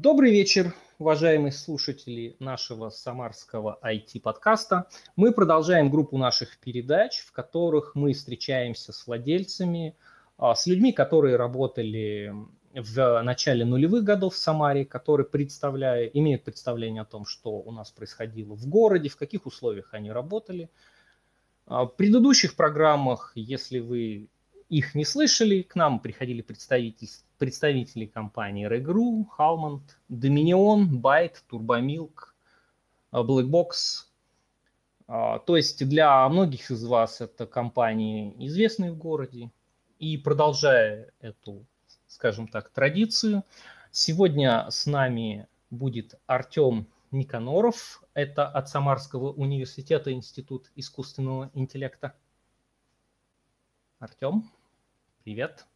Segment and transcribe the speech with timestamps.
[0.00, 4.88] Добрый вечер, уважаемые слушатели нашего самарского IT-подкаста.
[5.16, 9.94] Мы продолжаем группу наших передач, в которых мы встречаемся с владельцами,
[10.38, 12.34] а, с людьми, которые работали
[12.74, 17.90] в начале нулевых годов в Самаре, которые представляют, имеют представление о том, что у нас
[17.90, 20.70] происходило в городе, в каких условиях они работали.
[21.66, 24.30] А, в предыдущих программах, если вы
[24.72, 32.32] их не слышали, к нам приходили представители, представители компании Regru, Halmond, Dominion, Byte, Turbomilk,
[33.12, 34.06] Blackbox.
[35.06, 39.50] То есть для многих из вас это компании известные в городе.
[39.98, 41.66] И продолжая эту,
[42.06, 43.44] скажем так, традицию,
[43.90, 48.02] сегодня с нами будет Артем Никаноров.
[48.14, 52.14] Это от Самарского университета Институт искусственного интеллекта.
[53.98, 54.50] Артем.
[55.24, 55.66] Привет.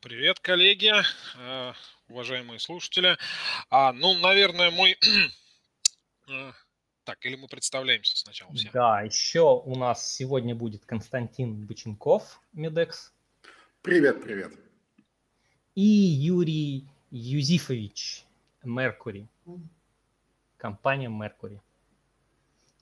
[0.00, 0.92] Привет, коллеги,
[1.38, 1.72] э,
[2.08, 3.16] уважаемые слушатели.
[3.70, 4.96] А, ну, наверное, мой...
[6.28, 6.50] Э,
[7.04, 8.68] так, или мы представляемся сначала все?
[8.72, 13.14] Да, еще у нас сегодня будет Константин Быченков, Медекс.
[13.82, 14.52] Привет, привет.
[15.76, 18.24] И Юрий Юзифович,
[18.64, 19.28] Меркури,
[20.56, 21.62] компания Меркури.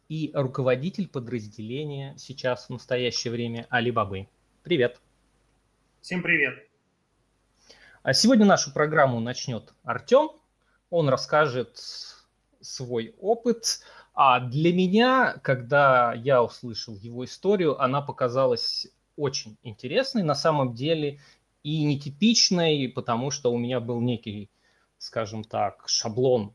[0.08, 4.26] И руководитель подразделения сейчас в настоящее время Алибабы.
[4.62, 4.98] Привет.
[6.04, 6.68] Всем привет.
[8.02, 10.32] А сегодня нашу программу начнет Артем.
[10.90, 11.78] Он расскажет
[12.60, 13.80] свой опыт.
[14.12, 21.20] А для меня, когда я услышал его историю, она показалась очень интересной на самом деле
[21.62, 24.50] и нетипичной, потому что у меня был некий,
[24.98, 26.54] скажем так, шаблон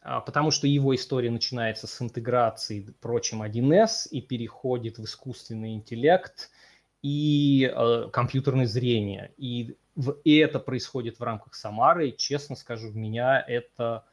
[0.00, 6.50] а, потому что его история начинается с интеграции, прочим, 1С и переходит в искусственный интеллект–
[7.02, 9.32] и э, компьютерное зрение.
[9.36, 12.08] И, в, и это происходит в рамках Самары.
[12.08, 14.04] И, честно скажу, меня эта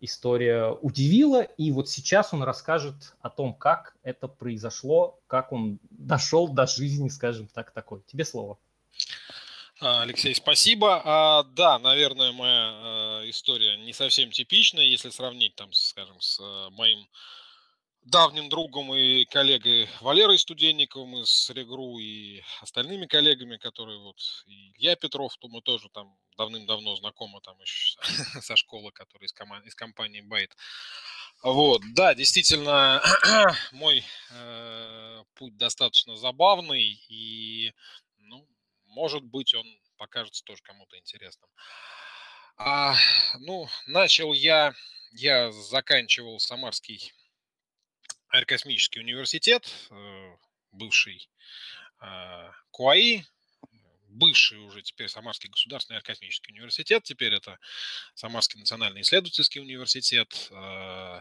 [0.00, 1.42] история удивила.
[1.42, 7.08] И вот сейчас он расскажет о том, как это произошло, как он дошел до жизни,
[7.08, 8.02] скажем так, такой.
[8.06, 8.58] Тебе слово.
[9.80, 11.02] А, Алексей, спасибо.
[11.04, 16.70] А, да, наверное, моя э, история не совсем типичная, если сравнить там, скажем, с э,
[16.70, 17.06] моим
[18.06, 24.94] давним другом и коллегой Валерой Студенниковым из Регру и остальными коллегами, которые вот, и Илья
[24.94, 27.98] Петров, то мы тоже там давным-давно знакомы там еще
[28.42, 30.56] со школы, которая из, коман- из компании Байт.
[31.42, 33.02] Вот, да, действительно,
[33.72, 37.72] мой э, путь достаточно забавный и,
[38.18, 38.48] ну,
[38.84, 41.50] может быть, он покажется тоже кому-то интересным.
[42.56, 42.94] А,
[43.40, 44.74] ну, начал я,
[45.12, 47.12] я заканчивал Самарский
[48.28, 50.36] аэрокосмический университет, э,
[50.72, 51.28] бывший
[51.98, 53.22] а, КУАИ,
[54.08, 57.58] бывший уже теперь Самарский государственный аэрокосмический университет, теперь это
[58.14, 60.48] Самарский национальный исследовательский университет.
[60.50, 61.20] Э,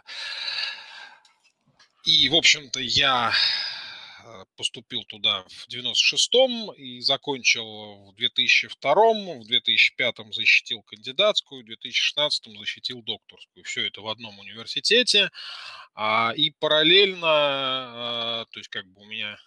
[2.06, 3.34] и, в общем-то, я
[4.26, 12.58] Э, поступил туда в 96-м и закончил в 2002-м, в 2005-м защитил кандидатскую, в 2016-м
[12.58, 13.64] защитил докторскую.
[13.66, 15.30] Все это в одном университете.
[15.96, 19.38] А, и параллельно, э, то есть как бы у меня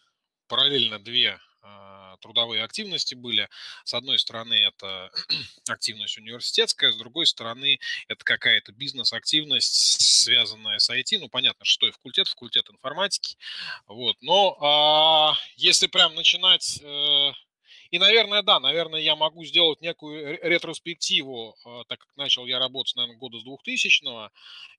[0.49, 3.49] параллельно две а, трудовые активности были.
[3.85, 5.11] С одной стороны, это
[5.69, 7.79] активность университетская, с другой стороны,
[8.09, 11.19] это какая-то бизнес-активность, связанная с IT.
[11.21, 13.37] Ну, понятно, что и факультет, факультет информатики.
[13.87, 14.17] Вот.
[14.23, 16.81] Но а, если прям начинать...
[16.83, 17.33] Э,
[17.91, 22.97] и, наверное, да, наверное, я могу сделать некую ретроспективу, а, так как начал я работать,
[22.97, 24.31] наверное, года с 2000-го,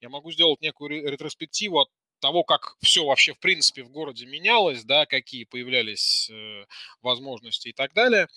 [0.01, 1.89] я могу сделать некую ретроспективу от
[2.19, 6.65] того, как все вообще в принципе в городе менялось, да, какие появлялись э,
[7.01, 8.27] возможности и так далее.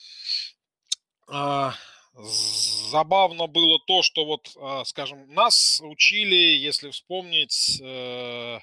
[1.28, 1.74] А,
[2.14, 8.58] забавно было то, что вот, а, скажем, нас учили, если вспомнить, э,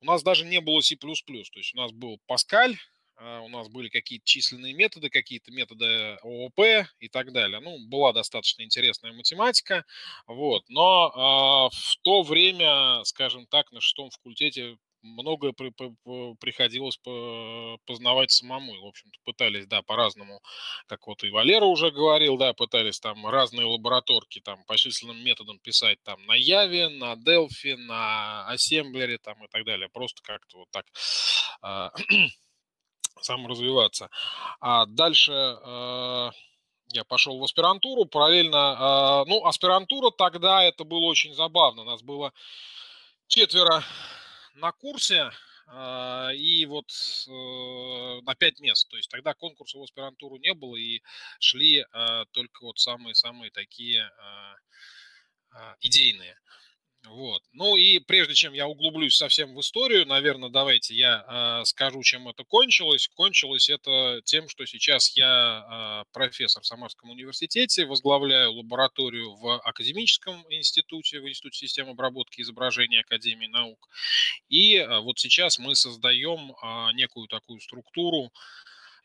[0.00, 2.76] у нас даже не было C++, то есть у нас был Паскаль,
[3.18, 7.60] у нас были какие-то численные методы, какие-то методы ООП и так далее.
[7.60, 9.84] Ну, была достаточно интересная математика,
[10.26, 10.64] вот.
[10.68, 14.76] Но э, в то время, скажем так, на шестом факультете
[15.06, 15.94] многое при, при,
[16.40, 16.98] приходилось
[17.86, 18.72] познавать самому.
[18.82, 20.40] в общем-то, пытались, да, по-разному,
[20.86, 25.58] как вот и Валера уже говорил, да, пытались там разные лабораторки там по численным методам
[25.58, 29.88] писать там на Яве, на Delphi, на ассемблере там и так далее.
[29.88, 30.86] Просто как-то вот так
[31.62, 31.90] э,
[33.20, 34.10] саморазвиваться.
[34.60, 36.30] А дальше э,
[36.92, 41.84] я пошел в аспирантуру, параллельно, э, ну, аспирантура тогда это было очень забавно.
[41.84, 42.32] Нас было
[43.26, 43.82] четверо
[44.54, 45.30] на курсе,
[45.68, 46.90] а, и вот
[47.28, 48.88] э, на 5 мест.
[48.88, 51.02] То есть тогда конкурса в аспирантуру не было, и
[51.40, 54.10] шли а, только вот самые-самые такие
[55.80, 56.38] идейные.
[57.08, 57.42] Вот.
[57.52, 61.24] Ну и прежде чем я углублюсь совсем в историю, наверное, давайте я
[61.60, 63.08] э, скажу, чем это кончилось.
[63.14, 70.44] Кончилось это тем, что сейчас я э, профессор в Самарском университете, возглавляю лабораторию в академическом
[70.50, 73.88] институте, в Институте системы обработки изображений Академии наук.
[74.48, 78.32] И э, вот сейчас мы создаем э, некую такую структуру,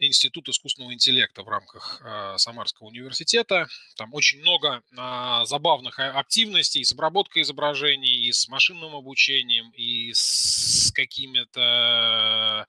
[0.06, 3.68] Институт искусственного интеллекта в рамках э, Самарского университета.
[3.96, 10.92] Там очень много э, забавных активностей с обработкой изображений, и с машинным обучением, и с
[10.94, 12.68] какими-то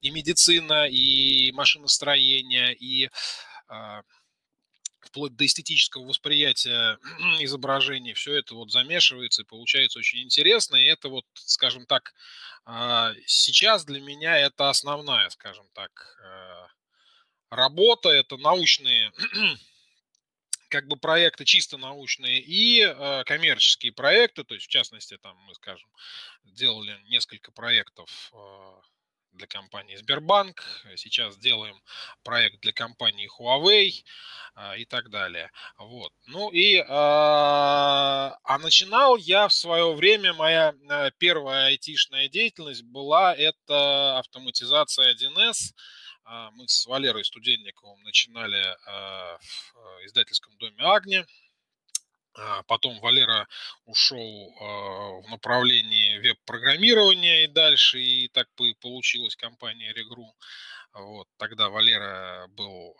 [0.00, 3.08] и медицина, и машиностроение, и
[5.06, 6.98] вплоть до эстетического восприятия
[7.40, 10.76] изображений, все это вот замешивается и получается очень интересно.
[10.76, 12.14] И это вот, скажем так,
[12.64, 16.66] а, сейчас для меня это основная, скажем так, э,
[17.50, 19.12] работа, это научные
[20.68, 25.54] как бы проекты чисто научные и э, коммерческие проекты, то есть в частности там мы,
[25.54, 25.88] скажем,
[26.44, 28.80] делали несколько проектов э,
[29.36, 30.62] для компании Сбербанк,
[30.96, 31.80] сейчас делаем
[32.22, 33.92] проект для компании Huawei
[34.56, 35.50] э, и так далее.
[35.78, 36.12] Вот.
[36.26, 43.34] Ну и, э, а начинал я в свое время, моя э, первая айтишная деятельность была
[43.34, 45.74] это автоматизация 1С,
[46.28, 51.24] а, мы с Валерой Студенниковым начинали в издательском доме Агни.
[52.38, 53.48] А, потом Валера
[53.84, 54.54] ушел
[55.22, 58.48] в направлении веб-программирования и дальше, и так
[58.80, 60.34] получилась компания Регру.
[60.92, 62.96] Вот, тогда Валера был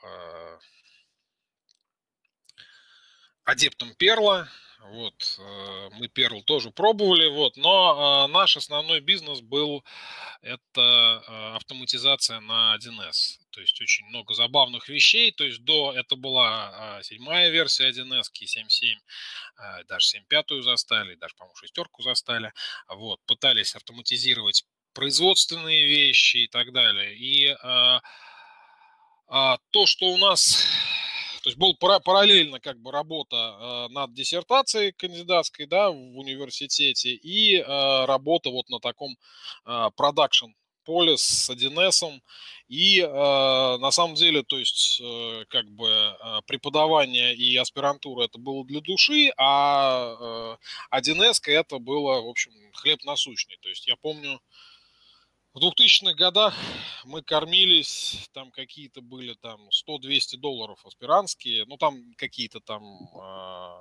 [3.44, 4.48] адептом Перла,
[4.80, 9.84] вот, э, мы Perl тоже пробовали, вот, но а, наш основной бизнес был
[10.42, 10.80] это
[11.26, 13.38] а, автоматизация на 1С.
[13.50, 15.32] То есть очень много забавных вещей.
[15.32, 22.02] То есть до это была седьмая версия 1С, 7.7, даже 7.5 застали, даже, по-моему, шестерку
[22.02, 22.52] застали.
[22.88, 24.64] Вот, пытались автоматизировать
[24.96, 27.14] производственные вещи и так далее.
[27.14, 28.00] И а,
[29.28, 30.66] а, то, что у нас
[31.46, 37.54] то есть был параллельно как бы работа э, над диссертацией кандидатской, да, в университете и
[37.54, 39.16] э, работа вот на таком
[39.94, 40.46] продакшн
[40.84, 42.20] поле с 1С.
[42.66, 48.38] И э, на самом деле, то есть, э, как бы э, преподавание и аспирантура это
[48.38, 50.56] было для души, а
[50.90, 53.56] э, 1С это было, в общем, хлеб насущный.
[53.62, 54.40] То есть я помню,
[55.56, 56.54] в 2000-х годах
[57.04, 62.82] мы кормились, там какие-то были там 100-200 долларов аспирантские, ну там какие-то там,
[63.18, 63.80] а,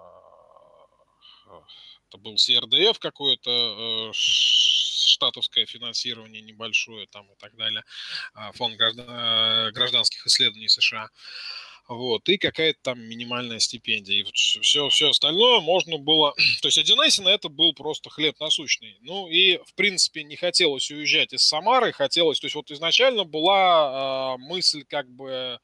[2.07, 7.83] это был СРДФ какое-то, э, штатовское финансирование небольшое там и так далее,
[8.33, 11.09] а, фонд э, гражданских исследований США
[11.87, 14.15] вот, и какая-то там минимальная стипендия.
[14.15, 16.33] И вот все, все остальное можно было...
[16.61, 18.97] То есть 1 на это был просто хлеб насущный.
[19.01, 22.39] Ну и, в принципе, не хотелось уезжать из Самары, хотелось...
[22.39, 25.59] То есть вот изначально была э, мысль как бы...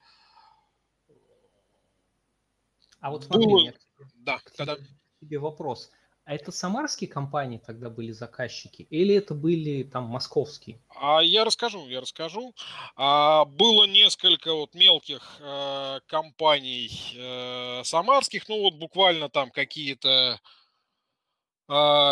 [2.99, 3.73] А вот смотри, было...
[4.15, 4.77] да, тогда...
[5.19, 5.89] тебе вопрос.
[6.31, 10.79] А это самарские компании тогда были заказчики или это были там московские?
[10.95, 12.55] А я расскажу, я расскажу.
[12.95, 20.39] А, было несколько вот мелких э, компаний э, самарских, ну вот буквально там какие-то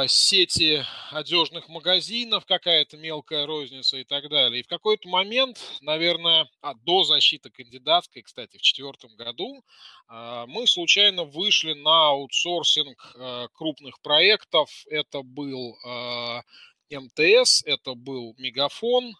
[0.07, 4.61] сети одежных магазинов, какая-то мелкая розница и так далее.
[4.61, 9.63] И в какой-то момент, наверное, а, до защиты кандидатской, кстати, в четвертом году,
[10.07, 14.69] а, мы случайно вышли на аутсорсинг а, крупных проектов.
[14.87, 16.41] Это был а,
[16.89, 19.13] МТС, это был Мегафон.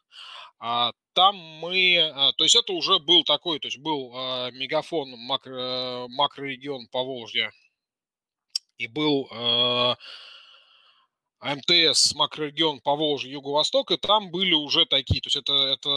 [0.60, 5.10] А, там мы, а, то есть это уже был такой, то есть был а, Мегафон
[5.18, 7.52] макро, макрорегион Поволжья
[8.80, 9.96] и был э,
[11.42, 15.90] МТС, макрорегион Поволжье, Юго-Восток, и там были уже такие, то есть это, это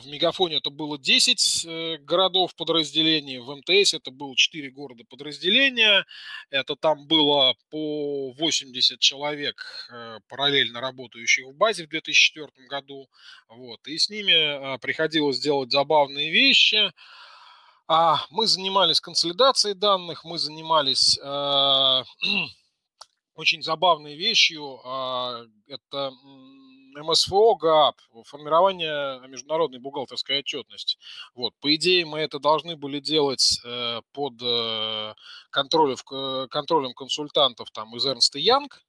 [0.00, 6.06] в Мегафоне это было 10 э, городов подразделений, в МТС это было 4 города подразделения,
[6.50, 13.08] это там было по 80 человек э, параллельно работающих в базе в 2004 году,
[13.48, 14.32] вот, и с ними
[14.74, 16.92] э, приходилось делать забавные вещи,
[17.94, 22.02] а мы занимались консолидацией данных, мы занимались э,
[23.34, 24.80] очень забавной вещью.
[24.82, 26.10] Э, это
[26.96, 30.96] МСФО ГАП, формирование международной бухгалтерской отчетности.
[31.34, 35.14] Вот, по идее, мы это должны были делать э, под э,
[35.50, 38.82] контролем, контролем консультантов там, из Эрнста Янг,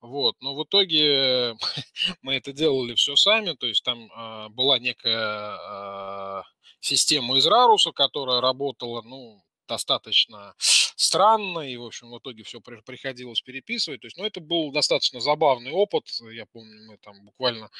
[0.00, 1.54] Вот, но в итоге
[2.22, 6.42] мы это делали все сами, то есть там э, была некая э,
[6.80, 10.54] система из Раруса, которая работала, ну, достаточно
[10.96, 14.00] странно, и, в общем, в итоге все приходилось переписывать.
[14.00, 16.04] То есть, ну, это был достаточно забавный опыт.
[16.32, 17.70] Я помню, мы там буквально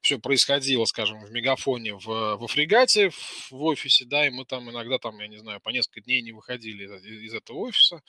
[0.00, 4.70] все происходило, скажем, в мегафоне в, во фрегате в, в офисе, да, и мы там
[4.70, 8.02] иногда там, я не знаю, по несколько дней не выходили из, из этого офиса.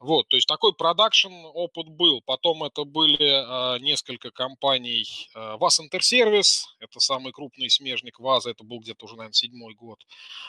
[0.00, 2.20] Вот, то есть такой продакшн опыт был.
[2.22, 5.06] Потом это были э, несколько компаний.
[5.34, 10.04] Э, ВАЗ Интерсервис, это самый крупный смежник ВАЗа, это был где-то уже, наверное, седьмой год.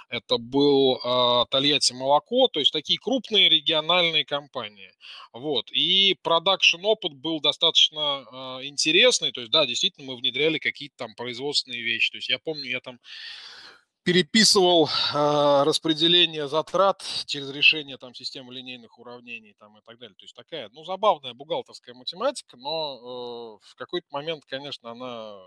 [0.09, 4.91] Это был э, Тольятти Молоко, то есть такие крупные региональные компании.
[5.33, 5.71] Вот.
[5.71, 9.31] И продакшн опыт был достаточно э, интересный.
[9.31, 12.11] То есть, да, действительно, мы внедряли какие-то там производственные вещи.
[12.11, 12.99] То есть я помню, я там
[14.03, 20.15] переписывал э, распределение затрат через решение там системы линейных уравнений там и так далее.
[20.15, 25.39] То есть такая, ну, забавная бухгалтерская математика, но э, в какой-то момент, конечно, она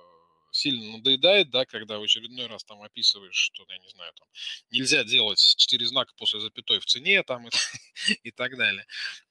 [0.54, 4.28] сильно надоедает, да, когда в очередной раз там описываешь, что, я не знаю, там,
[4.70, 7.50] нельзя делать четыре знака после запятой в цене, там, и,
[8.22, 8.86] и так далее.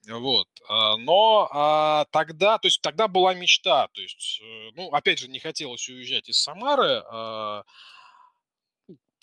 [0.06, 0.48] Вот.
[0.68, 5.28] А, но а, тогда, то есть тогда была мечта, то есть, э, ну, опять же,
[5.28, 7.64] не хотелось уезжать из Самары, а,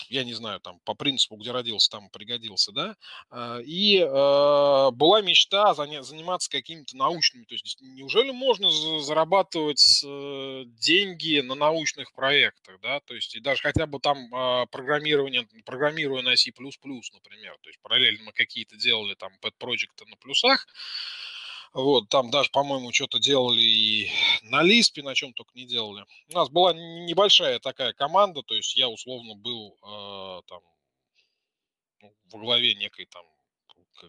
[0.08, 2.96] я не знаю, там, по принципу, где родился, там пригодился, да,
[3.30, 11.40] а, и э, была мечта заниматься какими-то научными, то есть неужели можно зарабатывать э, деньги
[11.40, 16.36] на научных проектах, да, то есть и даже хотя бы там э, программирование, программируя на
[16.36, 20.66] C++, например, то есть параллельно мы какие-то делали там pet проекты на плюсах,
[21.72, 24.10] вот, там даже, по-моему, что-то делали и
[24.42, 26.04] на Лиспе, на чем только не делали.
[26.28, 30.60] У нас была небольшая такая команда, то есть я условно был э, там
[32.02, 33.24] ну, во главе некой там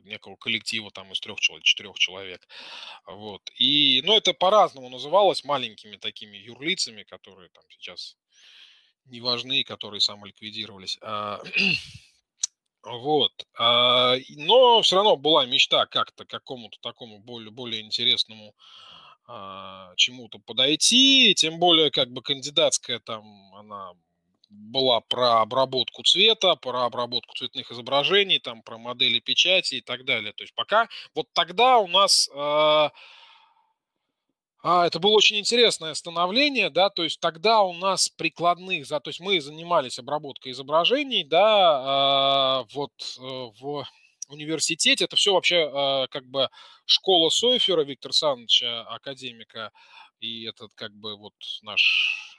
[0.06, 2.48] некого коллектива там из трех человек, четырех человек.
[3.06, 3.42] Вот.
[3.58, 8.18] И, ну, это по-разному называлось, маленькими такими юрлицами, которые там сейчас
[9.06, 10.98] не важны, которые самоликвидировались.
[12.84, 13.32] Вот.
[13.58, 18.54] А, но все равно была мечта как-то к какому-то такому более, более интересному
[19.26, 21.34] а, чему-то подойти.
[21.36, 23.24] Тем более, как бы кандидатская там,
[23.56, 23.94] она
[24.50, 30.34] была про обработку цвета, про обработку цветных изображений, там, про модели печати и так далее.
[30.34, 32.92] То есть пока вот тогда у нас а,
[34.64, 39.20] это было очень интересное становление, да, то есть тогда у нас прикладных, да, то есть
[39.20, 43.86] мы занимались обработкой изображений, да, а, вот э, в
[44.30, 46.50] университете, это все вообще а, как бы
[46.86, 49.72] школа Сойфера Виктора Саныча, академика,
[50.22, 52.38] и этот как бы вот наш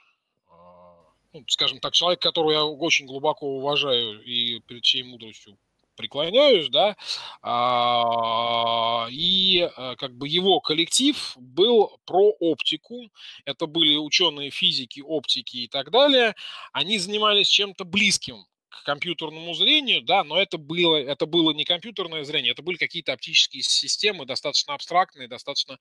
[1.35, 5.57] ну, скажем так, человек, которого я очень глубоко уважаю и перед чьей мудростью
[5.95, 6.95] преклоняюсь, да,
[7.41, 13.09] а, и а, как бы его коллектив был про оптику,
[13.45, 16.35] это были ученые физики, оптики и так далее,
[16.73, 22.23] они занимались чем-то близким к компьютерному зрению, да, но это было, это было не компьютерное
[22.23, 25.79] зрение, это были какие-то оптические системы, достаточно абстрактные, достаточно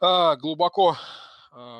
[0.00, 0.98] э, глубоко а,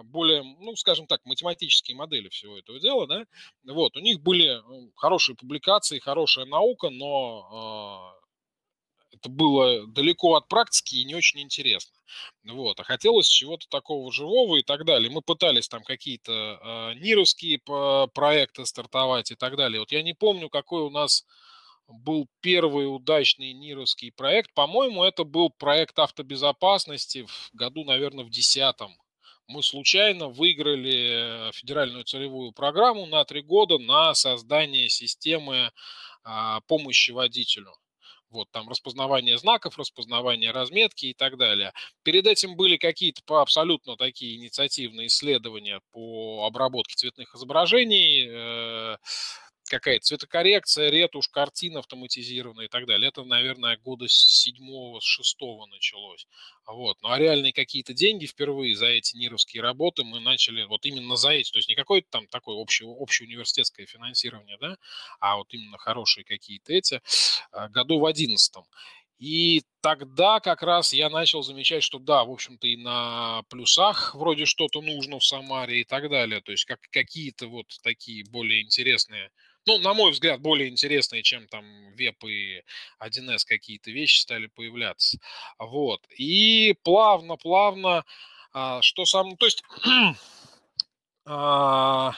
[0.04, 3.24] более, ну, скажем так, математические модели всего этого дела, да,
[3.64, 4.60] вот, у них были
[4.96, 8.16] хорошие публикации, хорошая наука, но
[9.12, 11.94] э, это было далеко от практики и не очень интересно.
[12.44, 15.10] Вот, а хотелось чего-то такого живого и так далее.
[15.10, 19.80] Мы пытались там какие-то э, нировские проекты стартовать и так далее.
[19.80, 21.26] Вот я не помню, какой у нас
[21.88, 24.52] был первый удачный нировский проект.
[24.54, 28.96] По-моему, это был проект автобезопасности в году, наверное, в десятом
[29.48, 35.70] мы случайно выиграли федеральную целевую программу на три года на создание системы
[36.24, 37.72] а, помощи водителю.
[38.28, 41.72] Вот, там распознавание знаков, распознавание разметки и так далее.
[42.02, 48.96] Перед этим были какие-то абсолютно такие инициативные исследования по обработке цветных изображений, э,
[49.68, 53.08] какая-то цветокоррекция, ретушь, картина автоматизированная и так далее.
[53.08, 56.26] Это, наверное, года с седьмого, с шестого началось.
[56.66, 56.96] Вот.
[57.02, 61.30] Ну, а реальные какие-то деньги впервые за эти НИРовские работы мы начали вот именно за
[61.30, 64.76] эти, то есть не какое-то там такое общее, общеуниверситетское финансирование, да,
[65.20, 67.00] а вот именно хорошие какие-то эти,
[67.52, 68.64] а, году в одиннадцатом.
[69.18, 74.44] И тогда как раз я начал замечать, что да, в общем-то и на плюсах вроде
[74.44, 76.42] что-то нужно в Самаре и так далее.
[76.42, 79.30] То есть как какие-то вот такие более интересные
[79.66, 82.62] ну, на мой взгляд, более интересные, чем там веб и
[83.00, 85.18] 1С какие-то вещи стали появляться.
[85.58, 86.00] Вот.
[86.16, 88.04] И плавно-плавно,
[88.52, 89.62] а, что сам, то есть,
[91.26, 92.12] а,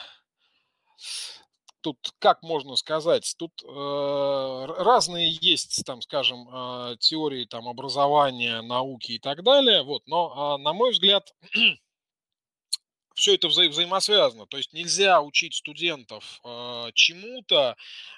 [1.81, 9.13] тут как можно сказать, тут э, разные есть, там, скажем, э, теории там образования, науки
[9.13, 11.33] и так далее, вот, но э, на мой взгляд
[13.19, 14.45] все это вза- взаимосвязано.
[14.47, 17.75] То есть нельзя учить студентов э, чему-то.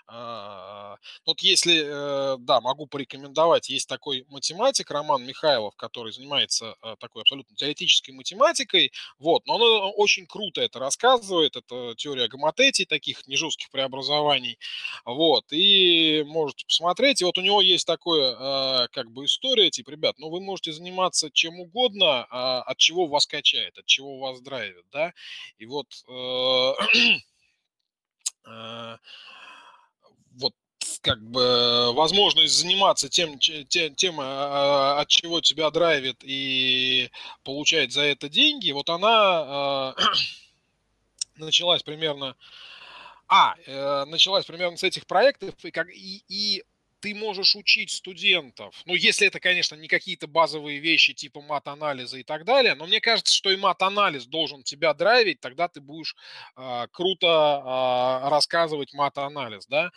[0.07, 6.95] Э, вот если, э, да, могу порекомендовать, есть такой математик Роман Михайлов, который занимается э,
[6.99, 13.27] такой абсолютно теоретической математикой, вот, но он очень круто это рассказывает, это теория гоматетий, таких
[13.27, 14.57] нежестких преобразований,
[15.05, 18.35] вот, и можете посмотреть, и вот у него есть такое,
[18.85, 23.07] э, как бы история, типа, ребят, ну вы можете заниматься чем угодно, э, от чего
[23.07, 25.13] вас качает, от чего вас драйвит, да,
[25.57, 26.73] и вот э,
[28.47, 28.97] э,
[30.33, 30.53] вот
[31.01, 37.09] как бы возможность заниматься тем, тем, тем, а, от чего тебя драйвит и
[37.43, 40.01] получать за это деньги, вот она э,
[41.37, 42.35] началась примерно,
[43.27, 43.55] а,
[44.05, 46.63] началась примерно с этих проектов, и, как, и, и
[47.01, 52.23] ты можешь учить студентов, ну, если это, конечно, не какие-то базовые вещи типа мат-анализа и
[52.23, 56.15] так далее, но мне кажется, что и мат-анализ должен тебя драйвить, тогда ты будешь
[56.55, 59.91] э, круто э, рассказывать мат-анализ, да.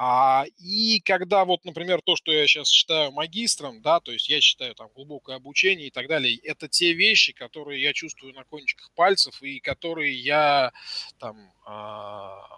[0.00, 4.40] А, и когда вот, например, то, что я сейчас считаю магистром, да, то есть я
[4.40, 8.92] считаю там глубокое обучение и так далее, это те вещи, которые я чувствую на кончиках
[8.94, 10.72] пальцев и которые я
[11.18, 11.36] там
[11.66, 11.70] э,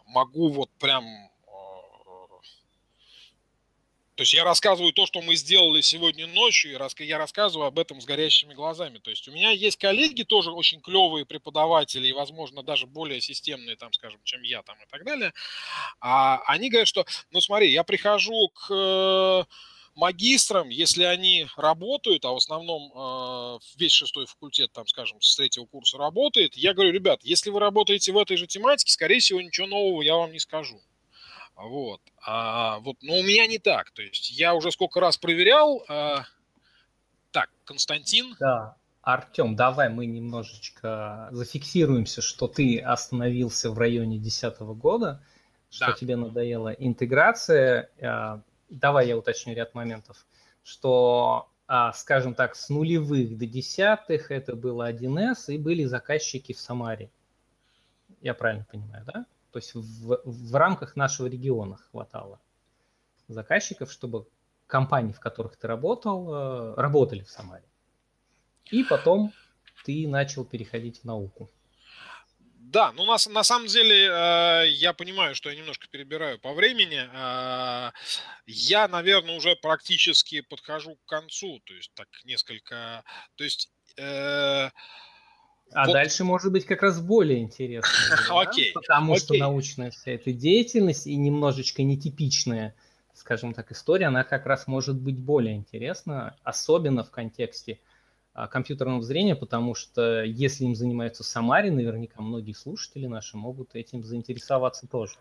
[0.07, 1.30] могу вот прям
[4.21, 8.03] то есть я рассказываю то, что мы сделали сегодня ночью, и я рассказываю об этом
[8.03, 8.99] с горящими глазами.
[8.99, 13.77] То есть у меня есть коллеги, тоже очень клевые преподаватели, и, возможно, даже более системные,
[13.77, 15.33] там, скажем, чем я там и так далее.
[16.03, 19.45] А они говорят, что, ну смотри, я прихожу к э,
[19.95, 25.65] магистрам, если они работают, а в основном э, весь шестой факультет, там, скажем, с третьего
[25.65, 29.67] курса работает, я говорю, ребят, если вы работаете в этой же тематике, скорее всего, ничего
[29.67, 30.79] нового я вам не скажу.
[31.63, 32.01] Вот.
[32.23, 33.91] А вот, но у меня не так.
[33.91, 35.85] То есть я уже сколько раз проверял.
[35.89, 36.25] А...
[37.31, 38.35] Так, Константин.
[38.39, 38.77] Да.
[39.03, 45.25] Артем, давай мы немножечко зафиксируемся, что ты остановился в районе 2010 года,
[45.71, 45.93] что да.
[45.93, 47.91] тебе надоела интеграция.
[48.03, 50.27] А, давай я уточню ряд моментов,
[50.63, 56.61] что, а, скажем так, с нулевых до десятых это было 1С и были заказчики в
[56.61, 57.11] Самаре.
[58.21, 59.27] Я правильно понимаю, да?
[59.53, 62.41] То есть в, в рамках нашего региона хватало
[63.29, 64.27] заказчиков, чтобы
[64.67, 67.65] компании, в которых ты работал, э, работали в Самаре.
[68.71, 69.33] И потом
[69.85, 71.51] ты начал переходить в науку.
[72.71, 77.09] Да, ну на, на самом деле э, я понимаю, что я немножко перебираю по времени.
[77.13, 77.91] Э,
[78.47, 83.03] я, наверное, уже практически подхожу к концу, то есть так несколько,
[83.35, 84.71] то есть э,
[85.73, 85.93] а вот.
[85.93, 87.91] дальше может быть как раз более интересно.
[88.41, 88.73] Окей.
[88.73, 92.75] Потому что научная вся эта деятельность и немножечко нетипичная,
[93.15, 97.79] скажем так, история, она как раз может быть более интересна, особенно в контексте
[98.33, 104.03] а, компьютерного зрения, потому что если им занимаются Самаре, наверняка многие слушатели наши могут этим
[104.03, 105.17] заинтересоваться тоже.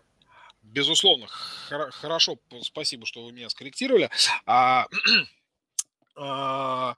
[0.62, 1.26] Безусловно,
[1.68, 4.10] хорошо, спасибо, что вы меня скорректировали.
[4.46, 4.86] А,
[6.16, 6.94] а,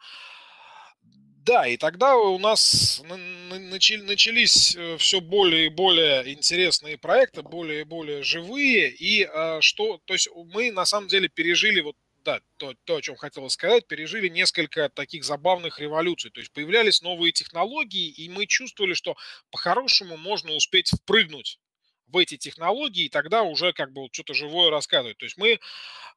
[1.44, 7.84] да, и тогда у нас начались э, все более и более интересные проекты, более и
[7.84, 12.74] более живые, и а, что, то есть мы на самом деле пережили вот да, то,
[12.84, 16.30] то, о чем хотела сказать, пережили несколько таких забавных революций.
[16.30, 19.16] То есть появлялись новые технологии, и мы чувствовали, что
[19.50, 21.58] по-хорошему можно успеть впрыгнуть
[22.12, 25.18] в эти технологии, и тогда уже как бы вот что-то живое рассказывать.
[25.18, 25.58] То есть мы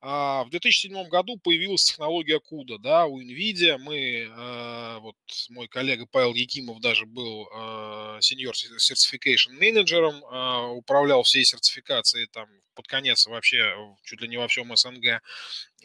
[0.02, 3.78] а, в 2007 году появилась технология CUDA, да, у NVIDIA.
[3.78, 5.16] Мы, а, вот
[5.50, 12.48] мой коллега Павел Якимов даже был а, senior certification менеджером, а, управлял всей сертификацией там
[12.76, 15.22] под конец вообще чуть ли не во всем СНГ.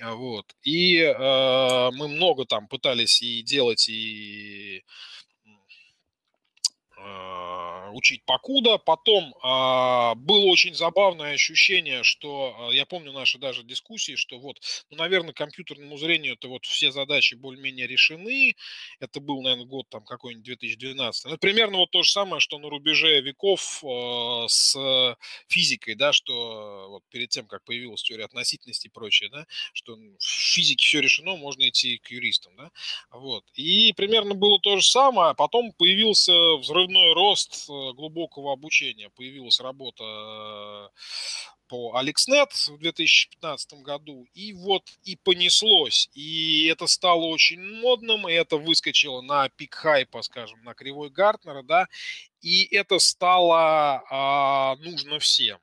[0.03, 0.57] Вот.
[0.65, 4.91] И э, мы много там пытались и делать, и а,
[7.93, 8.79] учить покуда.
[8.79, 14.61] Потом а, было очень забавное ощущение, что а, я помню наши даже дискуссии, что вот,
[14.91, 18.57] ну, наверное, компьютерному зрению это вот все задачи более-менее решены.
[18.99, 21.27] Это был, наверное, год там какой-нибудь 2012.
[21.27, 25.17] Ну, примерно вот то же самое, что на рубеже веков э, с
[25.49, 30.23] физикой, да, что вот перед тем, как появилась теория относительности и прочее, да, что в
[30.23, 32.71] физике все решено, можно идти к юристам, да,
[33.11, 33.45] вот.
[33.55, 36.33] И примерно было то же самое, потом появился
[36.91, 39.11] взрывной рост э, глубокого обучения.
[39.11, 40.89] Появилась работа э,
[41.69, 46.11] по AlexNet в 2015 году, и вот и понеслось.
[46.15, 51.63] И это стало очень модным, и это выскочило на пик хайпа, скажем, на кривой Гартнера,
[51.63, 51.87] да,
[52.41, 55.59] и это стало а, нужно всем.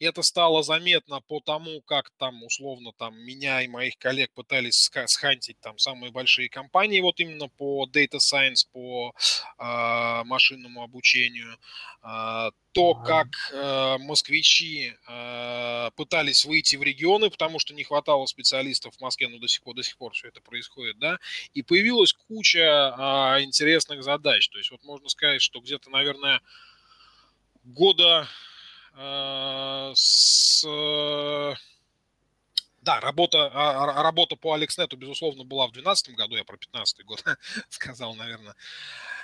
[0.00, 4.90] И это стало заметно по тому, как там, условно, там, меня и моих коллег пытались
[5.06, 9.12] схантить там самые большие компании, вот именно по Data Science, по
[9.58, 11.54] э, машинному обучению.
[12.02, 18.94] Э, то, как э, москвичи э, пытались выйти в регионы, потому что не хватало специалистов
[18.94, 21.18] в Москве, но до сих пор, до сих пор все это происходит, да,
[21.52, 24.48] и появилась куча э, интересных задач.
[24.48, 26.40] То есть вот можно сказать, что где-то, наверное,
[27.64, 28.26] года
[29.94, 30.64] с...
[30.66, 31.54] Э,
[32.82, 37.22] да, работа, а, работа по Алекснету, безусловно, была в 2012 году, я про 2015 год
[37.68, 38.54] сказал, наверное,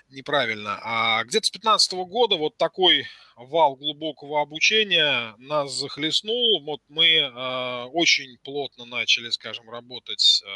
[0.08, 0.78] неправильно.
[0.82, 6.62] А где-то с 2015 года вот такой вал глубокого обучения нас захлестнул.
[6.64, 10.48] Вот мы э, очень плотно начали, скажем, работать э,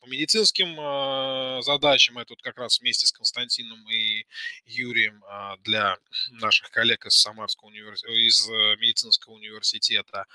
[0.00, 2.18] по медицинским э, задачам.
[2.18, 4.24] Это вот как раз вместе с Константином и
[4.66, 5.96] Юрием э, для
[6.30, 8.48] наших коллег из Самарского университета, из
[8.80, 10.26] медицинского университета.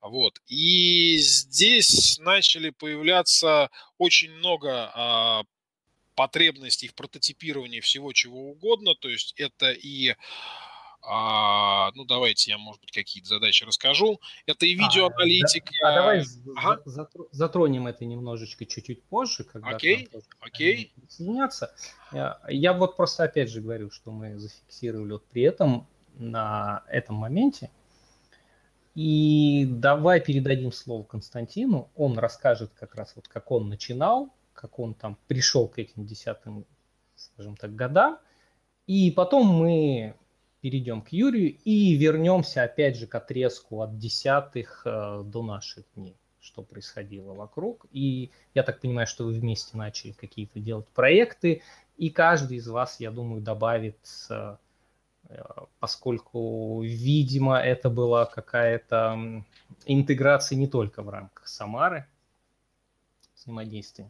[0.00, 0.40] Вот.
[0.46, 5.44] И здесь начали появляться очень много
[6.14, 8.94] потребностей в прототипировании всего чего угодно.
[8.94, 10.14] То есть это и
[11.04, 14.20] а, ну, давайте я, может быть, какие-то задачи расскажу.
[14.46, 15.72] Это и видеоаналитика.
[15.82, 16.24] А, да, а давай
[16.56, 16.82] ага.
[17.32, 20.08] затронем это немножечко чуть-чуть позже, когда окей,
[20.40, 20.92] окей.
[20.94, 21.74] присоединяться.
[22.12, 27.16] Я, я вот просто опять же говорю, что мы зафиксировали вот при этом на этом
[27.16, 27.70] моменте.
[28.94, 31.90] И давай передадим слово Константину.
[31.96, 36.64] Он расскажет как раз вот как он начинал, как он там пришел к этим десятым,
[37.16, 38.18] скажем так, годам.
[38.86, 40.14] И потом мы
[40.60, 46.16] перейдем к Юрию и вернемся опять же к отрезку от десятых э, до наших дней,
[46.40, 47.86] что происходило вокруг.
[47.90, 51.62] И я так понимаю, что вы вместе начали какие-то делать проекты,
[51.96, 53.98] и каждый из вас, я думаю, добавит,
[54.30, 54.56] э,
[55.80, 59.44] поскольку, видимо, это была какая-то
[59.86, 62.06] интеграция не только в рамках Самары
[63.34, 64.08] взаимодействия.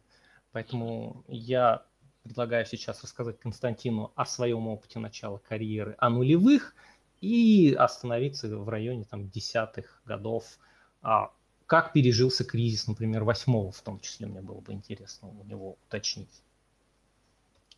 [0.52, 1.84] Поэтому я
[2.22, 6.74] предлагаю сейчас рассказать Константину о своем опыте начала карьеры, о нулевых
[7.20, 10.58] и остановиться в районе там, десятых годов.
[11.00, 11.32] А
[11.66, 16.42] как пережился кризис, например, восьмого в том числе, мне было бы интересно у него уточнить.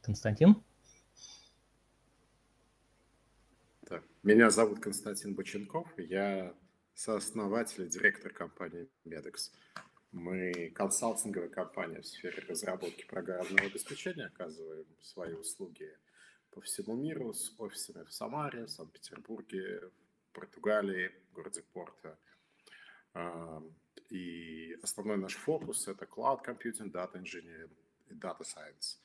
[0.03, 0.63] Константин?
[3.87, 6.55] Так, меня зовут Константин Боченков, я
[6.95, 9.51] сооснователь и директор компании Medex.
[10.15, 15.91] Мы консалтинговая компания в сфере разработки программного обеспечения, оказываем свои услуги
[16.51, 19.91] по всему миру с офисами в Самаре, Санкт-Петербурге,
[20.33, 22.17] Португалии, городе Порто.
[24.09, 27.75] И основной наш фокус– это Cloud Computing, Data Engineering
[28.07, 29.01] и Data Science.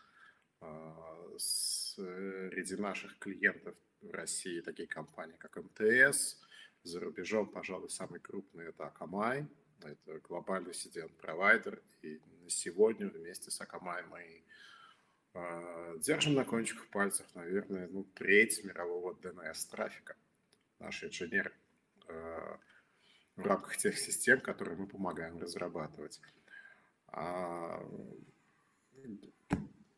[0.61, 6.37] А, среди наших клиентов в России такие компании, как МТС,
[6.83, 9.47] за рубежом, пожалуй, самый крупный– это Akamai–
[9.81, 14.43] это глобальный CDN-провайдер, и сегодня вместе с Akamai мы
[15.33, 20.15] э, держим на кончиках пальцев, наверное, ну, треть мирового DNS-трафика.
[20.79, 21.53] Наши инженеры
[22.07, 22.57] э,
[23.35, 26.19] в рамках тех систем, которые мы помогаем разрабатывать.
[27.07, 27.83] А,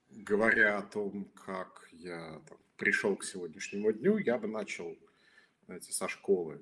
[0.10, 4.98] говоря о том, как я там, пришел к сегодняшнему дню, я бы начал
[5.65, 6.62] знаете, со школы.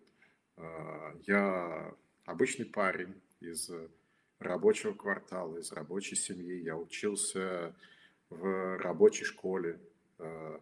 [1.25, 1.93] Я
[2.29, 3.71] обычный парень из
[4.39, 6.61] рабочего квартала, из рабочей семьи.
[6.61, 7.75] Я учился
[8.29, 9.79] в рабочей школе,
[10.19, 10.59] э,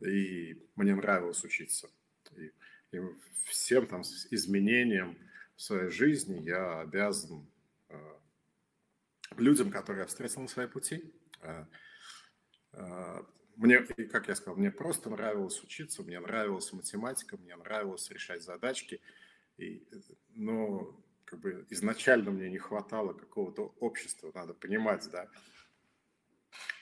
[0.00, 1.88] и мне нравилось учиться.
[2.36, 2.52] И,
[2.92, 3.00] и
[3.44, 5.16] всем там изменениям
[5.56, 7.46] в своей жизни я обязан
[7.88, 8.14] э,
[9.36, 11.12] людям, которые я встретил на своей пути.
[11.42, 11.66] Э,
[13.56, 19.00] мне, как я сказал, мне просто нравилось учиться, мне нравилась математика, мне нравилось решать задачки–
[19.58, 19.86] и,
[20.34, 25.28] но как бы изначально мне не хватало какого-то общества, надо понимать, да,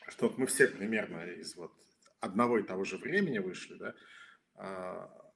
[0.09, 1.73] что вот мы все примерно из вот
[2.21, 3.95] одного и того же времени вышли, да,
[4.55, 5.33] а,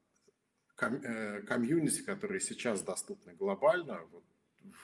[0.80, 4.24] э, комьюнити, которые сейчас доступны глобально, вот,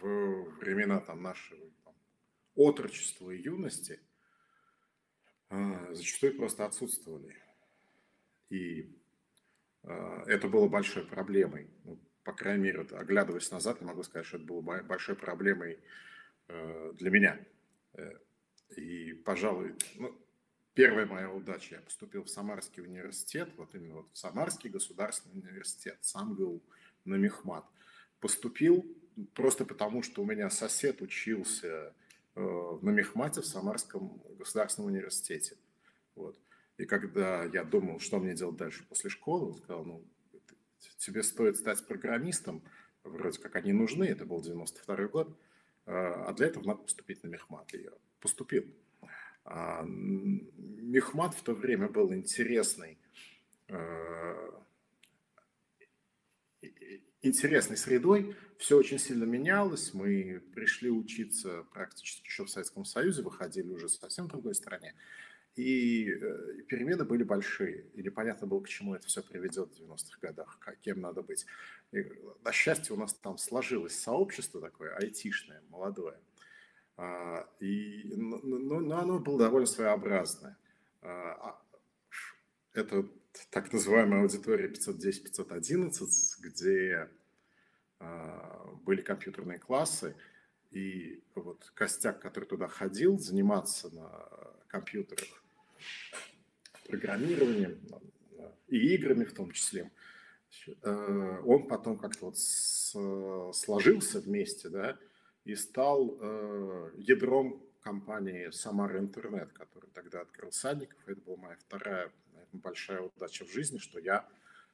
[0.00, 1.94] в времена там нашего там,
[2.54, 4.00] отрочества и юности,
[5.50, 7.36] а, зачастую просто отсутствовали.
[8.50, 8.98] И
[9.82, 11.70] а, это было большой проблемой.
[12.24, 15.78] По крайней мере, оглядываясь назад, я могу сказать, что это было большой проблемой
[16.48, 17.38] э, для меня.
[17.92, 18.18] Э,
[18.76, 20.18] и, пожалуй, ну,
[20.72, 25.98] первая моя удача, я поступил в Самарский университет, вот именно вот в Самарский государственный университет,
[26.00, 26.62] сам был
[27.04, 27.66] на Мехмат.
[28.20, 28.84] Поступил
[29.34, 31.94] просто потому, что у меня сосед учился
[32.34, 35.56] э, на Мехмате в Самарском государственном университете.
[36.14, 36.38] Вот.
[36.78, 40.04] И когда я думал, что мне делать дальше после школы, он сказал, ну,
[40.98, 42.62] тебе стоит стать программистом,
[43.02, 45.38] вроде как они нужны, это был 92 год,
[45.86, 47.72] а для этого надо поступить на Мехмат.
[47.72, 48.64] Я поступил.
[49.44, 52.98] А, Мехмат в то время был интересный,
[53.68, 54.50] э,
[57.20, 58.36] интересной средой.
[58.58, 59.92] Все очень сильно менялось.
[59.92, 64.94] Мы пришли учиться практически еще в Советском Союзе, выходили уже совсем в другой стране.
[65.56, 70.18] И э, перемены были большие, и непонятно было, к чему это все приведет в 90-х
[70.20, 71.46] годах, кем надо быть.
[71.92, 72.04] И,
[72.42, 76.18] на счастье, у нас там сложилось сообщество такое, айтишное, молодое.
[76.96, 80.58] А, и, но, но, но оно было довольно своеобразное.
[81.02, 81.62] А, а,
[82.72, 83.08] это
[83.50, 86.06] так называемая аудитория 510-511,
[86.40, 87.08] где
[88.82, 90.14] были компьютерные классы,
[90.72, 94.28] и вот костяк, который туда ходил, заниматься на
[94.66, 95.43] компьютерах
[96.88, 97.80] программированием
[98.68, 99.90] и играми в том числе,
[100.82, 102.38] э, он потом как-то вот
[103.56, 104.98] сложился вместе, да,
[105.44, 110.98] и стал э, ядром компании «Самара Интернет», который тогда открыл Садников.
[111.06, 114.26] Это была моя вторая наверное, большая удача в жизни, что я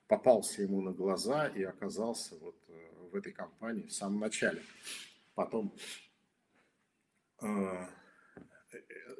[0.06, 4.62] попался ему на глаза и оказался вот э, в этой компании в самом начале.
[5.34, 5.74] Потом,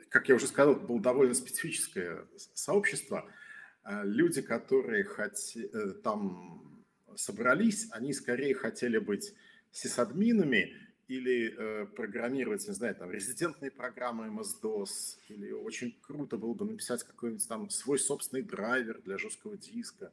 [0.08, 3.30] как я уже сказал, было довольно специфическое сообщество.
[4.02, 5.68] Люди, которые хоте...
[6.04, 6.84] там
[7.16, 9.34] собрались, они скорее хотели быть
[9.72, 10.76] сисадминами
[11.08, 17.02] или э, программировать, не знаю, там, резидентные программы MS-DOS, или очень круто было бы написать
[17.02, 20.12] какой-нибудь там свой собственный драйвер для жесткого диска.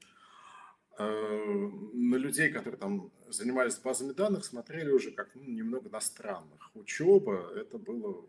[0.97, 6.71] Э, на людей, которые там занимались базами данных, смотрели уже как ну, немного на странных.
[6.73, 8.25] Учеба– это было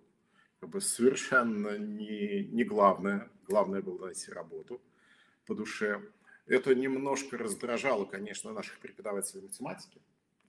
[0.60, 3.30] как бы совершенно не, не главное.
[3.46, 4.80] Главное было найти работу
[5.46, 6.02] по душе.
[6.46, 10.00] Это немножко раздражало, конечно, наших преподавателей математики,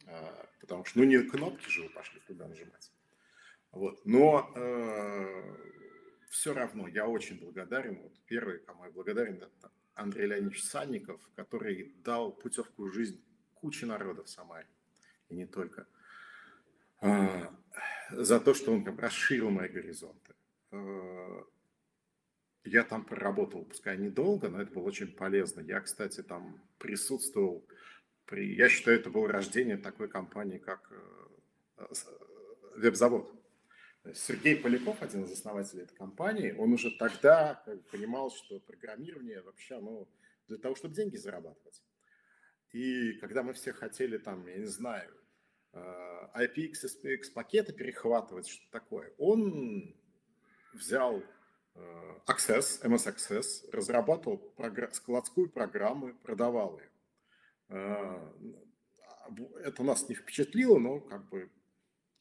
[0.08, 2.92] а, потому что, ну, не кнопки же вы пошли туда нажимать.
[3.72, 4.04] Вот.
[4.06, 5.56] Но э,
[6.30, 8.02] все равно я очень благодарен.
[8.02, 13.22] Вот первый, кому я благодарен, это Андрей Леонидович Санников, который дал путевку в жизнь
[13.56, 14.68] куче народа в Самаре,
[15.28, 15.86] и не только,
[17.02, 17.48] э,
[18.12, 20.34] за то, что он расширил мои горизонты.
[20.72, 21.44] Э,
[22.64, 25.62] я там проработал, пускай недолго, но это было очень полезно.
[25.62, 27.66] Я, кстати, там присутствовал
[28.26, 31.86] при, я считаю, это было рождение такой компании, как э, э,
[32.76, 33.34] Вебзавод.
[34.14, 40.08] Сергей Поляков, один из основателей этой компании, он уже тогда понимал, что программирование вообще, ну,
[40.48, 41.84] для того, чтобы деньги зарабатывать.
[42.72, 45.12] И когда мы все хотели там, я не знаю,
[46.36, 49.96] IPX, SPX пакеты перехватывать, что такое, он
[50.74, 51.24] взял
[52.28, 54.54] Access, MS Access, разрабатывал
[54.92, 56.90] складскую программу, продавал ее.
[57.70, 58.34] А,
[59.64, 61.50] это нас не впечатлило, но как бы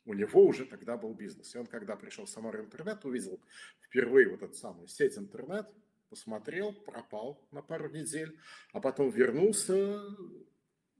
[0.05, 1.55] у него уже тогда был бизнес.
[1.55, 3.40] И он, когда пришел в Самару интернет, увидел
[3.81, 5.66] впервые вот эту самую сеть интернет,
[6.09, 8.38] посмотрел, пропал на пару недель,
[8.73, 10.03] а потом вернулся,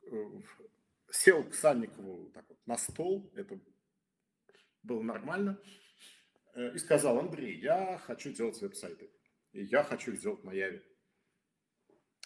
[0.03, 0.41] э,
[1.11, 3.59] сел к Санникову так вот на стол, это
[4.83, 5.59] было нормально,
[6.55, 9.11] э, и сказал, Андрей, я хочу делать веб-сайты,
[9.53, 10.83] и я хочу их делать на Яве.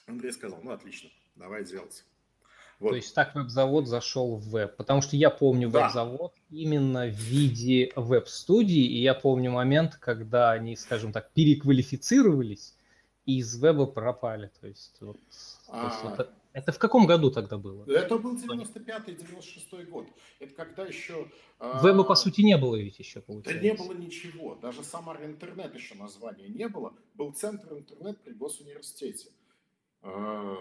[0.07, 2.05] Андрей сказал, ну отлично, давай делать.
[2.83, 2.91] Вот.
[2.91, 4.77] То есть так веб-завод зашел в веб.
[4.77, 5.85] Потому что я помню да.
[5.85, 12.75] веб-завод именно в виде веб-студии, и я помню момент, когда они, скажем так, переквалифицировались
[13.25, 14.51] и из веба пропали.
[14.61, 15.21] То есть, вот,
[15.69, 15.81] а...
[15.81, 16.33] то есть а.
[16.53, 17.85] Это, в каком году тогда было?
[17.91, 20.07] Это был 95-96 год.
[20.39, 21.29] Это когда еще...
[21.59, 23.63] А, веба, по сути, не было ведь еще, получается.
[23.63, 24.55] Да не было ничего.
[24.57, 26.95] Даже Самар интернет еще названия не было.
[27.15, 29.31] Был центр интернет при Госуниверситете.
[30.03, 30.57] Э,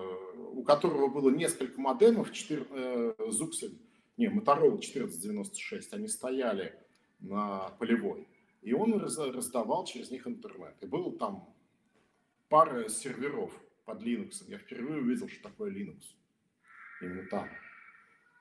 [0.53, 3.75] у которого было несколько модемов, 4, э, Zuxel,
[4.17, 6.75] не, Motorola 1496, они стояли
[7.19, 8.27] на полевой,
[8.61, 10.75] и он раздавал через них интернет.
[10.81, 11.49] И был там
[12.49, 13.51] пара серверов
[13.85, 14.43] под Linux.
[14.47, 16.01] Я впервые увидел, что такое Linux.
[17.01, 17.49] Именно там.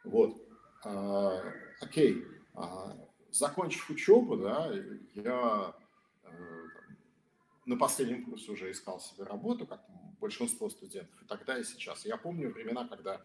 [0.04, 0.42] Вот.
[0.84, 1.42] А,
[1.80, 2.24] окей.
[2.54, 2.96] А,
[3.30, 4.72] закончив учебу, да,
[5.14, 5.74] я а,
[7.66, 9.82] на последнем курсе уже искал себе работу, как
[10.20, 12.04] большинство студентов, и тогда, и сейчас.
[12.04, 13.20] Я помню времена, когда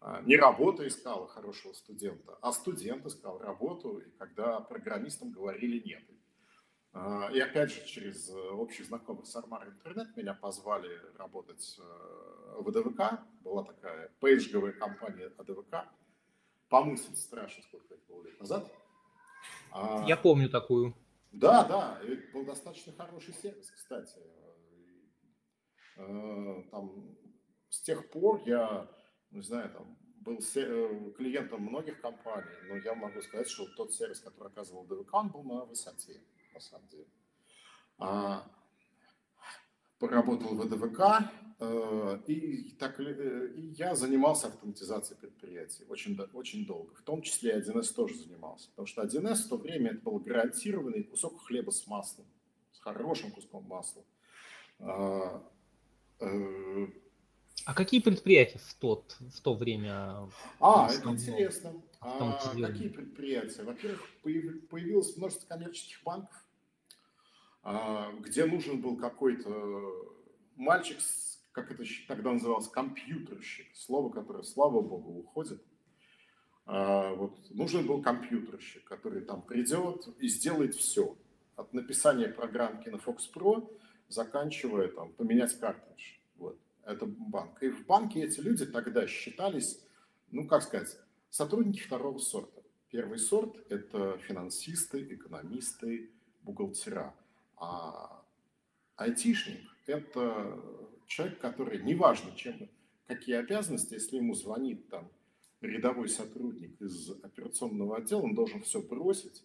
[0.00, 6.02] а, не работа искала хорошего студента, а студент искал работу, и когда программистам говорили нет.
[6.92, 13.20] И опять же, через общих знакомых с Армар Интернет меня позвали работать э, в АДВК.
[13.42, 15.88] Была такая пейджговая компания АДВК.
[16.68, 18.72] Помыслить страшно, сколько это было лет назад.
[19.72, 20.94] А, Я помню такую.
[21.30, 24.18] Да, да, это был достаточно хороший сервис, кстати.
[25.96, 27.16] Э, там,
[27.68, 28.90] с тех пор я
[29.30, 34.20] не знаю, там, был э, клиентом многих компаний, но я могу сказать, что тот сервис,
[34.20, 36.20] который оказывал ДВК, он был на высоте,
[36.60, 37.06] на самом деле.
[37.98, 38.46] А,
[39.98, 46.94] поработал в ДВК, э, и, так, э, и я занимался автоматизацией предприятий очень, очень долго.
[46.94, 48.68] В том числе 1С тоже занимался.
[48.70, 52.26] Потому что 1С в то время это был гарантированный кусок хлеба с маслом,
[52.72, 54.04] с хорошим куском масла.
[54.78, 55.42] А,
[57.66, 60.30] а какие предприятия в, тот, в то время?
[60.60, 61.82] А, это интересно.
[62.00, 63.62] А, какие предприятия?
[63.64, 66.42] Во-первых, появилось множество коммерческих банков,
[67.62, 70.16] где нужен был какой-то
[70.56, 70.98] мальчик,
[71.52, 75.62] как это тогда называлось, компьютерщик, слово, которое, слава богу, уходит.
[76.66, 81.16] А, вот, нужен был компьютерщик, который там придет и сделает все.
[81.56, 83.68] От написания программки на Fox Pro,
[84.08, 86.18] заканчивая там поменять картридж.
[86.36, 87.62] Вот это банк.
[87.62, 89.80] И в банке эти люди тогда считались,
[90.30, 90.96] ну, как сказать,
[91.28, 92.62] сотрудники второго сорта.
[92.90, 96.10] Первый сорт– это финансисты, экономисты,
[96.42, 97.14] бухгалтера.
[97.60, 98.24] А
[98.96, 100.58] айтишник– это
[101.06, 102.70] человек, который, неважно, чем,
[103.06, 105.10] какие обязанности, если ему звонит там
[105.60, 109.44] рядовой сотрудник из операционного отдела, он должен все бросить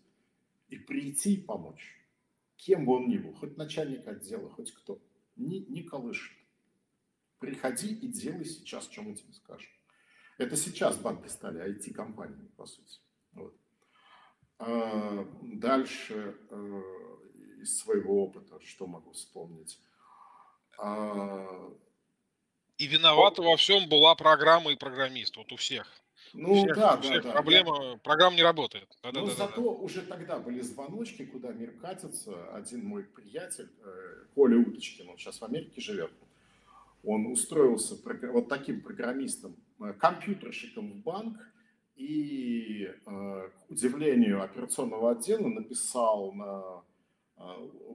[0.69, 1.93] и прийти и помочь.
[2.56, 5.01] Кем бы он ни был, хоть начальник отдела, хоть кто,
[5.36, 6.38] не, не колышет.
[7.39, 9.69] Приходи и делай сейчас, что мы тебе скажем.
[10.38, 12.99] Это сейчас банки стали IT-компаниями, по сути.
[13.34, 13.54] Вот.
[14.58, 16.82] А дальше э,
[17.61, 19.79] из своего опыта, что могу вспомнить.
[20.77, 21.71] А...
[22.77, 25.87] И виновата во всем была программа и программист, вот у всех.
[26.33, 27.97] Ну всех, да, у всех да, проблема, я...
[27.97, 28.89] программа не работает.
[29.01, 32.53] Да, Но да, зато да, уже тогда были звоночки, куда мир катится.
[32.53, 36.11] Один мой приятель, э, Коля Уточкин, он сейчас в Америке живет,
[37.03, 37.95] он устроился
[38.33, 41.37] вот таким программистом, э, компьютерщиком в банк,
[41.95, 46.83] и, э, к удивлению операционного отдела, написал на
[47.38, 47.41] э,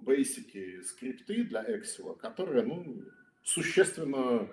[0.03, 3.05] Basic скрипты для Excel, которые ну,
[3.43, 4.49] существенно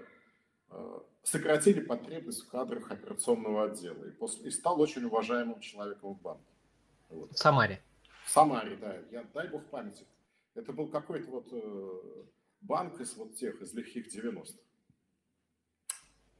[1.24, 4.04] сократили потребность в кадрах операционного отдела.
[4.06, 6.44] И, после, и стал очень уважаемым человеком в банке.
[7.10, 7.32] Вот.
[7.32, 7.82] В Самаре.
[8.26, 8.98] В Самаре, да.
[9.12, 10.06] Я, дай бог памяти.
[10.56, 12.28] Это был какой-то вот
[12.62, 14.60] банк из вот тех, из легких 90-х.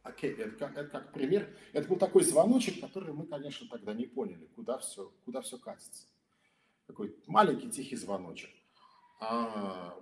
[0.04, 1.54] Окей, это как, это как пример.
[1.74, 6.08] Это был такой звоночек, который мы, конечно, тогда не поняли, куда все, куда все катится.
[6.88, 8.50] Такой маленький тихий звоночек.
[9.20, 9.94] А,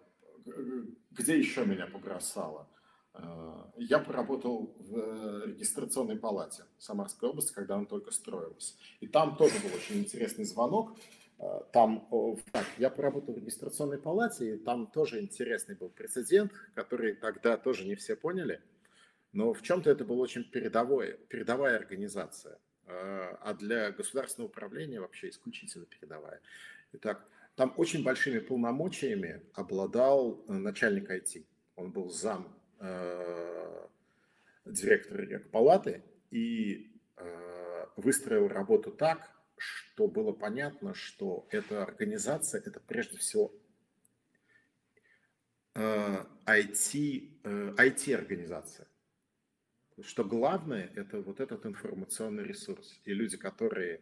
[1.12, 2.69] где еще меня побросало?
[3.13, 8.78] А, я поработал в регистрационной палате Самарской области, когда она только строилась.
[9.00, 10.95] И там тоже был очень интересный звонок.
[11.39, 12.08] А, там,
[12.52, 17.86] так, я поработал в регистрационной палате, и там тоже интересный был прецедент, который тогда тоже
[17.86, 18.62] не все поняли.
[19.34, 25.30] Но в чем-то это была очень передовой, передовая организация, а, а для государственного управления вообще
[25.30, 26.41] исключительно передовая.
[26.96, 31.46] Итак, там очень большими полномочиями обладал э, начальник IT.
[31.76, 33.88] Он был зам э,
[34.66, 43.18] директора палаты и э, выстроил работу так, что было понятно, что эта организация– это прежде
[43.18, 43.52] всего
[45.74, 48.88] IT, э, IT-организация.
[49.98, 53.02] Э, что главное– это вот этот информационный ресурс.
[53.04, 54.00] И люди, которые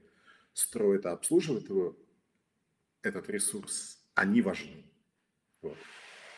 [0.54, 1.98] строят и обслуживают его,
[3.06, 4.86] этот ресурс, они важны.
[5.62, 5.78] Вот.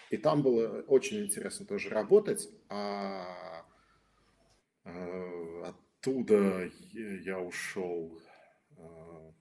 [0.09, 3.65] И там было очень интересно тоже работать, а,
[4.83, 8.21] а оттуда я ушел
[8.77, 9.31] Э,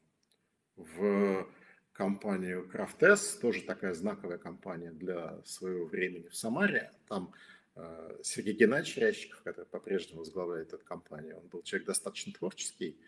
[0.77, 1.47] в
[1.93, 6.91] компанию Craftes, тоже такая знаковая компания для своего времени в Самаре.
[7.09, 7.33] Там
[7.77, 12.99] э, Сергей Геннадьевич Рящиков, который по-прежнему возглавляет эту компанию, он был человек достаточно творческий,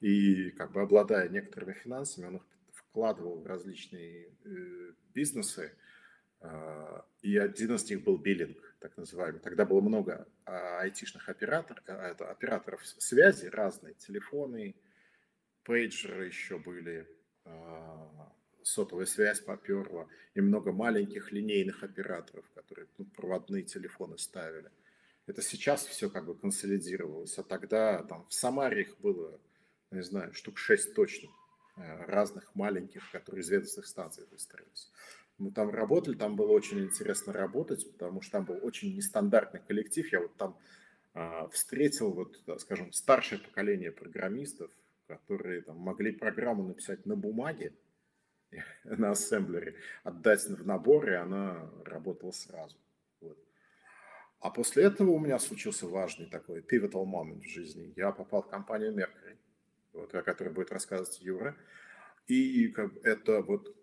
[0.00, 2.46] и как бы обладая некоторыми финансами, он их
[2.96, 5.70] вкладывал в различные э, бизнесы,
[7.22, 9.40] и один из них был биллинг, так называемый.
[9.40, 14.76] Тогда было много айтишных операторов, это операторов связи разные, телефоны,
[15.64, 17.06] пейджеры еще были,
[17.44, 24.70] а, сотовая связь поперла, и много маленьких линейных операторов, которые ну, проводные телефоны ставили.
[25.26, 29.40] Это сейчас все как бы консолидировалось, а тогда там в Самаре их было,
[29.90, 31.30] не знаю, штук шесть точно,
[31.76, 34.90] разных маленьких, которые из ведомственных станций выстроились.
[35.38, 40.10] Мы там работали, там было очень интересно работать, потому что там был очень нестандартный коллектив.
[40.10, 40.58] Я вот там
[41.14, 44.70] э, встретил, вот, скажем, старшее поколение программистов,
[45.06, 47.74] которые там, могли программу написать на бумаге,
[48.84, 52.76] на ассемблере, отдать в набор, и она работала сразу.
[53.20, 53.38] Вот.
[54.40, 57.92] А после этого у меня случился важный такой pivotal moment в жизни.
[57.96, 59.25] Я попал в компанию Mercury,
[59.96, 61.56] вот, о которой будет рассказывать Юра.
[62.26, 63.76] И как, это вот,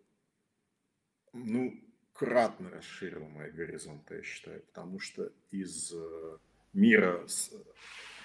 [1.34, 1.80] ну,
[2.14, 6.38] кратно расширило мои горизонты, я считаю, потому что из э,
[6.74, 7.51] мира с,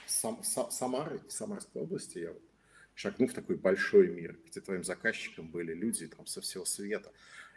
[0.07, 2.35] сам, сам, Самары, Самарской области, я
[2.95, 7.13] шагнул в такой большой мир, где твоим заказчиком были люди там со всего света,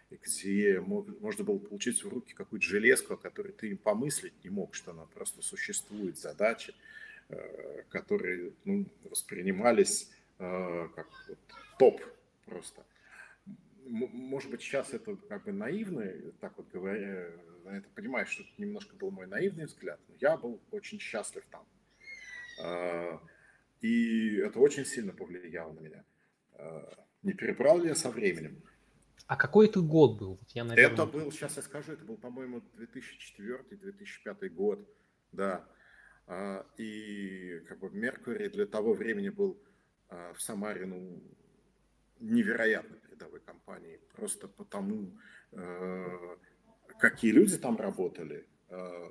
[0.10, 4.50] и где можно было получить в руки какую-то железку, о которой ты им помыслить не
[4.50, 6.76] мог, что она просто существует, задачи,
[7.30, 10.12] э, которые ну, воспринимались
[10.96, 11.40] как вот,
[11.78, 12.02] топ
[12.46, 12.84] просто.
[13.86, 16.06] Может быть, сейчас это как бы наивно,
[16.40, 17.28] так вот говоря,
[17.66, 21.66] это понимаешь, что это немножко был мой наивный взгляд, но я был очень счастлив там.
[22.64, 23.18] Э,
[23.82, 26.04] и это очень сильно повлияло на меня.
[27.24, 28.62] Не перебрал ли я со временем?
[29.28, 30.40] А какой это год был?
[30.50, 30.94] Я, наверное...
[30.94, 34.88] Это был, сейчас я скажу, это был, по-моему, 2004-2005 год,
[35.32, 35.66] да.
[36.78, 39.58] И как бы Меркурий для того времени был
[40.12, 41.22] в Самаре, ну,
[42.20, 45.18] невероятно передовой компанией, просто потому,
[45.52, 46.38] э,
[47.00, 49.10] какие люди там работали, э,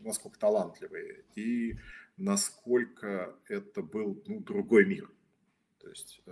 [0.00, 1.78] насколько талантливые, и
[2.16, 5.10] насколько это был ну, другой мир.
[5.78, 6.22] То есть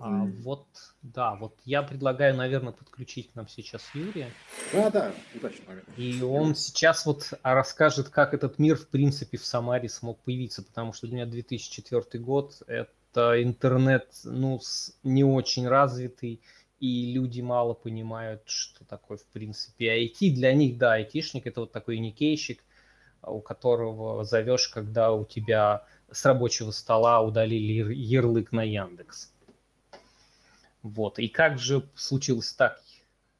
[0.00, 0.66] а, вот,
[1.02, 4.30] да, вот я предлагаю, наверное, подключить к нам сейчас Юрия.
[4.72, 5.74] Да, да, удачно.
[5.96, 10.94] И он сейчас вот расскажет, как этот мир, в принципе, в Самаре смог появиться, потому
[10.94, 14.58] что для меня 2004 год– это интернет, ну,
[15.02, 16.40] не очень развитый,
[16.78, 20.30] и люди мало понимают, что такое, в принципе, IT.
[20.30, 22.64] Для них, да, айтишник– это вот такой никейщик,
[23.22, 29.30] у которого зовешь, когда у тебя с рабочего стола удалили ярлык на Яндекс.
[30.82, 31.18] Вот.
[31.18, 32.80] И как же случилось так,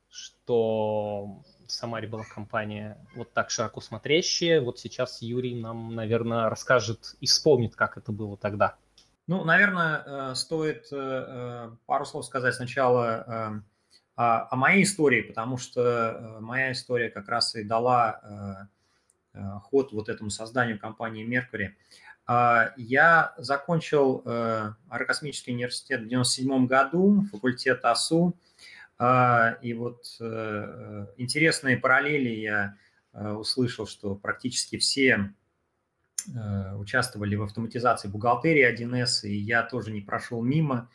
[0.09, 4.61] что в Самаре была компания вот так широко смотрящая.
[4.61, 8.77] Вот сейчас Юрий нам, наверное, расскажет и вспомнит, как это было тогда.
[9.27, 13.63] Ну, наверное, э, стоит э, э, пару слов сказать сначала
[14.17, 18.69] о моей истории, потому что моя история как раз и дала
[19.71, 21.71] ход вот этому созданию компании Mercury.
[22.33, 28.37] А, я закончил э, Аэрокосмический университет в 1997 году, факультет АСУ.
[28.99, 32.77] А, и вот э, интересные параллели я
[33.15, 35.35] э, услышал, что практически все
[36.77, 40.91] участвовали в автоматизации бухгалтерии 1С, и я тоже не прошел мимо,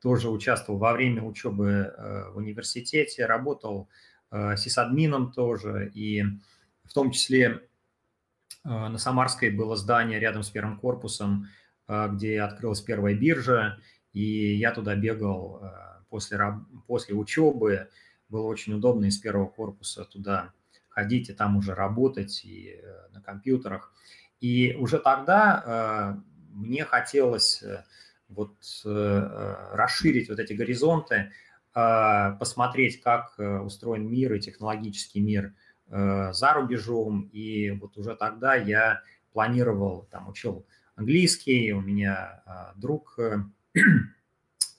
[0.00, 1.94] тоже участвовал во время учебы
[2.32, 3.90] в университете, работал
[4.32, 6.24] сисадмином тоже, и
[6.84, 7.60] в том числе
[8.64, 11.48] на Самарской было здание рядом с первым корпусом,
[11.88, 13.78] э, где открылась первая биржа,
[14.12, 15.68] и я туда бегал э,
[16.10, 16.38] после,
[16.86, 17.88] после учебы.
[18.28, 20.52] Было очень удобно из первого корпуса туда
[20.88, 22.80] ходить и там уже работать и
[23.12, 23.92] на компьютерах.
[24.40, 27.62] И уже тогда мне хотелось
[28.28, 28.54] вот
[28.84, 31.32] расширить вот эти горизонты,
[31.72, 35.59] посмотреть, как устроен мир и технологический мир– Э,
[35.90, 40.66] за рубежом, и вот уже тогда я планировал, там, учил
[40.96, 43.38] английский, у меня а, друг э,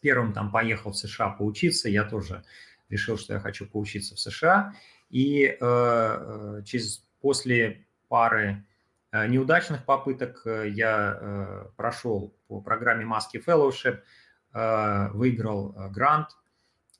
[0.01, 2.43] первым там поехал в США поучиться, я тоже
[2.89, 4.73] решил, что я хочу поучиться в США,
[5.09, 8.63] и э, э через, после пары
[9.13, 13.99] неудачных попыток я э, прошел по программе Маски Fellowship,
[14.53, 16.29] э, выиграл грант,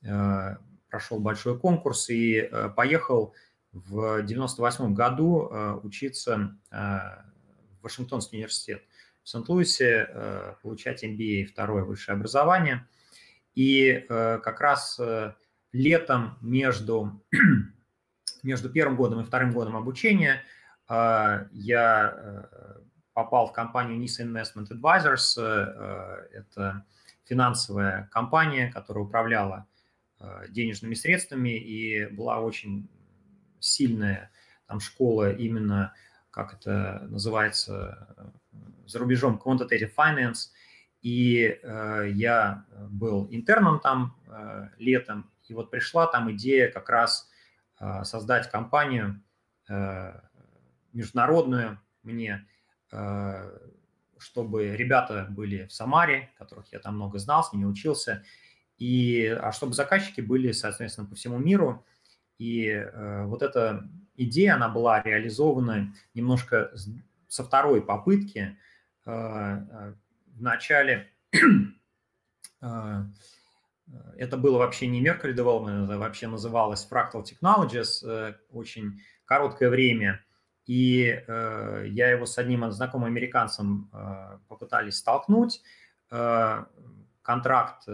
[0.02, 0.56] э,
[0.90, 3.34] прошел большой конкурс и э, поехал
[3.72, 8.82] 98 году э, учиться э, в Вашингтонский университет
[9.22, 12.86] в Сент-Луисе, э, получать MBA, второе высшее образование.
[13.54, 14.98] И как раз
[15.72, 17.22] летом между,
[18.42, 20.42] между первым годом и вторым годом обучения
[20.88, 22.48] я
[23.12, 25.38] попал в компанию NISA Investment Advisors.
[26.32, 26.86] Это
[27.24, 29.66] финансовая компания, которая управляла
[30.48, 32.88] денежными средствами и была очень
[33.62, 34.30] сильная
[34.66, 35.94] там школа именно,
[36.30, 38.26] как это называется
[38.86, 40.50] за рубежом, quantitative finance,
[41.00, 47.28] и э, я был интерном там э, летом, и вот пришла там идея как раз
[47.80, 49.22] э, создать компанию
[49.68, 50.20] э,
[50.92, 52.46] международную мне,
[52.92, 53.58] э,
[54.18, 58.24] чтобы ребята были в Самаре, которых я там много знал, с ними учился,
[58.78, 61.84] и, а чтобы заказчики были, соответственно, по всему миру,
[62.42, 66.72] и э, вот эта идея, она была реализована немножко
[67.28, 68.58] со второй попытки.
[69.06, 69.94] Э, э,
[70.34, 71.08] в начале,
[72.62, 73.04] э,
[74.16, 80.24] это было вообще не Mercury Development, это вообще называлось Fractal Technologies, очень короткое время.
[80.66, 83.90] И я его с одним знакомым американцем
[84.48, 85.60] попытались столкнуть.
[87.22, 87.86] Контракт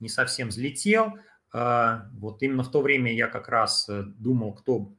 [0.00, 1.12] не совсем взлетел.
[1.54, 4.92] Вот именно в то время я как раз думал, кто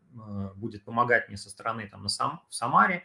[0.56, 3.04] будет помогать мне со стороны там на сам, в Самаре.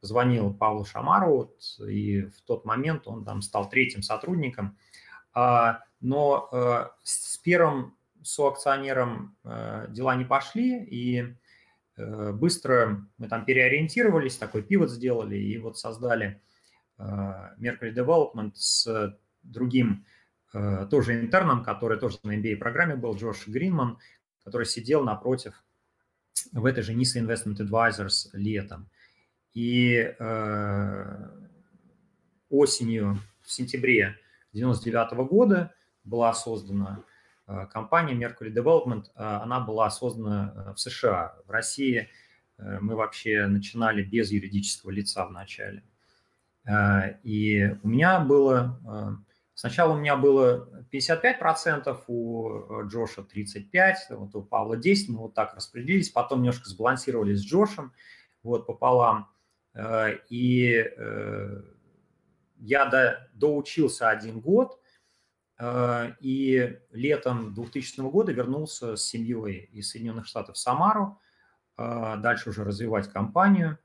[0.00, 4.78] Позвонил Павлу Шамару, вот, и в тот момент он там стал третьим сотрудником–
[5.34, 11.36] а, но э, с первым соакционером э, дела не пошли, и
[11.96, 16.40] э, быстро мы там переориентировались, такой пивот сделали, и вот создали
[16.98, 20.04] Mercury Development с другим
[20.52, 23.98] тоже интерном, который тоже на MBA-программе был, Джош Гринман,
[24.44, 25.64] который сидел напротив
[26.52, 28.88] в этой же NISA Investment Advisors летом.
[29.54, 30.14] И
[32.50, 34.16] осенью, в сентябре
[34.52, 35.74] 1999 года
[36.04, 37.04] была создана
[37.46, 39.04] э, компания Mercury Development.
[39.14, 41.34] Э, она была создана э, в США.
[41.46, 42.08] В России
[42.58, 45.82] мы вообще начинали без юридического лица в начале.
[47.24, 49.24] И у меня было...
[49.54, 55.54] Сначала у меня было 55%, у Джоша 35%, вот у Павла 10%, мы вот так
[55.54, 57.92] распределились, потом немножко сбалансировались с Джошем,
[58.42, 59.28] вот пополам.
[60.28, 60.84] И
[62.62, 64.80] я до, доучился один год,
[65.58, 71.20] э, и летом 2000 года вернулся с семьей из Соединенных Штатов в Самару,
[71.76, 73.78] э, дальше уже развивать компанию.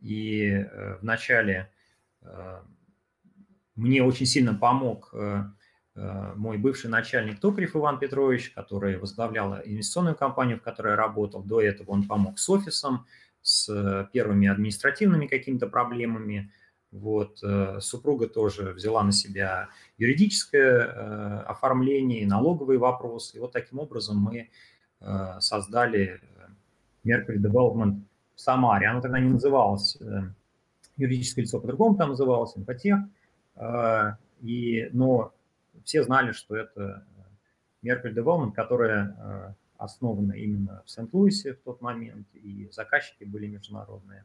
[0.00, 1.72] И э, вначале
[3.76, 5.14] мне очень сильно помог
[5.94, 11.42] мой бывший начальник Токарев Иван Петрович, который возглавлял инвестиционную компанию, в которой я работал.
[11.42, 13.06] До этого он помог с офисом,
[13.40, 16.50] с первыми административными какими-то проблемами–
[16.92, 19.68] вот, э, супруга тоже взяла на себя
[19.98, 23.36] юридическое э, оформление, налоговые вопросы.
[23.36, 24.48] И вот таким образом мы
[25.00, 26.20] э, создали
[27.04, 28.00] Mercury Development
[28.34, 28.86] в Самаре.
[28.86, 29.98] Оно тогда не называлось
[30.96, 33.00] юридическое лицо, по-другому там называлось, МПТех.
[34.42, 35.32] И, но
[35.84, 37.04] все знали, что это
[37.82, 44.24] Mercury Development, которая основана именно в Сент-Луисе в тот момент, и заказчики были международные.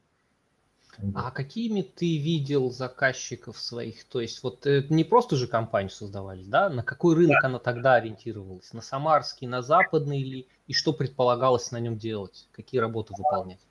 [1.16, 4.04] А какими ты видел заказчиков своих?
[4.06, 6.70] То есть вот э, не просто же компанию создавались, да?
[6.70, 7.48] На какой рынок да.
[7.48, 8.74] она тогда ориентировалась?
[8.74, 12.50] На самарский, на западный или и что предполагалось на нем делать?
[12.52, 13.62] Какие работы выполнять?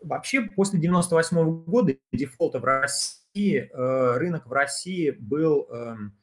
[0.00, 6.16] Вообще после 98 -го года дефолта в России э, рынок в России был эм,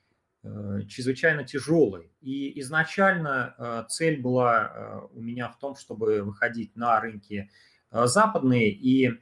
[0.43, 2.12] э, чрезвычайно тяжелый.
[2.22, 7.49] И изначально цель была у меня в том, чтобы выходить на рынки
[7.91, 9.20] западные и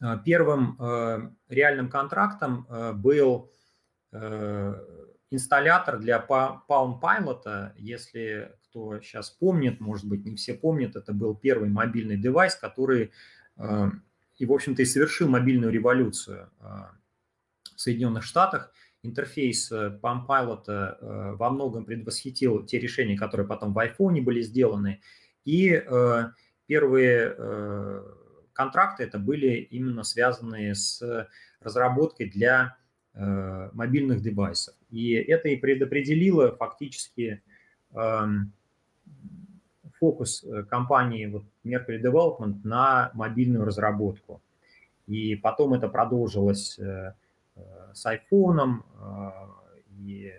[0.00, 3.50] Э, первым э, реальным контрактом э, был
[5.30, 7.72] инсталлятор для Palm Pilot.
[7.76, 13.12] Если кто сейчас помнит, может быть, не все помнят, это был первый мобильный девайс, который
[14.38, 18.72] и, в общем-то, и совершил мобильную революцию в Соединенных Штатах.
[19.02, 25.00] Интерфейс Palm Pilot во многом предвосхитил те решения, которые потом в iPhone были сделаны.
[25.44, 25.82] И
[26.66, 27.36] первые
[28.52, 31.28] контракты это были именно связанные с
[31.60, 32.76] разработкой для
[33.14, 34.74] э, мобильных девайсов.
[34.90, 37.42] И это и предопределило фактически
[37.92, 38.20] э,
[39.98, 44.40] фокус э, компании вот, Mercury Development на мобильную разработку.
[45.06, 47.14] И потом это продолжилось э,
[47.56, 47.60] э
[47.94, 48.82] с iPhone,
[49.98, 50.32] и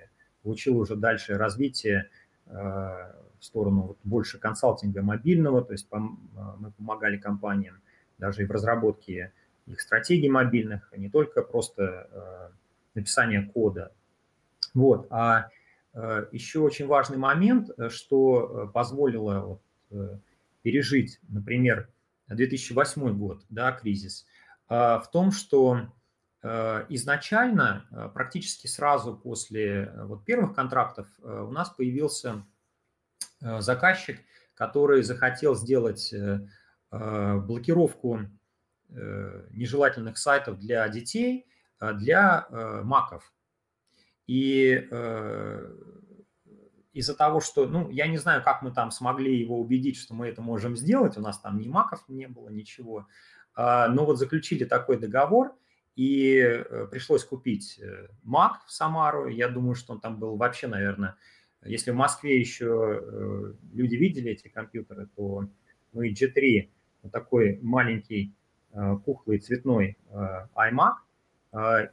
[0.43, 2.07] получило уже дальше развитие
[2.45, 7.82] в сторону вот, больше консалтинга мобильного, то есть мы помогали компаниям
[8.20, 9.34] даже и в разработке
[9.66, 12.51] их стратегий мобильных, а не только просто
[12.93, 13.91] написание кода.
[14.74, 15.07] Вот.
[15.10, 15.49] А
[16.32, 20.22] еще очень важный момент, э, что позволило вот,
[20.62, 21.90] пережить, например,
[22.28, 24.28] 2008 год, да, кризис,
[24.68, 25.88] в том, что
[26.44, 32.46] изначально, практически сразу после вот первых контрактов, у нас появился
[33.42, 34.20] заказчик,
[34.54, 36.14] который захотел сделать
[36.92, 38.22] Э, блокировку
[38.90, 41.46] э, нежелательных сайтов для детей,
[41.80, 42.48] э, для
[42.84, 43.32] маков.
[44.30, 44.88] И
[46.94, 50.28] из-за того, что, ну, я не знаю, как мы там смогли его убедить, что мы
[50.28, 53.08] это можем сделать, у нас там ни маков не было, ничего,
[53.56, 55.56] а, но вот заключили такой договор,
[55.96, 57.82] и пришлось купить
[58.24, 61.16] Мак в Самару, я думаю, что он там был вообще, наверное,
[61.64, 65.50] если в Москве еще люди видели эти компьютеры, то
[65.94, 66.70] ну и G3
[67.12, 68.36] такой маленький
[68.74, 70.94] э, пухлый цветной э, iMac,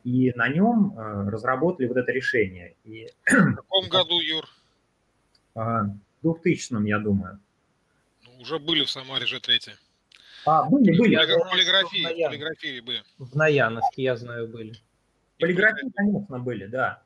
[0.04, 0.94] И на нем
[1.28, 2.76] разработали вот это решение.
[2.84, 3.09] И...
[3.26, 4.44] В каком году, Юр?
[5.54, 7.40] В 2000 я думаю.
[8.24, 9.72] Ну, уже были в Самаре же третьи.
[10.44, 11.16] А, были, были.
[11.16, 13.02] В полиграфии, в полиграфии были.
[13.18, 14.74] В Наяновке, я знаю, были.
[15.38, 17.02] Полиграфии, конечно, были, да.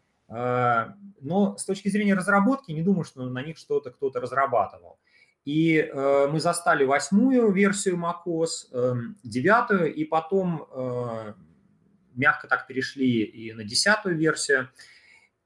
[1.20, 4.98] Но с точки зрения разработки, не думаю, что на них что-то кто-то разрабатывал.
[5.44, 8.94] И э, мы застали восьмую версию macOS, э,
[9.24, 11.32] девятую, и потом э,
[12.20, 14.68] мягко так перешли и на десятую версию.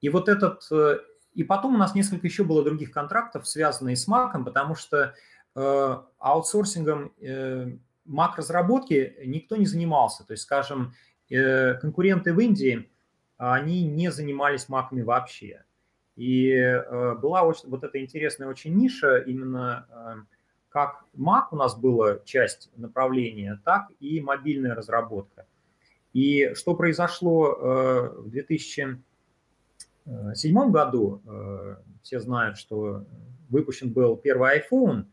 [0.01, 0.67] И вот этот...
[0.71, 0.99] Э,
[1.35, 5.15] и потом у нас несколько еще было других контрактов, связанных с Mac, потому что
[5.55, 10.25] э, аутсорсингом э, Mac-разработки никто не занимался.
[10.25, 10.95] То есть, скажем,
[11.31, 12.89] э, конкуренты в Индии,
[13.37, 15.65] они не занимались Mac'ами вообще.
[16.17, 20.35] И э, была очень, вот эта интересная очень ниша, именно э,
[20.69, 25.47] как Mac у нас была часть направления, так и мобильная разработка.
[26.15, 31.21] И что произошло э, в 2007 году,
[32.03, 33.05] все знают, что
[33.51, 35.05] выпущен был первый iPhone,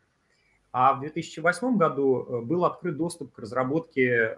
[0.72, 4.38] а в 2008 году был открыт доступ к разработке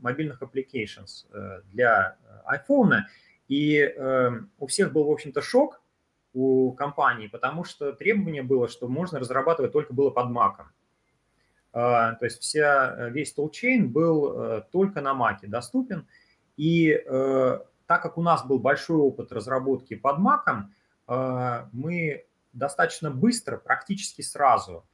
[0.00, 1.26] мобильных applications
[1.72, 3.00] для iPhone.
[3.48, 3.90] И
[4.58, 5.82] у всех был, в общем-то, шок,
[6.34, 10.54] у компании, потому что требование было, что можно разрабатывать только было под Mac.
[11.72, 16.06] А, то есть вся, весь toolchain был э, только на Mac доступен.
[16.56, 23.56] И э, так как у нас был большой опыт разработки под э, мы достаточно быстро,
[23.56, 24.84] практически сразу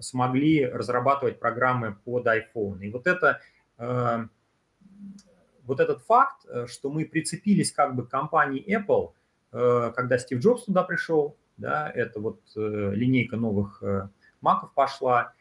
[0.00, 2.80] смогли разрабатывать программы под iPhone.
[2.80, 3.40] И вот это
[3.78, 9.12] вот этот факт, что мы прицепились как бы к компании Apple–
[9.52, 14.08] Э, когда Стив Джобс туда пришел, да, это вот э, линейка новых э,
[14.42, 15.32] маков пошла,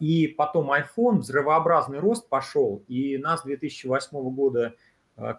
[0.00, 4.74] и потом iPhone, взрывообразный рост пошел, и нас 2008 года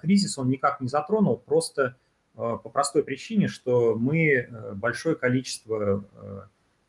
[0.02, 1.96] кризис он никак не затронул, просто
[2.34, 6.06] по простой причине, что мы большое количество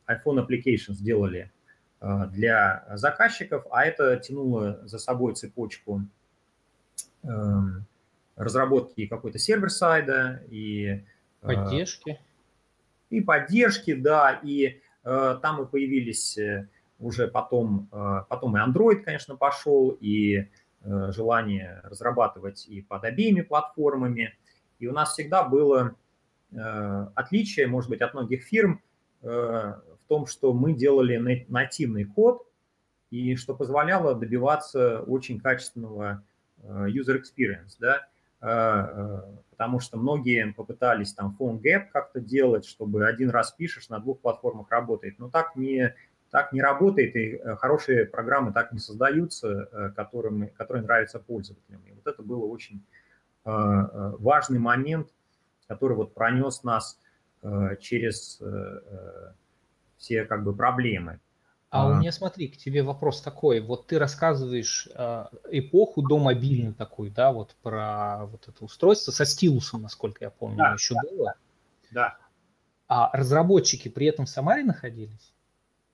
[0.09, 1.53] iPhone applications сделали
[2.01, 6.03] для заказчиков, а это тянуло за собой цепочку
[8.37, 11.05] разработки какой-то сервер-сайда и
[11.41, 12.21] а, поддержки.
[13.11, 16.69] И поддержки, да, и там и появились э,
[16.99, 23.43] уже потом, э, потом и Android, конечно, пошел, и э, желание разрабатывать и под обеими
[23.43, 24.37] платформами.
[24.79, 25.95] И у нас всегда было
[26.53, 28.83] э, отличие, может быть, от многих фирм
[29.23, 32.47] в том, что мы делали нативный код,
[33.11, 36.23] и что позволяло добиваться очень качественного
[36.63, 38.07] user experience, да,
[39.51, 44.21] потому что многие попытались там phone gap как-то делать, чтобы один раз пишешь, на двух
[44.21, 45.19] платформах работает.
[45.19, 45.95] Но так не,
[46.37, 51.81] так не работает, и э, хорошие программы так не создаются, которым, которые нравятся пользователям.
[51.87, 52.85] И вот это был очень
[53.45, 55.09] важный момент,
[55.69, 57.01] который вот пронес нас
[57.79, 58.43] через
[59.97, 61.21] все как бы проблемы.
[61.71, 63.61] А, у меня, смотри, к тебе вопрос такой.
[63.61, 69.25] Вот ты рассказываешь э, эпоху до мобильной такой, да, вот про вот это устройство со
[69.25, 71.35] стилусом, насколько я помню, да, еще да, было.
[71.91, 72.17] Да.
[72.89, 75.33] А разработчики при этом в Самаре находились?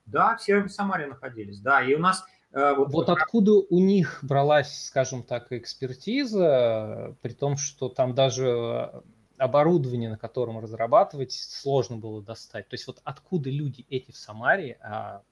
[0.05, 1.83] Да, все в Самаре находились, да.
[1.83, 7.57] И у нас э, вот, вот откуда у них бралась, скажем так, экспертиза, при том,
[7.57, 9.03] что там даже
[9.37, 12.67] оборудование, на котором разрабатывать, сложно было достать.
[12.67, 15.23] То есть вот откуда люди эти в Самаре, а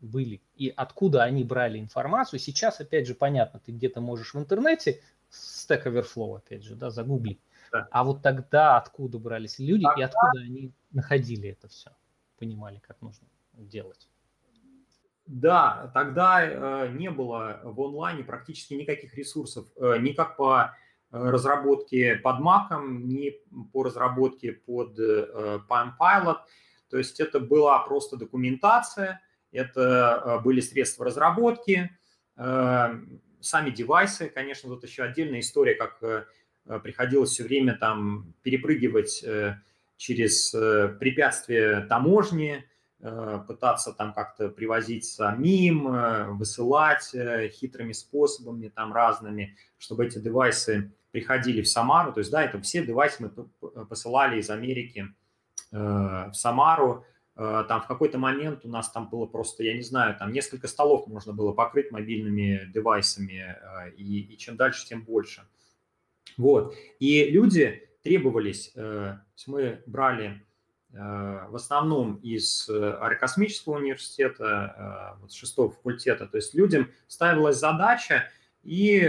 [0.00, 2.38] были и откуда они брали информацию.
[2.38, 5.00] Сейчас, опять же, понятно, ты где-то можешь в интернете
[5.30, 7.40] Stack Overflow, опять же, да, загуглить.
[7.72, 7.88] Да.
[7.90, 10.00] А вот тогда откуда брались люди тогда...
[10.00, 11.90] и откуда они находили это все,
[12.38, 13.26] понимали, как нужно
[13.58, 14.08] делать.
[15.28, 20.74] Да, тогда э, не было в онлайне практически никаких ресурсов, э, ни как по
[21.12, 23.34] э, разработке под Mac, ни
[23.72, 26.38] по разработке под э, Palm Pilot.
[26.88, 29.20] То есть это была просто документация,
[29.52, 31.90] это были средства разработки,
[32.34, 36.00] сами девайсы, конечно, тут еще отдельная история, как
[36.82, 39.22] приходилось все время там перепрыгивать
[39.98, 40.50] через
[40.98, 42.64] препятствия таможни,
[43.00, 47.14] пытаться там как-то привозить самим, высылать
[47.52, 52.12] хитрыми способами там разными, чтобы эти девайсы приходили в Самару.
[52.12, 55.06] То есть, да, это все девайсы мы посылали из Америки
[55.70, 57.04] в Самару,
[57.38, 60.66] Э, там в какой-то момент у нас там было просто, я не знаю, там несколько
[60.66, 65.42] столов можно было покрыть мобильными девайсами, э, и, и чем дальше, тем больше.
[66.36, 66.74] Вот.
[66.98, 70.44] И люди требовались, э, мы брали
[70.90, 78.30] в основном из аэрокосмического университета, вот, шестого факультета, то есть людям ставилась задача
[78.62, 79.00] и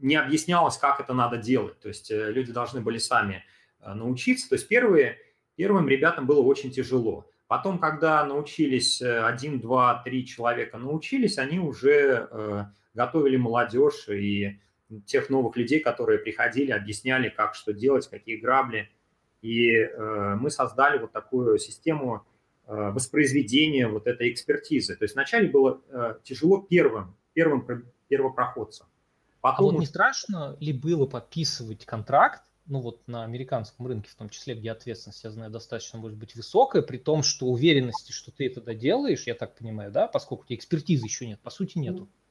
[0.00, 1.78] не объяснялось, как это надо делать.
[1.80, 3.44] То есть люди должны были сами
[3.80, 4.48] научиться.
[4.48, 5.18] То есть первые,
[5.56, 7.30] первым ребятам было очень тяжело.
[7.46, 14.60] Потом, когда научились один, два, три человека научились, они уже готовили молодежь и
[15.06, 18.90] тех новых людей, которые приходили, объясняли, как что делать, какие грабли.
[19.42, 22.24] И э, мы создали вот такую систему
[22.66, 24.96] э, воспроизведения вот этой экспертизы.
[24.96, 28.86] То есть вначале было э, тяжело первым, первым первопроходцам.
[29.40, 29.68] Потом...
[29.68, 34.30] А вот не страшно ли было подписывать контракт, ну вот на американском рынке в том
[34.30, 38.46] числе, где ответственность, я знаю, достаточно может быть высокая, при том, что уверенности, что ты
[38.46, 42.08] это доделаешь, я так понимаю, да, поскольку у тебя экспертизы еще нет, по сути нету.
[42.10, 42.23] А,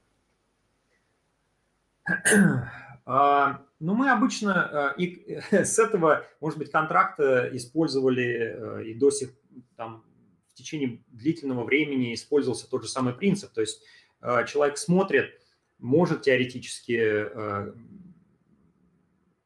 [3.83, 9.31] ну, мы обычно э, и с этого, может быть, контракта использовали э, и до сих
[9.75, 10.05] там
[10.53, 13.51] в течение длительного времени использовался тот же самый принцип.
[13.51, 13.83] То есть
[14.21, 15.31] э, человек смотрит,
[15.79, 17.27] может теоретически,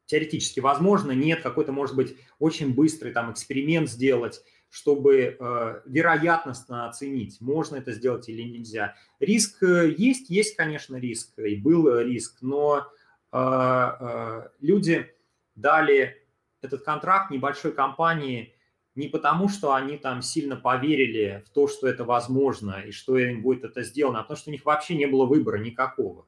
[0.06, 4.40] теоретически возможно, нет, какой-то, может быть, очень быстрый там эксперимент сделать,
[4.70, 8.94] чтобы э, вероятностно оценить, можно это сделать или нельзя.
[9.18, 12.86] Риск есть, есть, конечно, риск, и был риск, но
[13.30, 15.06] а, а, люди
[15.54, 16.16] дали
[16.62, 18.54] этот контракт небольшой компании
[18.94, 23.42] не потому, что они там сильно поверили в то, что это возможно и что им
[23.42, 26.26] будет это сделано, а потому что у них вообще не было выбора никакого.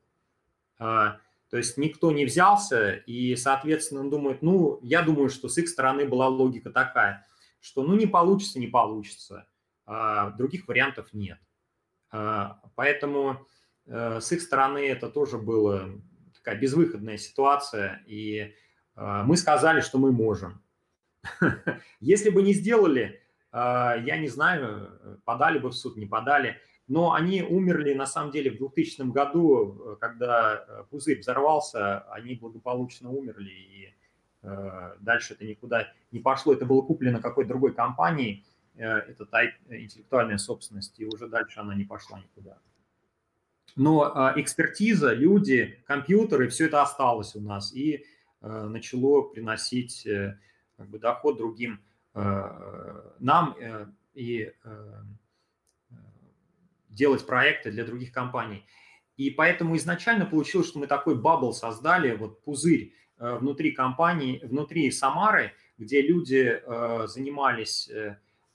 [0.79, 1.19] А,
[1.51, 6.07] то есть никто не взялся, и, соответственно, думает, ну, я думаю, что с их стороны
[6.07, 7.27] была логика такая,
[7.61, 9.47] что ну не получится, не получится,
[10.37, 11.39] других вариантов нет.
[12.75, 13.47] Поэтому
[13.87, 15.91] э, с их стороны это тоже было
[16.35, 18.55] такая безвыходная ситуация, и
[18.97, 20.63] э, мы сказали, что мы можем.
[22.01, 23.21] Если бы не сделали,
[23.53, 23.57] э,
[24.05, 26.57] я не знаю, подали бы в суд, не подали,
[26.89, 33.51] но они умерли на самом деле в 2000 году, когда пузырь взорвался, они благополучно умерли,
[33.51, 33.93] и э,
[34.43, 36.53] дальше это никуда не пошло.
[36.53, 38.45] Это было куплено какой-то другой компанией,
[38.77, 39.27] это
[39.69, 42.59] интеллектуальная собственность, и уже дальше она не пошла никуда
[43.77, 48.05] но а, экспертиза, люди, компьютеры, все это осталось у нас и
[48.41, 50.39] начало приносить э,
[50.79, 51.83] как бы, доход другим
[52.15, 54.51] нам э, и
[56.89, 58.65] делать проекты для других компаний.
[59.19, 65.53] И поэтому изначально получилось, что мы такой бабл создали, вот пузырь внутри компании, внутри Самары,
[65.79, 66.61] где люди
[67.07, 67.89] занимались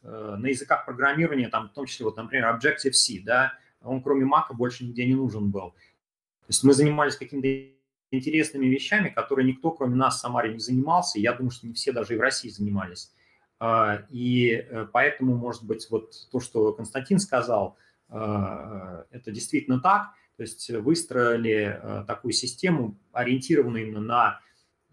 [0.01, 4.83] на языках программирования, там, в том числе, вот, например, Objective-C, да, он кроме Мака больше
[4.83, 5.71] нигде не нужен был.
[5.71, 7.75] То есть мы занимались какими-то
[8.11, 11.19] интересными вещами, которые никто, кроме нас в Самаре, не занимался.
[11.19, 13.11] Я думаю, что не все даже и в России занимались.
[13.59, 20.09] А, и э, поэтому, может быть, вот то, что Константин сказал, это действительно так.
[20.37, 24.44] То есть выстроили э, такую систему, ориентированную именно на э,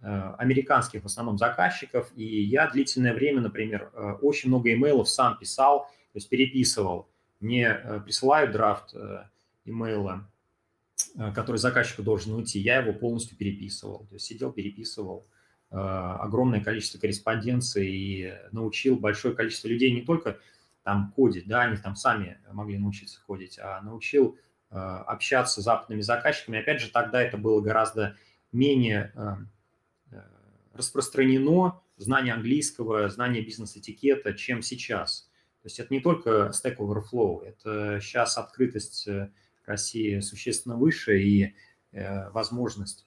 [0.03, 2.11] американских в основном заказчиков.
[2.17, 3.91] И я длительное время, например,
[4.21, 7.09] очень много имейлов сам писал, то есть переписывал
[7.43, 9.25] мне э, присылают драфт э,
[9.65, 10.31] имейла,
[11.17, 14.07] э, который заказчику должен уйти, я его полностью переписывал.
[14.07, 15.27] То есть сидел, переписывал
[15.75, 20.39] огромное количество корреспонденции и научил большое количество людей не только
[20.83, 24.37] там кодить, да, они там сами могли научиться кодить, а научил
[24.69, 26.61] общаться с западными заказчиками.
[26.61, 28.19] Опять же, тогда это было гораздо
[28.53, 29.15] менее
[30.75, 35.31] распространено, знание английского, знание бизнес-этикета, чем сейчас.
[35.63, 39.31] То есть это не только Stack Overflow, это сейчас открытость э,
[39.65, 41.55] России существенно выше и
[41.93, 43.07] э, возможность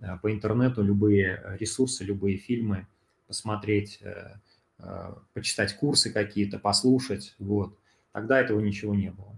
[0.00, 2.86] э, по интернету любые ресурсы, любые фильмы
[3.26, 4.02] посмотреть,
[5.32, 7.34] почитать курсы какие-то, послушать.
[7.38, 7.78] Вот.
[8.12, 9.34] Тогда этого ничего не было.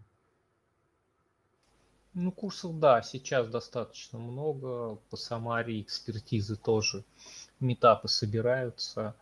[2.14, 4.96] Ну, курсов, да, сейчас достаточно много.
[5.08, 7.04] По Самаре экспертизы тоже.
[7.60, 9.14] Метапы собираются.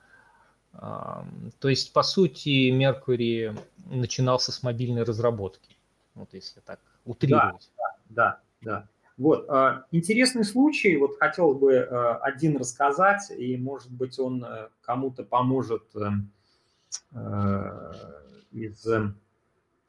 [0.73, 3.57] То есть, по сути, Mercury
[3.87, 5.77] начинался с мобильной разработки,
[6.17, 7.71] вот если так утрировать.
[7.77, 8.89] Да, да, да.
[9.17, 14.69] Вот, а, интересный случай, вот хотел бы а, один рассказать, и, может быть, он э,
[14.81, 16.09] кому-то поможет э,
[17.13, 17.93] э,
[18.51, 18.85] из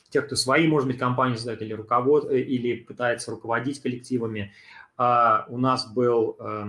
[0.10, 4.54] тех, кто свои, может быть, компании создает или руковод, или пытается руководить коллективами.
[4.96, 6.66] А, у нас был Э,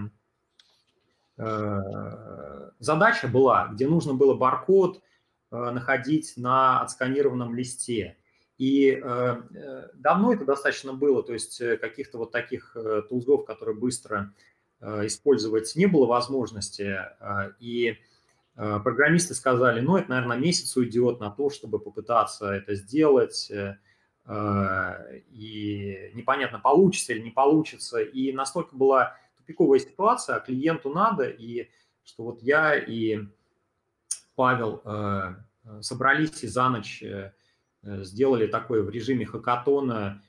[1.39, 5.03] задача была, где нужно было баркод
[5.51, 8.17] э, находить на отсканированном листе.
[8.59, 9.43] И э,
[9.95, 12.75] давно это достаточно было, то есть каких-то вот таких
[13.09, 14.33] тулзов, которые быстро
[14.81, 16.99] использовать не было возможности.
[17.61, 17.97] И
[18.55, 23.51] программисты сказали, ну, это, наверное, месяц уйдет на то, чтобы попытаться это сделать.
[25.31, 28.01] и непонятно, получится или не получится.
[28.01, 29.17] И настолько была
[29.47, 31.71] тупиковая ситуация, а клиенту надо, и
[32.05, 33.21] что вот я и
[34.35, 34.83] Павел
[35.81, 37.03] собрались и за ночь
[37.83, 40.23] сделали такое в режиме хакатона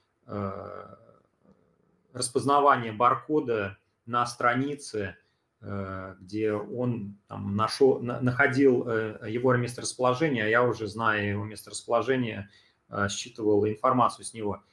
[2.18, 5.16] распознавание баркода на странице,
[5.62, 12.50] э, где он там нашел, находил э, его месторасположение, а я уже, зная его месторасположение,
[12.90, 14.64] э, считывал информацию с него.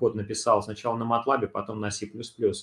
[0.00, 2.10] Код написал сначала на MATLAB, потом на C++.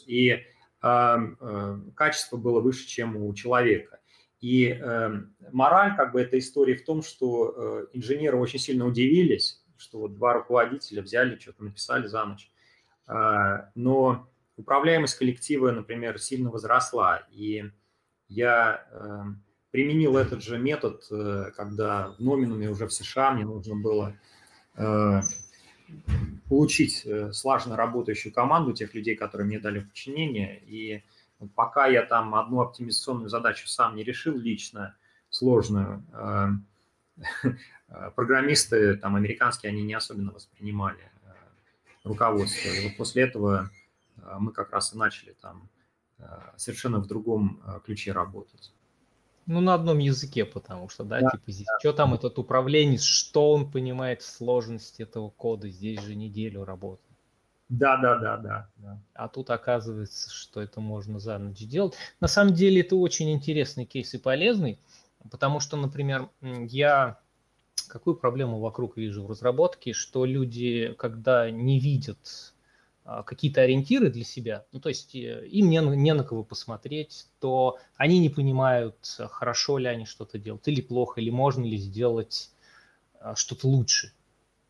[0.07, 0.43] И
[0.79, 3.99] качество было выше, чем у человека.
[4.39, 4.79] И
[5.51, 10.33] мораль как бы этой истории в том, что инженеры очень сильно удивились, что вот два
[10.33, 12.51] руководителя взяли, что-то написали за ночь.
[13.75, 17.23] Но управляемость коллектива, например, сильно возросла.
[17.31, 17.71] И
[18.27, 19.23] я э,
[19.71, 24.17] применил этот же метод, э, когда в номинуме уже в США мне нужно было
[24.75, 25.21] э,
[26.49, 30.61] получить э, слаженно работающую команду тех людей, которые мне дали подчинение.
[30.65, 31.03] И
[31.55, 34.95] пока я там одну оптимизационную задачу сам не решил лично,
[35.29, 36.47] сложную, э,
[38.15, 41.29] программисты там американские, они не особенно воспринимали э,
[42.03, 42.69] руководство.
[42.69, 43.69] И вот после этого
[44.39, 45.69] мы как раз и начали там
[46.55, 48.73] совершенно в другом ключе работать.
[49.47, 51.79] Ну, на одном языке, потому что, да, да типа здесь, да.
[51.79, 57.07] что там этот управленец, что он понимает в сложности этого кода, здесь же неделю работает.
[57.69, 59.01] Да, да, да, да, да.
[59.13, 61.95] А тут оказывается, что это можно за ночь делать.
[62.19, 64.79] На самом деле это очень интересный кейс и полезный,
[65.31, 67.17] потому что, например, я
[67.87, 72.53] какую проблему вокруг вижу в разработке, что люди, когда не видят
[73.25, 77.77] какие-то ориентиры для себя, ну то есть э, им не, не на кого посмотреть, то
[77.95, 78.97] они не понимают,
[79.29, 82.51] хорошо ли они что-то делают, или плохо, или можно ли сделать
[83.19, 84.11] а, что-то лучше.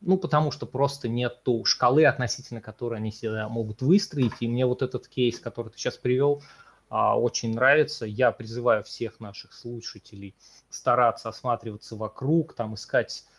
[0.01, 4.33] Ну, потому что просто нету шкалы, относительно которой они себя могут выстроить.
[4.39, 6.43] И мне вот этот кейс, который ты сейчас привел,
[6.89, 8.05] а, очень нравится.
[8.05, 10.35] Я призываю всех наших слушателей
[10.69, 13.36] стараться осматриваться вокруг, там искать а,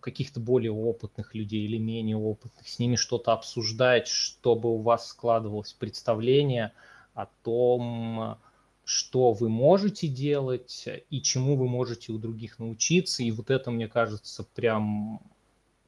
[0.00, 5.72] каких-то более опытных людей или менее опытных, с ними что-то обсуждать, чтобы у вас складывалось
[5.72, 6.72] представление
[7.14, 8.38] о том,
[8.84, 13.22] что вы можете делать и чему вы можете у других научиться.
[13.22, 15.20] И вот это, мне кажется, прям,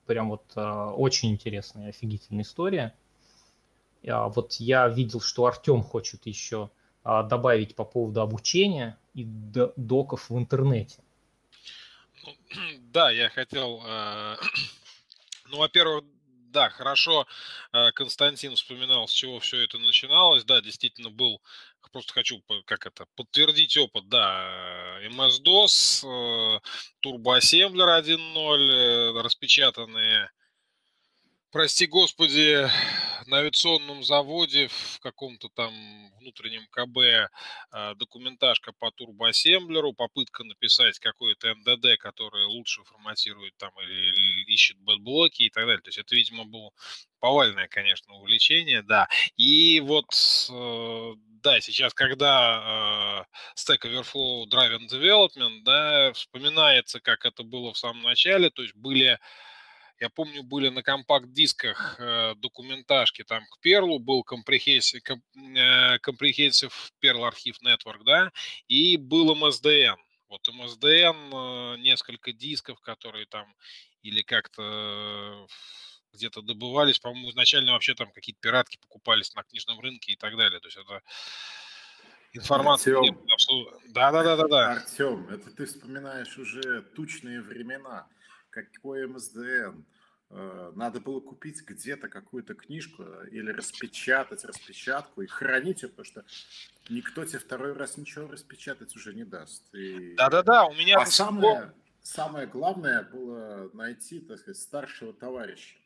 [0.06, 2.94] прям вот а, очень интересная, офигительная история.
[4.06, 6.70] А вот я видел, что Артем хочет еще
[7.04, 10.98] добавить по поводу обучения и доков в интернете.
[12.92, 14.36] Да, я хотел, э,
[15.46, 16.04] ну, во-первых,
[16.52, 17.26] да, хорошо,
[17.72, 20.44] э, Константин вспоминал, с чего все это начиналось.
[20.44, 21.40] Да, действительно был,
[21.92, 26.60] просто хочу, как это, подтвердить опыт, да, MS-DOS, э,
[27.04, 30.30] Assembler 1.0, распечатанные
[31.52, 32.68] прости господи,
[33.26, 35.72] на авиационном заводе в каком-то там
[36.18, 37.30] внутреннем КБ
[37.70, 45.02] а, документажка по турбоассемблеру, попытка написать какой-то NDD, который лучше форматирует там или ищет bad
[45.02, 45.82] блоки и так далее.
[45.82, 46.70] То есть это, видимо, было
[47.20, 49.08] повальное, конечно, увлечение, да.
[49.36, 50.06] И вот,
[50.50, 57.78] э, да, сейчас, когда э, Stack Overflow Driven Development, да, вспоминается, как это было в
[57.78, 59.18] самом начале, то есть были
[60.02, 67.30] я помню, были на компакт-дисках э, документажки, там к Перлу был Comprehensive, э, Comprehensive Perl
[67.30, 68.32] Archive Network, да,
[68.66, 69.96] и был MSDN.
[70.28, 73.54] Вот MSDN, э, несколько дисков, которые там
[74.02, 75.46] или как-то
[76.12, 80.58] где-то добывались, по-моему, изначально вообще там какие-то пиратки покупались на книжном рынке и так далее.
[80.58, 81.00] То есть это
[82.32, 83.00] информация.
[83.90, 84.72] Да, да, да, да, да.
[84.72, 88.08] Артем, это ты вспоминаешь уже тучные времена
[88.52, 89.82] какой МСДН.
[90.30, 96.24] Э, надо было купить где-то какую-то книжку или распечатать распечатку и хранить ее, потому что
[96.88, 99.64] никто тебе второй раз ничего распечатать уже не даст.
[100.16, 101.00] Да-да-да, у меня...
[101.00, 105.76] А самое, самое главное было найти, так сказать, старшего товарища,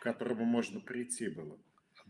[0.00, 1.58] к которому можно прийти было.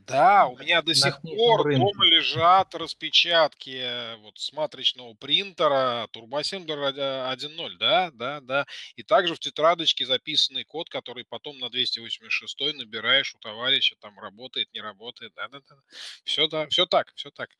[0.07, 1.79] Да, у меня до сих пор рынке.
[1.81, 8.67] дома лежат распечатки э, вот с матричного принтера Turboassembler 1.0, да, да, да.
[8.97, 14.73] И также в тетрадочке записанный код, который потом на 286 набираешь у товарища, там работает,
[14.73, 15.77] не работает, да, да, да.
[16.25, 17.51] Все, да, все так, все так.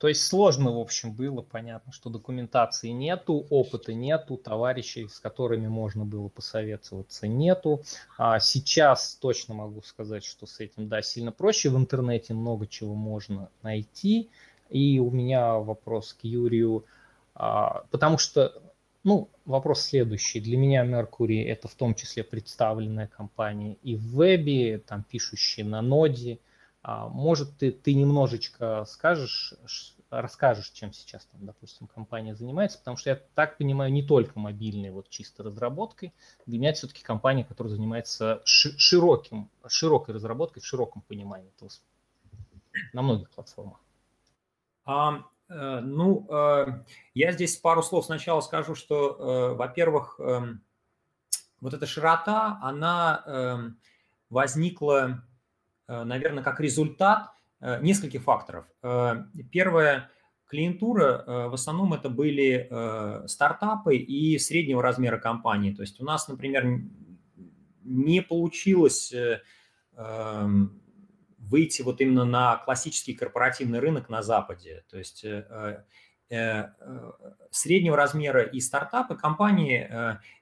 [0.00, 5.68] То есть сложно, в общем, было, понятно, что документации нету, опыта нету, товарищей, с которыми
[5.68, 7.82] можно было посоветоваться, нету.
[8.16, 11.68] А сейчас точно могу сказать, что с этим, да, сильно проще.
[11.70, 14.30] В интернете много чего можно найти.
[14.70, 16.86] И у меня вопрос к Юрию,
[17.34, 18.52] а, потому что
[19.04, 20.40] Ну, вопрос следующий.
[20.40, 25.80] Для меня Mercury это в том числе представленная компания и в вебе, там пишущие на
[25.82, 26.38] ноде.
[26.82, 29.54] А, может, ты, ты немножечко скажешь,
[30.08, 34.90] расскажешь, чем сейчас, там, допустим, компания занимается, потому что я так понимаю, не только мобильной,
[34.90, 36.12] вот чисто разработкой.
[36.46, 41.70] Для меня это все-таки компания, которая занимается широким, широкой разработкой в широком понимании этого
[42.92, 43.78] на многих платформах.
[44.84, 50.40] А, э, ну, э, я здесь пару слов сначала скажу, что, э, во-первых, э,
[51.60, 53.58] вот эта широта, она э,
[54.30, 55.22] возникла,
[56.04, 57.30] наверное, как результат
[57.62, 58.64] Э, нескольких факторов.
[58.82, 60.10] Э, первое,
[60.46, 62.68] клиентура, э, в основном это были
[63.28, 65.72] стартапы и среднего размера компании.
[65.72, 66.80] То есть у нас, например,
[67.84, 69.12] не получилось
[69.96, 70.80] эм,
[71.38, 74.84] выйти вот именно на классический корпоративный рынок на Западе.
[74.90, 75.24] То есть
[77.50, 79.90] среднего размера и стартапы компании,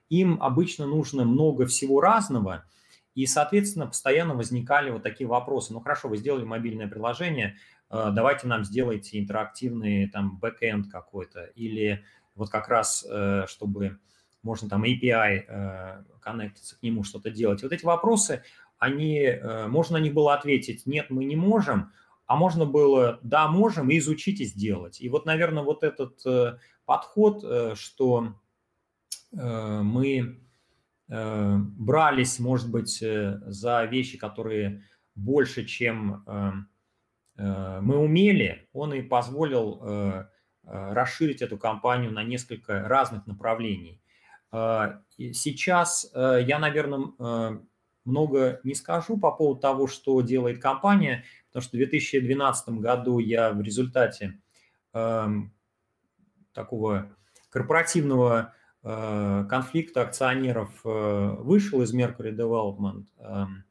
[0.09, 2.63] им обычно нужно много всего разного–
[3.19, 5.73] и, соответственно, постоянно возникали вот такие вопросы.
[5.73, 7.57] Ну, хорошо, вы сделали мобильное приложение,
[7.89, 11.43] э, давайте нам сделайте интерактивный там бэкэнд какой-то.
[11.43, 12.05] Или
[12.35, 13.99] вот как раз, э, чтобы
[14.41, 17.61] можно там API э, коннектиться к нему, что-то делать.
[17.61, 18.41] Вот эти вопросы,
[18.77, 19.33] они,
[19.67, 21.91] можно на них было ответить, нет, мы не можем,
[22.25, 25.01] а можно было, да, можем, и изучить и сделать.
[25.01, 26.23] И вот, наверное, вот этот
[26.85, 27.43] подход,
[27.73, 28.35] что
[29.33, 30.39] мы
[31.09, 34.83] брались, может быть, э, за вещи, которые
[35.15, 36.51] больше, чем э,
[37.81, 40.27] мы умели, он и позволил
[40.63, 44.01] расширить эту компанию на несколько разных направлений.
[44.51, 47.61] Сейчас я, наверное,
[48.03, 53.53] много не скажу по поводу того, что делает компания, потому что в 2012 году я
[53.53, 54.41] в результате
[56.51, 57.15] такого
[57.49, 63.65] корпоративного Э, конфликта акционеров э, вышел из Mercury Development эм,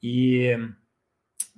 [0.00, 0.56] и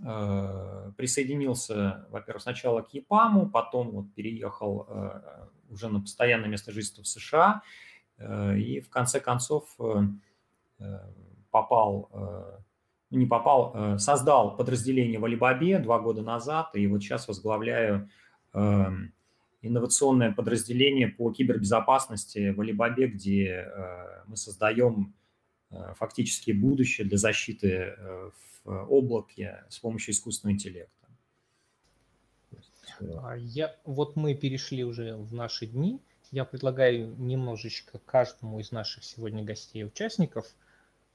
[0.04, 4.88] э, присоединился, во-первых, сначала к ЕПАМу, потом вот переехал
[5.68, 7.62] уже на постоянное место жительства в США
[8.18, 9.78] и в конце концов
[11.50, 12.10] попал,
[13.10, 18.10] не попал, создал подразделение в Алибабе два года назад, и вот сейчас возглавляю
[18.52, 19.14] эм,
[19.62, 25.14] инновационное подразделение по кибербезопасности в Алибабе, где э, мы создаем
[25.70, 28.30] э, фактически будущее для защиты э,
[28.64, 31.08] в облаке с помощью искусственного интеллекта.
[33.22, 36.00] А я, вот мы перешли уже в наши дни.
[36.30, 40.46] Я предлагаю немножечко каждому из наших сегодня гостей и участников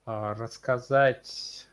[0.06, 1.68] рассказать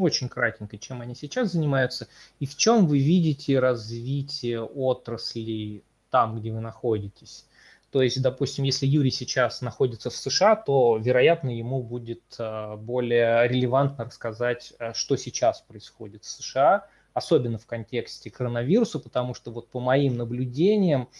[0.00, 2.08] очень кратенько, чем они сейчас занимаются,
[2.40, 7.46] и в чем вы видите развитие отрасли там, где вы находитесь.
[7.90, 13.46] То есть, допустим, если Юрий сейчас находится в США, то, вероятно, ему будет а, более
[13.46, 19.68] релевантно рассказать, а, что сейчас происходит в США, особенно в контексте коронавируса, потому что вот
[19.68, 21.10] по моим наблюдениям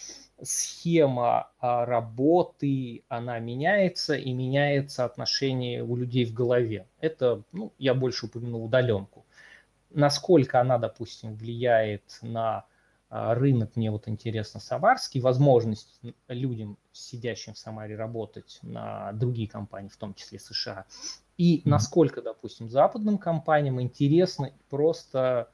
[0.43, 6.86] схема а, работы, она меняется, и меняется отношение у людей в голове.
[7.01, 9.24] Это, ну, я больше упомянул удаленку.
[9.90, 12.64] Насколько она, допустим, влияет на
[13.09, 19.88] а, рынок, мне вот интересно, Самарский, возможность людям, сидящим в Самаре, работать на другие компании,
[19.88, 20.86] в том числе США,
[21.36, 25.51] и насколько, допустим, западным компаниям интересно просто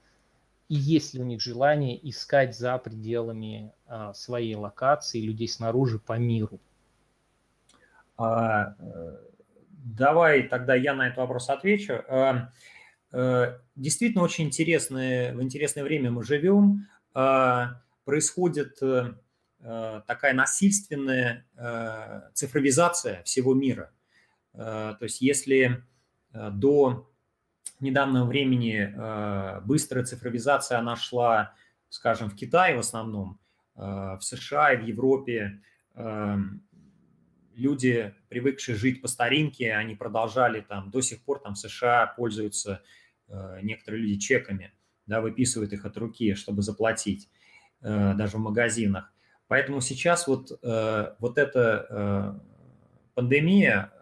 [0.68, 6.18] и есть ли у них желание искать за пределами а, своей локации людей снаружи по
[6.18, 6.60] миру?
[8.18, 9.16] А, э,
[9.96, 12.02] давай тогда я на этот вопрос отвечу.
[12.08, 12.50] А,
[13.12, 16.86] а, действительно, очень интересное, в интересное время мы живем.
[17.14, 21.44] А, происходит а, такая насильственная
[22.32, 23.90] цифровизация всего мира.
[24.52, 25.82] То есть если
[26.32, 27.10] до
[27.80, 31.54] недавнего времени э, быстрая цифровизация, она шла,
[31.88, 33.40] скажем, в Китае в основном,
[33.76, 35.62] э, в США и в Европе.
[35.94, 36.36] Э,
[37.54, 42.82] люди, привыкшие жить по старинке, они продолжали там, до сих пор там в США пользуются
[43.60, 44.72] некоторые люди чеками,
[45.04, 47.28] да, выписывают их от руки, чтобы заплатить,
[47.82, 49.12] даже в магазинах.
[49.48, 52.40] Поэтому сейчас вот, вот эта
[53.14, 53.92] пандемия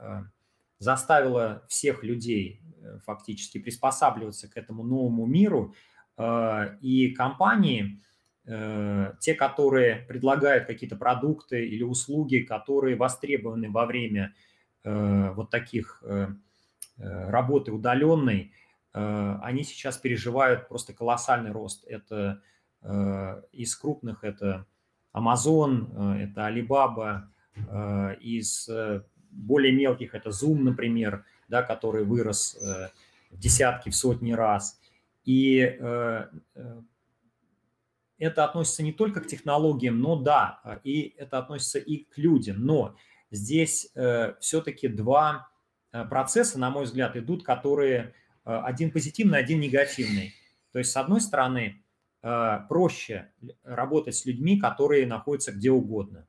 [0.79, 2.66] заставила всех людей Э,
[3.05, 5.75] фактически приспосабливаться к этому новому миру.
[6.17, 8.01] Э, и компании,
[8.47, 14.35] э, те, которые предлагают какие-то продукты или услуги, которые востребованы во время
[14.85, 16.01] вот таких
[16.97, 18.53] работы удаленной,
[18.93, 21.85] они сейчас переживают просто колоссальный рост.
[21.89, 22.41] Это
[23.51, 24.65] из крупных это
[25.13, 27.23] Amazon, это Alibaba,
[28.21, 28.71] из
[29.37, 32.59] более мелких это Zoom, например, да, который вырос
[33.31, 34.81] в десятки, в сотни раз.
[35.25, 35.59] И
[38.19, 42.65] это относится не только к технологиям, но да, и это относится и к людям.
[42.65, 42.97] Но
[43.31, 43.93] здесь
[44.41, 45.49] все-таки два
[45.91, 50.35] процесса, на мой взгляд, идут, которые один позитивный, один негативный.
[50.73, 51.83] То есть, с одной стороны,
[52.23, 53.33] э, проще
[53.65, 56.27] работать с людьми, которые находятся где угодно.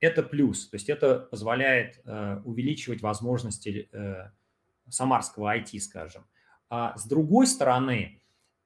[0.00, 4.30] Это плюс, то есть это позволяет э, увеличивать возможности э,
[4.88, 6.26] самарского IT, скажем.
[6.68, 8.20] А с другой стороны,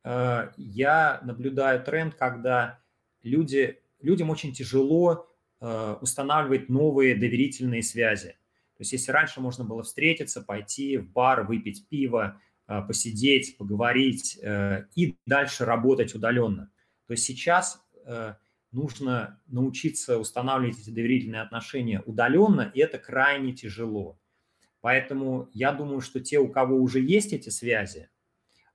[0.05, 2.81] я наблюдаю тренд, когда
[3.23, 5.27] люди, людям очень тяжело
[6.03, 8.37] устанавливать новые доверительные связи.
[8.77, 14.39] То есть если раньше можно было встретиться, пойти в бар, выпить пиво, а, посидеть, поговорить
[14.43, 16.71] э, и дальше работать удаленно.
[17.07, 18.37] То сейчас э,
[18.75, 24.19] нужно научиться устанавливать эти доверительные отношения удаленно, и это крайне тяжело.
[24.81, 28.11] Поэтому я думаю, что те, у кого уже есть эти связи,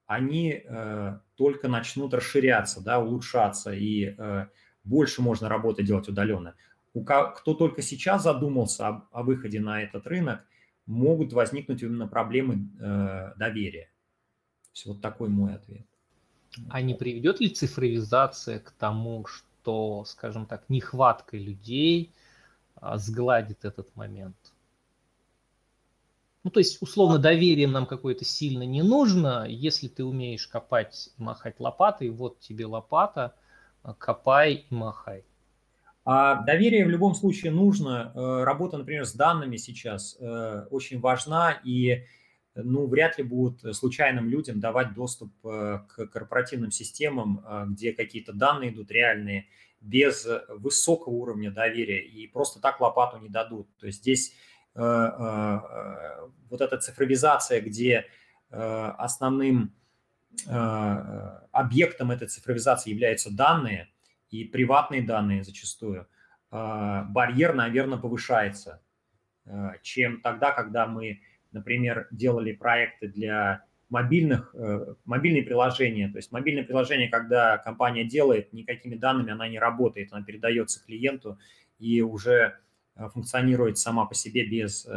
[0.07, 4.47] они э, только начнут расширяться, да, улучшаться, и э,
[4.83, 6.55] больше можно работы делать удаленно.
[6.95, 10.43] У кого, кто только сейчас задумался о, о выходе на этот рынок,
[10.87, 13.91] могут возникнуть именно проблемы э, доверия.
[14.63, 15.85] То есть вот такой мой ответ.
[16.69, 19.48] А не приведет ли цифровизация к тому, что,
[20.05, 22.13] скажем так, нехватка людей
[22.75, 24.35] а, сгладит этот момент?
[26.43, 29.45] Ну, то есть, условно, доверием нам какое-то сильно не нужно.
[29.47, 33.35] Если ты умеешь копать и махать лопатой, вот тебе лопата,
[33.97, 35.25] копай и махай.
[36.05, 38.11] А доверие в любом случае нужно.
[38.15, 42.05] Э, работа, например, с данными сейчас э, очень важна, и
[42.55, 48.71] ну, вряд ли будут случайным людям давать доступ э, к корпоративным системам, где какие-то данные
[48.71, 49.47] идут реальные,
[49.81, 53.69] без высокого уровня доверия, и просто так лопату не дадут.
[53.77, 54.35] То есть здесь
[54.75, 54.81] вот
[56.61, 58.05] эта цифровизация, где
[58.49, 59.73] основным
[60.45, 63.89] объектом этой цифровизации являются данные–
[64.29, 66.07] и приватные данные зачастую,
[66.51, 68.81] барьер, наверное, повышается,
[69.81, 71.21] чем тогда, когда мы,
[71.51, 76.09] например, делали проекты для мобильных, э, мобильные приложения.
[76.09, 81.39] То есть мобильное приложение, когда компания делает, никакими данными она не работает, она передается клиенту
[81.79, 82.57] и уже
[82.95, 84.87] э, функционирует сама по себе без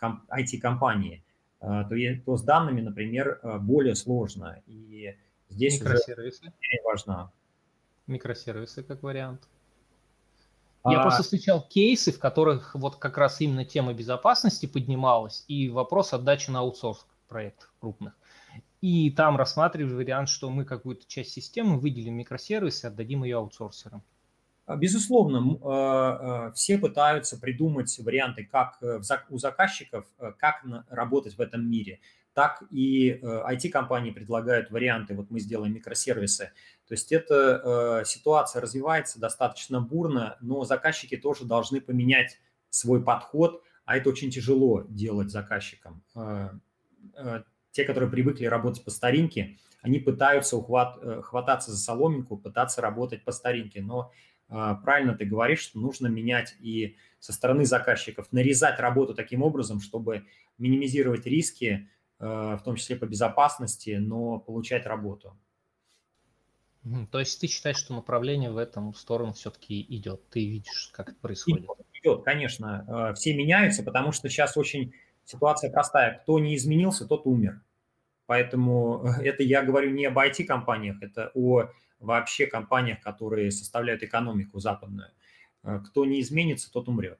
[0.00, 1.22] IT-компании.
[1.60, 4.62] Э, то, то с данными, например, более сложно.
[4.66, 5.14] И
[5.48, 5.98] здесь уже
[6.84, 7.30] важна
[8.10, 9.48] микросервисы как вариант.
[10.84, 11.02] Я а...
[11.02, 16.50] просто встречал кейсы, в которых вот как раз именно тема безопасности поднималась и вопрос отдачи
[16.50, 18.14] на аутсорс проектов крупных.
[18.80, 24.02] И там рассматривали вариант, что мы какую-то часть системы выделим микросервисы, отдадим ее аутсорсерам.
[24.64, 31.36] А, безусловно, а, а, все пытаются придумать варианты, как э, у заказчиков, э, как работать
[31.36, 32.00] в этом мире
[32.32, 36.52] так и IT-компании э, предлагают варианты, вот мы сделаем микросервисы.
[36.90, 43.62] То есть эта э, ситуация развивается достаточно бурно, но заказчики тоже должны поменять свой подход,
[43.84, 46.02] а это очень тяжело делать заказчикам.
[46.16, 46.50] Э,
[47.70, 53.30] те, которые привыкли работать по старинке, они пытаются ухват, хвататься за соломинку, пытаться работать по
[53.30, 54.12] старинке, но
[54.48, 60.26] правильно ты говоришь, что нужно менять и со стороны заказчиков, нарезать работу таким образом, чтобы
[60.58, 61.88] минимизировать риски,
[62.20, 65.38] Э, в том числе по безопасности, но получать работу.
[67.10, 70.28] То есть ты считаешь, что направление в этом сторону все-таки идет?
[70.30, 71.66] Ты видишь, как это происходит?
[71.92, 73.10] Идет, конечно.
[73.10, 74.94] Э, все меняются, потому что сейчас очень
[75.24, 76.20] ситуация простая.
[76.22, 77.60] Кто не изменился, тот умер.
[78.24, 84.58] Поэтому э, это я говорю не об IT-компаниях, это о вообще компаниях, которые составляют экономику
[84.58, 85.10] западную.
[85.62, 87.18] Кто не изменится, тот умрет.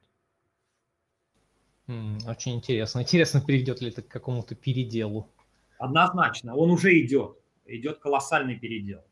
[1.87, 3.01] Очень интересно.
[3.01, 5.29] Интересно, перейдет ли это к какому-то переделу.
[5.77, 7.37] Однозначно, он уже идет.
[7.65, 9.03] Идет колоссальный передел.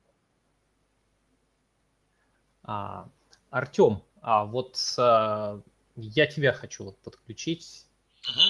[2.72, 3.10] А,
[3.50, 5.60] Артем, а вот а,
[5.96, 7.88] я тебя хочу вот подключить.
[8.30, 8.42] Угу.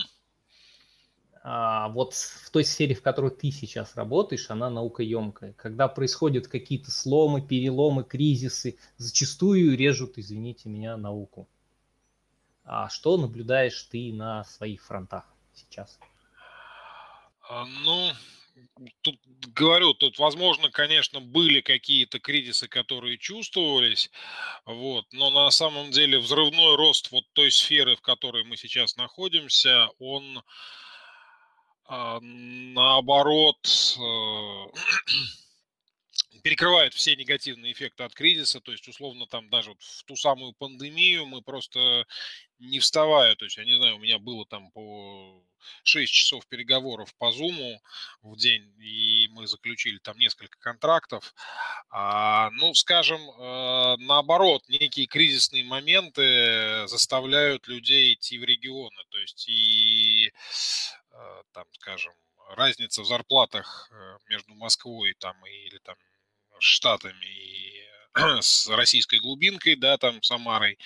[1.44, 5.54] А, вот в той сфере, в которой ты сейчас работаешь, она наукоемкая.
[5.54, 11.48] Когда происходят какие-то сломы, переломы, кризисы, зачастую режут, извините меня, науку.
[12.66, 15.98] А что наблюдаешь ты на своих фронтах сейчас?
[17.50, 18.12] А, ну,
[19.02, 24.10] тут говорю, тут, возможно, конечно, были какие-то кризисы, которые чувствовались,
[24.66, 29.90] вот, но на самом деле взрывной рост вот той сферы, в которой мы сейчас находимся,
[30.00, 30.44] он
[31.86, 33.58] а, наоборот,
[36.40, 40.54] перекрывает все негативные эффекты от кризиса, то есть, условно, там даже вот в ту самую
[40.54, 42.06] пандемию мы просто
[42.60, 45.44] не вставая, то есть, я не знаю, у меня было там по
[45.84, 47.78] 6 часов переговоров по Zoom
[48.22, 51.34] в день, и мы заключили там несколько контрактов.
[51.90, 59.48] А, ну, скажем, э, наоборот, некие кризисные моменты заставляют людей идти в регионы, то есть
[59.48, 60.32] и
[61.12, 62.14] э, там, скажем,
[62.50, 65.96] разница в зарплатах э, между Москвой там или там
[66.60, 67.60] Штатами и
[68.42, 70.78] с российской глубинкой, да, там, Самарой.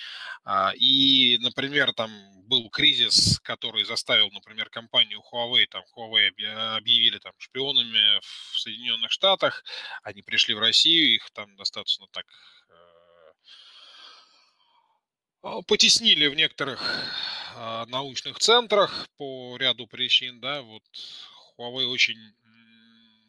[0.44, 2.10] А, и, например, там
[2.46, 6.28] был кризис, который заставил, например, компанию Huawei, там, Huawei
[6.76, 9.64] объявили там шпионами в Соединенных Штатах,
[10.02, 12.26] они пришли в Россию, их там достаточно так
[15.42, 16.82] э, потеснили в некоторых
[17.56, 20.82] а, научных центрах по ряду причин, да, вот
[21.58, 22.18] Huawei очень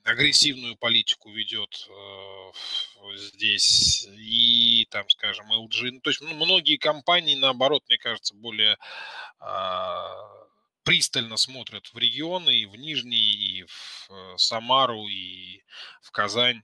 [0.05, 5.91] агрессивную политику ведет э, здесь и там, скажем, LG.
[5.91, 8.77] Ну, то есть многие компании, наоборот, мне кажется, более
[9.41, 10.07] э,
[10.83, 15.63] пристально смотрят в регионы, и в Нижний, и в э, Самару, и
[16.01, 16.61] в Казань.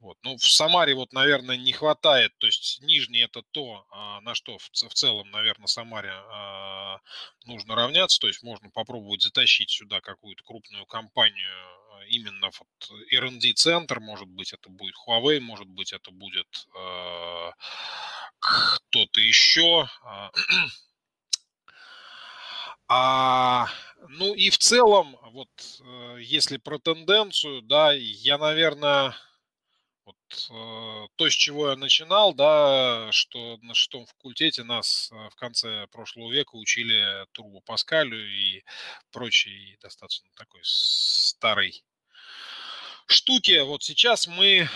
[0.00, 0.18] Вот.
[0.24, 4.56] Ну, в Самаре вот, наверное, не хватает, то есть Нижний это то, а, на что
[4.58, 7.00] в, в целом, наверное, Самаре а,
[7.44, 11.54] нужно равняться, то есть можно попробовать затащить сюда какую-то крупную компанию
[12.10, 17.50] именно вот R&D центр, может быть, это будет Huawei, может быть, это будет э,
[18.40, 19.88] кто-то еще.
[20.02, 20.30] А,
[22.88, 23.68] а,
[24.08, 25.48] ну и в целом, вот
[25.80, 29.14] э, если про тенденцию, да, я, наверное,
[30.04, 30.16] вот,
[30.50, 35.86] э, то, с чего я начинал, да, что на шестом факультете нас э, в конце
[35.88, 38.62] прошлого века учили Турбо Паскалю и
[39.12, 41.84] прочий достаточно такой старый
[43.12, 43.58] штуки.
[43.60, 44.68] Вот сейчас мы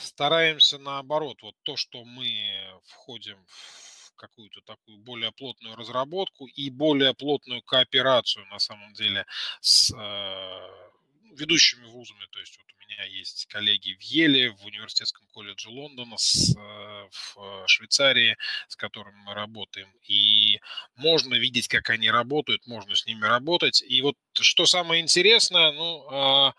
[0.00, 7.14] стараемся наоборот, вот то, что мы входим в какую-то такую более плотную разработку и более
[7.14, 9.26] плотную кооперацию на самом деле
[9.60, 10.68] с э,
[11.34, 12.26] ведущими вузами.
[12.30, 17.08] То есть вот у меня есть коллеги в Еле, в университетском колледже Лондона, с, э,
[17.10, 18.36] в Швейцарии,
[18.68, 19.92] с которыми мы работаем.
[20.08, 20.60] И
[20.96, 23.82] можно видеть, как они работают, можно с ними работать.
[23.82, 26.52] И вот что самое интересное, ну, э,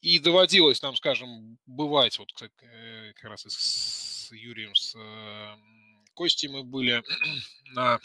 [0.00, 6.48] и доводилось нам, скажем, бывать, вот как, э, как раз с Юрием, с эм, Костей
[6.48, 7.02] мы были
[7.72, 8.00] на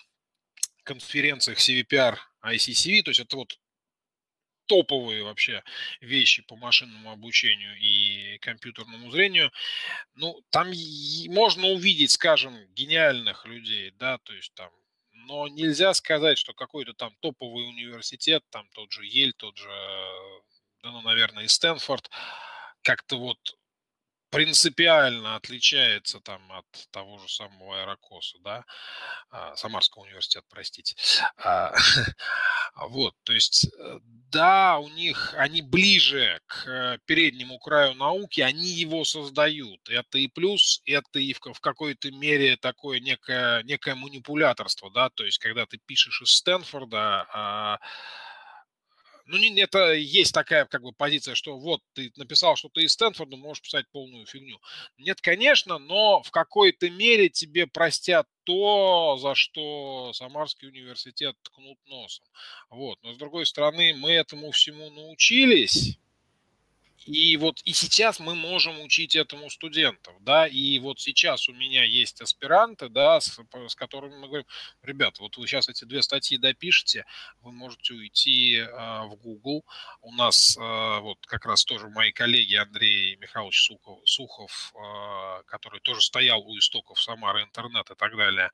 [0.84, 3.60] конференциях CVPR, ICCV, то есть это вот
[4.68, 5.64] топовые вообще
[6.02, 9.52] вещи по машинному обучению и компьютерному зрению.
[10.16, 10.72] Ну, там
[11.30, 14.72] можно увидеть, скажем, гениальных людей, да, то есть там
[15.28, 19.70] но нельзя сказать, что какой-то там топовый университет, там тот же Ель, тот же
[20.86, 22.12] да, ну, наверное, и Стэнфорд
[22.84, 23.40] как-то вот
[24.30, 28.66] принципиально отличается там от того же самого Аэрокоса, да,
[29.32, 30.96] а, Самарского университета, простите.
[31.38, 31.74] А,
[32.90, 39.06] вот, то есть, э, да, у них, они ближе к переднему краю науки, они его
[39.06, 39.90] создают.
[39.90, 45.26] Это и плюс, это и в, в какой-то мере такое некое, некое манипуляторство, да, то
[45.26, 47.80] есть, когда ты пишешь из Стэнфорда, а,
[49.26, 52.94] ну, не, это есть такая как бы позиция, что вот ты написал, что ты из
[52.94, 54.60] Стэнфорда, можешь писать полную фигню.
[54.98, 62.26] Нет, конечно, но в какой-то мере тебе простят то, за что Самарский университет ткнут носом.
[62.70, 63.00] Вот.
[63.02, 65.98] Но с другой стороны, мы этому всему научились,
[67.06, 71.84] и вот и сейчас мы можем учить этому студентов, да, и вот сейчас у меня
[71.84, 74.48] есть аспиранты, да, с, с которыми мы говорим,
[74.82, 77.06] ребят, вот вы сейчас эти две статьи допишете,
[77.42, 79.64] вы можете уйти э, в Google,
[80.02, 85.80] у нас э, вот как раз тоже мои коллеги Андрей Михайлович Сухов, Сухов э, который
[85.82, 88.52] тоже стоял у истоков Самары интернет и так далее,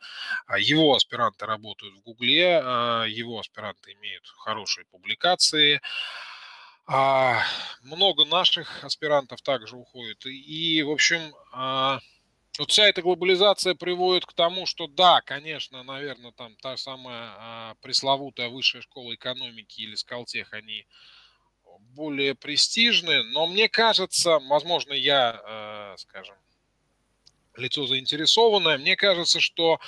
[0.60, 5.82] его аспиранты работают в Гугле, э, его аспиранты имеют хорошие публикации,
[6.94, 7.42] а,
[7.84, 10.26] много наших аспирантов также уходит.
[10.26, 12.00] И, в общем, а,
[12.60, 17.76] вот вся эта глобализация приводит к тому, что да, конечно, наверное, там та самая а,
[17.82, 20.86] пресловутая высшая школа экономики или Скалтех, они
[21.96, 26.36] более престижны, но мне кажется, возможно, я, э, скажем,
[27.56, 29.80] лицо заинтересованное, мне кажется, что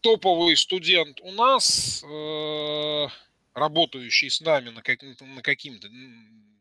[0.00, 3.08] топовый студент у нас э,
[3.56, 5.88] работающий с нами на, как, на какими-то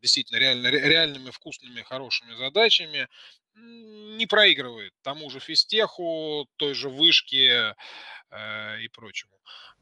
[0.01, 3.09] действительно реально, реальными, вкусными, хорошими задачами,
[3.55, 7.75] не проигрывает тому же физтеху, той же вышке
[8.31, 9.33] э, и прочему.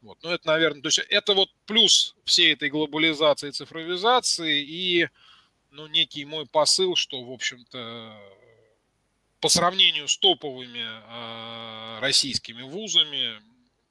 [0.02, 0.18] Вот.
[0.22, 5.08] Ну, это, наверное, то есть это вот плюс всей этой глобализации, цифровизации и
[5.70, 8.18] ну, некий мой посыл, что, в общем-то,
[9.40, 13.40] по сравнению с топовыми э, российскими вузами,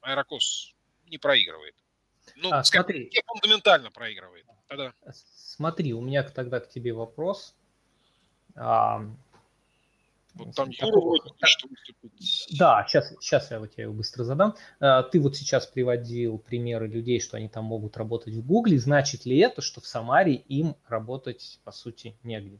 [0.02, 0.74] Аэрокос
[1.06, 1.74] не проигрывает.
[2.36, 3.10] Ну, а, смотри.
[3.26, 4.46] фундаментально проигрывает.
[4.68, 4.92] Тогда.
[5.36, 7.54] Смотри, у меня тогда к тебе вопрос.
[8.56, 9.02] А,
[10.34, 12.46] вот там Юра вроде хочет выступить.
[12.58, 14.56] Да, сейчас, сейчас я вот тебе его быстро задам.
[14.80, 18.78] А, ты вот сейчас приводил примеры людей, что они там могут работать в Гугле.
[18.78, 22.58] Значит ли это, что в Самаре им работать, по сути, негде?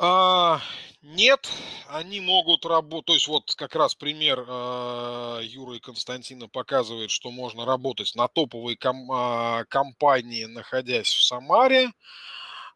[0.00, 0.60] А,
[1.02, 1.50] нет,
[1.88, 7.32] они могут работать, то есть вот как раз пример а, Юры и Константина показывает, что
[7.32, 11.90] можно работать на топовой ком- а, компании, находясь в Самаре.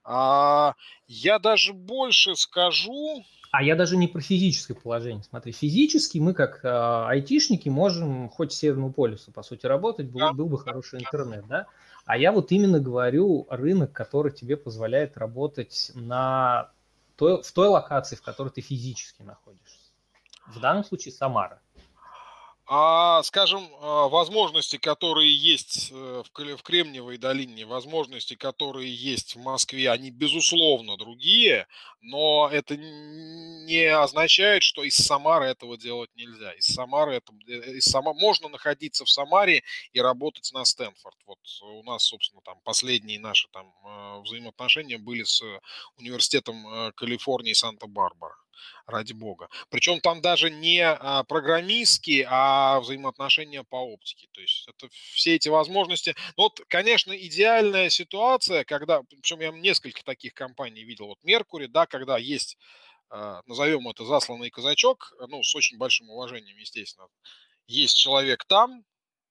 [0.05, 0.75] А,
[1.07, 5.23] я даже больше скажу, а я даже не про физическое положение.
[5.23, 10.33] Смотри, физически мы как э, айтишники можем хоть Северному полюсу, по сути, работать, был, да.
[10.33, 11.67] был бы хороший интернет, да?
[12.07, 16.71] А я вот именно говорю рынок, который тебе позволяет работать на
[17.17, 19.93] той, в той локации, в которой ты физически находишься.
[20.47, 21.63] В данном случае Самара
[22.67, 29.91] а, скажем, а, возможности, которые есть э, в Кремниевой долине, возможности, которые есть в Москве,
[29.91, 31.67] они, безусловно, другие,
[32.01, 36.53] но это не означает, что из Самары этого делать нельзя.
[36.53, 41.17] Из Самары, это, э, из Сама, можно находиться в Самаре и работать на Стэнфорд.
[41.27, 45.43] Вот у нас, собственно, там последние наши там э, взаимоотношения были с
[45.97, 48.37] университетом Калифорнии Санта-Барбара
[48.87, 49.49] ради бога.
[49.71, 54.29] Причем там даже не а, программистские, а взаимоотношения по оптике.
[54.33, 56.15] То есть это все эти возможности.
[56.37, 61.87] Ну, вот, конечно, идеальная ситуация, когда, причем я несколько таких компаний видел, вот Меркури, да,
[61.87, 62.57] когда есть,
[63.11, 67.09] а, назовем это засланный казачок, ну, с очень большим уважением, естественно,
[67.67, 68.85] есть человек там,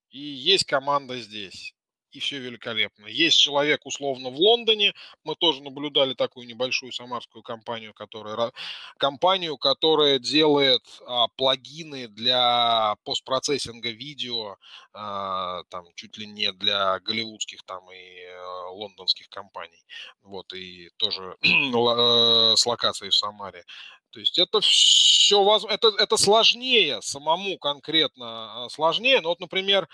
[0.09, 1.73] и есть команда здесь
[2.11, 3.07] и все великолепно.
[3.07, 4.93] Есть человек условно в Лондоне,
[5.23, 8.51] мы тоже наблюдали такую небольшую самарскую компанию, которая,
[8.97, 14.57] компанию, которая делает а, плагины для постпроцессинга видео,
[14.93, 19.83] а, там чуть ли не для голливудских там и а, лондонских компаний,
[20.21, 23.65] вот, и тоже э, с локацией в Самаре.
[24.11, 29.21] То есть это все это, это сложнее самому конкретно а, сложнее.
[29.21, 29.87] Но вот, например,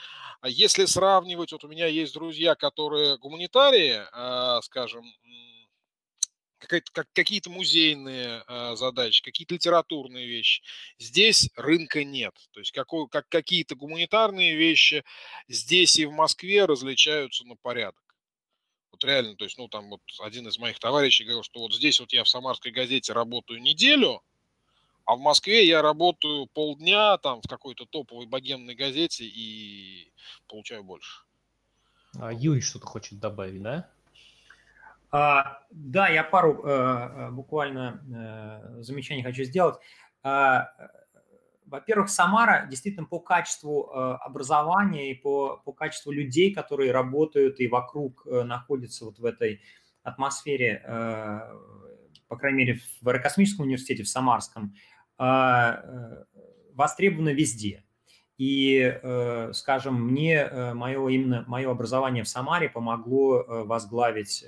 [0.43, 5.05] если сравнивать, вот у меня есть друзья, которые гуманитарии, а, скажем,
[7.13, 10.63] какие-то музейные а, задачи, какие-то литературные вещи.
[10.97, 12.33] Здесь рынка нет.
[12.51, 15.03] То есть какой, как, какие-то гуманитарные вещи
[15.47, 18.01] здесь и в Москве различаются на порядок.
[18.97, 21.99] Вот реально, то есть, ну, там вот один из моих товарищей говорил, что вот здесь
[21.99, 24.23] вот я в самарской газете работаю неделю,
[25.05, 30.11] а в Москве я работаю полдня там в какой-то топовой богемной газете и
[30.47, 31.21] получаю больше.
[32.19, 33.87] А Юрий что-то хочет добавить, да?
[35.11, 38.01] А, да, я пару э буквально
[38.79, 39.75] э, замечаний хочу сделать.
[40.23, 40.71] А,
[41.67, 47.67] во-первых, Самара действительно по качеству э, образования и по, по качеству людей, которые работают и
[47.67, 49.61] вокруг э, находятся вот в этой
[50.01, 51.39] атмосфере, э,
[52.29, 54.73] по крайней мере, в Аэрокосмическом университете, в Самарском,
[56.73, 57.83] востребована везде.
[58.37, 58.99] И,
[59.53, 64.45] скажем, мне мое, именно мое образование в Самаре помогло возглавить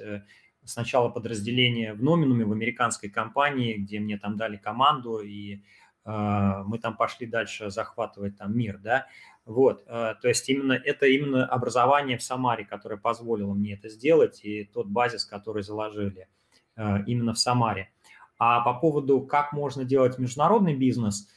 [0.64, 5.64] сначала подразделение в Номинуме в американской компании, где мне там дали команду, и
[6.05, 9.07] мы там пошли дальше захватывать там мир, да,
[9.49, 14.41] вот, а, то есть именно это именно образование в Самаре, которое позволило мне это сделать,
[14.43, 16.27] и тот базис, который заложили
[16.76, 17.89] а, именно в Самаре.
[18.38, 21.27] А по поводу, как можно делать международный бизнес,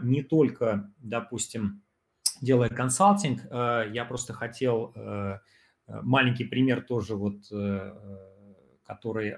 [0.00, 1.82] не только, допустим,
[2.40, 4.94] делая консалтинг, я просто хотел
[5.86, 7.42] маленький пример тоже вот,
[8.86, 9.36] который,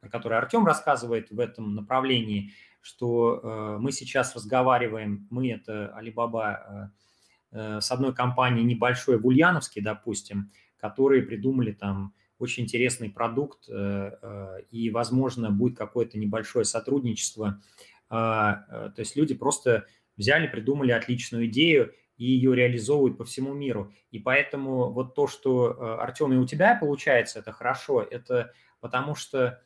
[0.00, 2.50] про который Артем рассказывает в этом направлении–
[2.84, 6.92] что э, мы сейчас разговариваем, мы это Алибаба
[7.52, 13.68] э, э, с одной компанией небольшой, в Ульяновске, допустим, которые придумали там очень интересный продукт,
[14.70, 17.62] и, возможно, будет какое-то небольшое сотрудничество.
[18.08, 19.86] То есть люди просто
[20.16, 23.94] взяли, придумали отличную идею, и ее реализовывают по всему миру.
[24.10, 29.62] И поэтому вот то, что, Артем, и у тебя получается, это хорошо, это потому что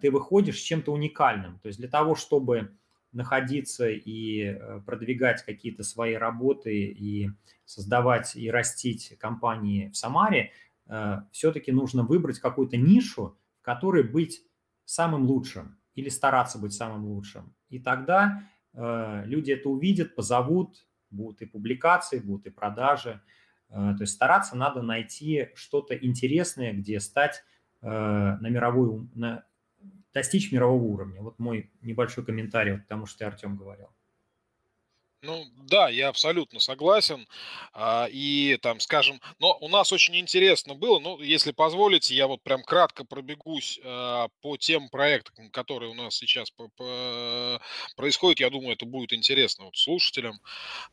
[0.00, 1.60] ты выходишь с чем-то уникальным.
[1.60, 2.76] То есть для того, чтобы
[3.12, 7.30] находиться и э, продвигать какие-то свои работы и
[7.64, 10.52] создавать и растить компании в Самаре,
[10.86, 14.42] э, все-таки нужно выбрать какую-то нишу, в которой быть
[14.84, 17.54] самым лучшим или стараться быть самым лучшим.
[17.68, 18.42] И тогда
[18.74, 23.20] люди это увидят, позовут, будут и публикации, будут и продажи.
[23.68, 27.44] То есть стараться надо найти что-то интересное, где стать
[27.82, 29.44] на мировую, на,
[30.14, 31.22] достичь мирового уровня.
[31.22, 33.88] Вот мой небольшой комментарий к тому, что ты, Артем, говорил.
[35.22, 37.28] Ну да, я абсолютно согласен.
[37.72, 42.42] А, и там, скажем, но у нас очень интересно было, ну, если позволите, я вот
[42.42, 46.52] прям кратко пробегусь а, по тем проектам, которые у нас сейчас
[47.94, 48.40] происходят.
[48.40, 50.40] Я думаю, это будет интересно вот слушателям.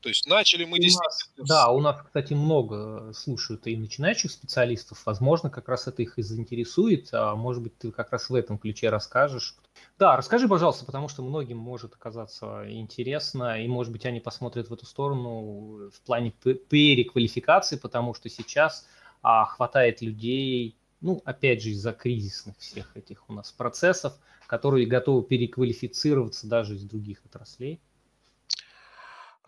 [0.02, 1.48] То есть начали мы действительно...
[1.48, 5.02] да, у нас, кстати, много слушают и начинающих специалистов.
[5.08, 7.10] Возможно, как раз это их и заинтересует.
[7.14, 9.56] А может быть, ты как раз в этом ключе расскажешь.
[10.00, 14.74] Да, расскажи, пожалуйста, потому что многим может оказаться интересно, и, может быть, они посмотрят в
[14.74, 18.88] эту сторону в плане переквалификации, потому что сейчас
[19.22, 24.18] а, хватает людей, ну, опять же, из-за кризисных всех этих у нас процессов,
[24.48, 27.82] которые готовы переквалифицироваться даже из других отраслей.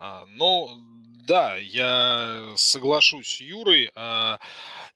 [0.04, 0.68] А, ну,
[1.28, 3.88] да, я соглашусь с Юрой.
[3.94, 4.40] А,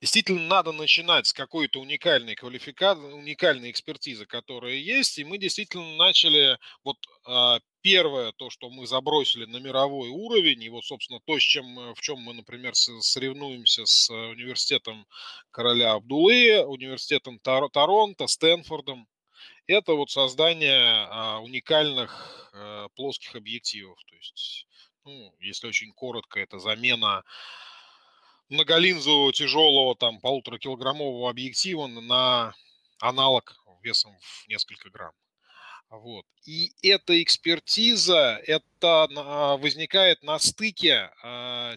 [0.00, 5.18] действительно, надо начинать с какой-то уникальной квалификации, уникальной экспертизы, которая есть.
[5.18, 10.70] И мы действительно начали вот а, первое, то, что мы забросили на мировой уровень, и
[10.70, 15.06] вот, собственно, то, с чем, в чем мы, например, соревнуемся с университетом
[15.52, 19.06] короля Абдулы, университетом Тор- Торонто, Стэнфордом,
[19.68, 23.98] это вот создание а, уникальных а, плоских объективов.
[24.08, 24.66] То есть
[25.06, 27.24] ну, если очень коротко, это замена
[28.48, 32.54] многолинзового тяжелого там полуторакилограммового объектива на
[32.98, 35.12] аналог весом в несколько грамм.
[35.88, 36.26] Вот.
[36.44, 39.06] И эта экспертиза, это
[39.60, 41.76] возникает на стыке э,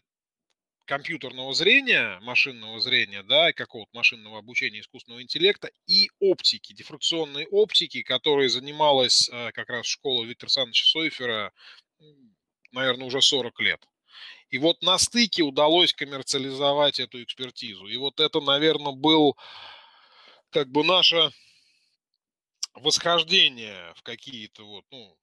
[0.86, 8.02] компьютерного зрения, машинного зрения, да, и какого-то машинного обучения искусственного интеллекта и оптики, дифракционной оптики,
[8.02, 11.54] которой занималась э, как раз школа Виктора Александровича Сойфера
[12.72, 13.86] наверное, уже 40 лет.
[14.50, 17.88] И вот на стыке удалось коммерциализовать эту экспертизу.
[17.88, 19.38] И вот это, наверное, был
[20.50, 21.32] как бы наше
[22.74, 25.16] восхождение в какие-то вот, ну,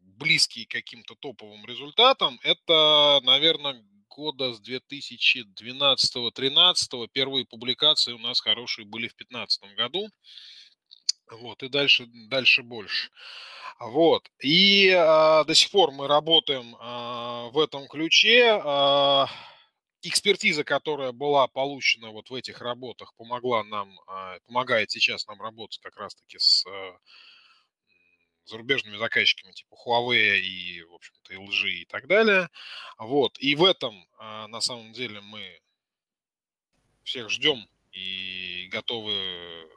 [0.00, 2.38] близкие к каким-то топовым результатам.
[2.42, 7.08] Это, наверное, года с 2012-2013.
[7.12, 10.10] Первые публикации у нас хорошие были в 2015 году.
[11.30, 13.10] Вот, и дальше, дальше больше.
[13.78, 14.30] Вот.
[14.40, 18.60] И э, до сих пор мы работаем э, в этом ключе.
[18.62, 19.26] Э,
[20.02, 25.80] экспертиза, которая была получена вот в этих работах, помогла нам, э, помогает сейчас нам работать
[25.80, 26.64] как раз-таки с
[28.44, 32.48] зарубежными заказчиками типа Huawei и, в общем-то, LG и так далее.
[32.98, 33.38] Вот.
[33.38, 35.60] И в этом, на самом деле, мы
[37.04, 39.68] всех ждем и готовы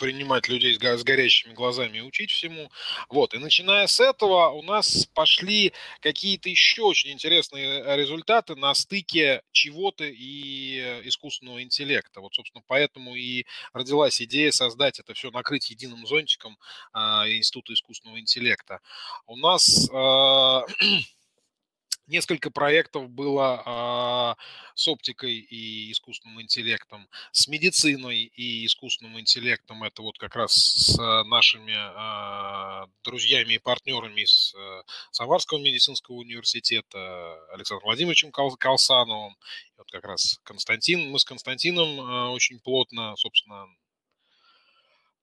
[0.00, 2.70] принимать людей с горящими глазами и учить всему.
[3.10, 3.34] Вот.
[3.34, 9.42] И начиная с этого у нас пошли какие-то еще очень интересные э, результаты на стыке
[9.52, 12.22] чего-то и э, искусственного интеллекта.
[12.22, 13.44] Вот, собственно, поэтому и
[13.74, 16.56] родилась идея создать это все, накрыть единым зонтиком
[16.94, 16.98] э,
[17.36, 18.80] Института искусственного интеллекта.
[19.26, 20.60] У нас э,
[22.10, 24.36] Несколько проектов было а,
[24.74, 29.84] с оптикой и искусственным интеллектом, с медициной и искусственным интеллектом.
[29.84, 34.82] Это вот как раз с нашими а, друзьями и партнерами с а,
[35.12, 39.36] Самарского медицинского университета Александром Владимировичем Калсановым.
[39.78, 43.66] Вот как раз Константин, мы с Константином а, очень плотно, собственно, а,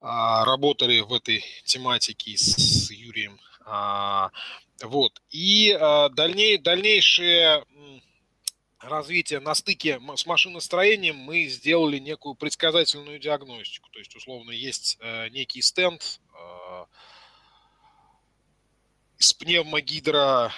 [0.01, 3.39] работали в этой тематике с, Юрием.
[3.65, 4.31] А,
[4.83, 5.21] вот.
[5.29, 7.63] И э, дальней, дальнейшее
[8.79, 13.89] развитие на стыке с машиностроением мы сделали некую предсказательную диагностику.
[13.89, 16.85] То есть, условно, есть э, некий стенд э,
[19.17, 20.51] с пневмогидро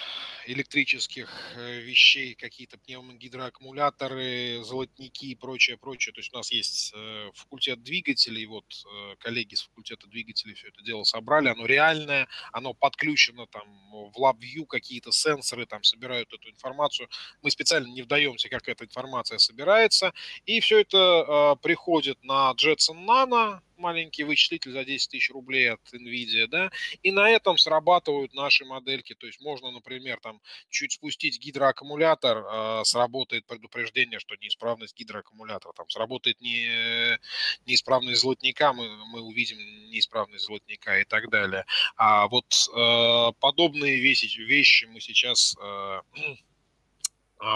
[0.46, 6.12] электрических э, вещей, какие-то пневмогидроаккумуляторы, золотники и прочее, прочее.
[6.12, 10.68] То есть у нас есть э, факультет двигателей, вот э, коллеги с факультета двигателей все
[10.68, 16.50] это дело собрали, оно реальное, оно подключено там в LabVIEW, какие-то сенсоры там собирают эту
[16.50, 17.08] информацию.
[17.42, 20.12] Мы специально не вдаемся, как эта информация собирается,
[20.46, 26.46] и все это приходит на Jetson Nano, маленький вычислитель за 10 тысяч рублей от NVIDIA,
[26.46, 26.70] да,
[27.02, 29.14] и на этом срабатывают наши модельки.
[29.14, 35.88] То есть можно, например, там чуть спустить гидроаккумулятор, э, сработает предупреждение, что неисправность гидроаккумулятора, там
[35.88, 37.18] сработает не,
[37.66, 39.58] неисправность золотника, мы, мы увидим
[39.90, 41.64] неисправность золотника и так далее.
[41.96, 46.00] А вот э, подобные вещи, вещи мы сейчас э,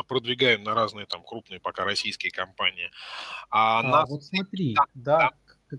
[0.08, 2.90] продвигаем на разные там крупные пока российские компании.
[3.50, 4.10] А, а нас...
[4.10, 5.30] вот смотри, да, да,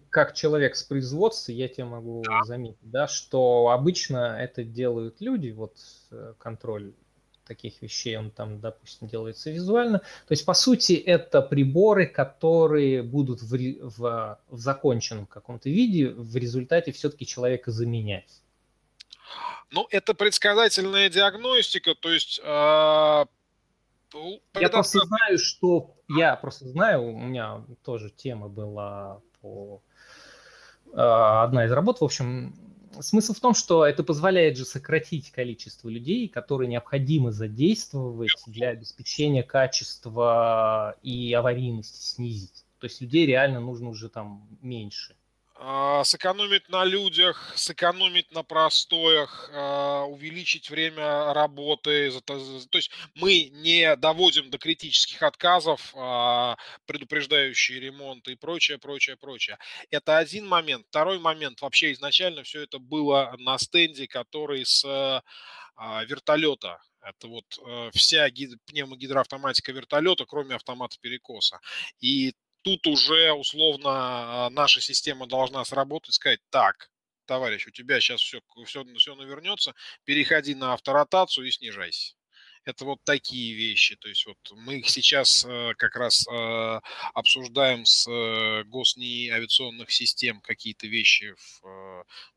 [0.09, 2.43] как человек с производства, я тебе могу да.
[2.43, 5.77] заметить, да, что обычно это делают люди, вот
[6.11, 6.93] э, контроль
[7.45, 9.99] таких вещей, он там, допустим, делается визуально.
[9.99, 16.35] То есть, по сути, это приборы, которые будут в, в, в законченном каком-то виде в
[16.35, 18.41] результате все-таки человека заменять.
[19.72, 22.39] Ну, это предсказательная диагностика, то есть...
[22.43, 23.26] Э,
[24.59, 25.95] я просто знаю, что...
[26.07, 29.81] Я просто знаю, у меня тоже тема была по...
[30.93, 32.55] Э, одна из работ, в общем,
[32.99, 39.43] смысл в том, что это позволяет же сократить количество людей, которые необходимо задействовать для обеспечения
[39.43, 42.65] качества и аварийности снизить.
[42.80, 45.15] То есть людей реально нужно уже там меньше.
[45.57, 52.11] А, сэкономить на людях, сэкономить на простоях, а, увеличить время работы.
[52.26, 59.57] То есть мы не доводим до критических отказов, а, предупреждающие ремонт и прочее, прочее, прочее.
[59.91, 60.88] Это один момент.
[60.90, 61.61] Второй момент.
[61.61, 64.84] Вообще изначально все это было на стенде, который с
[66.07, 66.80] вертолета.
[67.06, 68.27] Это вот э, вся
[68.65, 71.60] пневмогидроавтоматика вертолета, кроме автомата перекоса.
[71.99, 72.34] И
[72.65, 76.89] тут уже условно а, наша система должна сработать, сказать, так,
[77.27, 82.15] товарищ, у тебя сейчас все, все, все навернется, переходи на авторотацию и снижайся.
[82.63, 83.95] Это вот такие вещи.
[83.95, 86.79] То есть вот мы их сейчас э, как раз э,
[87.13, 91.35] обсуждаем с э, госни авиационных систем какие-то вещи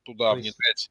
[0.03, 0.91] туда внедрять.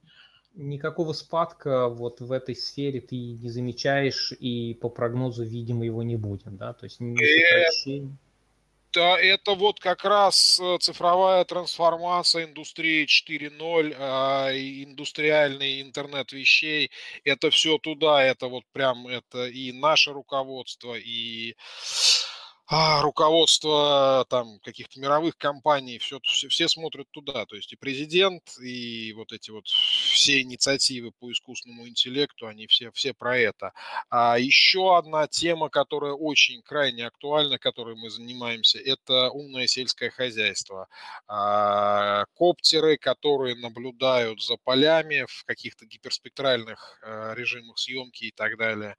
[0.55, 6.15] Никакого спадка вот в этой сфере ты не замечаешь, и по прогнозу, видимо, его не
[6.15, 6.73] будет, да?
[6.73, 8.17] То есть не сокращение
[8.95, 16.91] это вот как раз э, цифровая трансформация индустрии 4.0, а, индустриальный интернет вещей.
[17.23, 21.55] Это все туда, это вот прям это и наше руководство, и
[22.69, 28.43] а, руководство там каких-то мировых компаний, все, все, все смотрят туда, то есть и президент,
[28.59, 33.71] и вот эти вот все инициативы по искусственному интеллекту, они все, все про это.
[34.09, 40.87] А еще одна тема, которая очень крайне актуальна, которой мы занимаемся, это умное сельское хозяйство.
[41.27, 48.97] А, коптеры, которые наблюдают за полями в каких-то гиперспектральных а, режимах съемки и так далее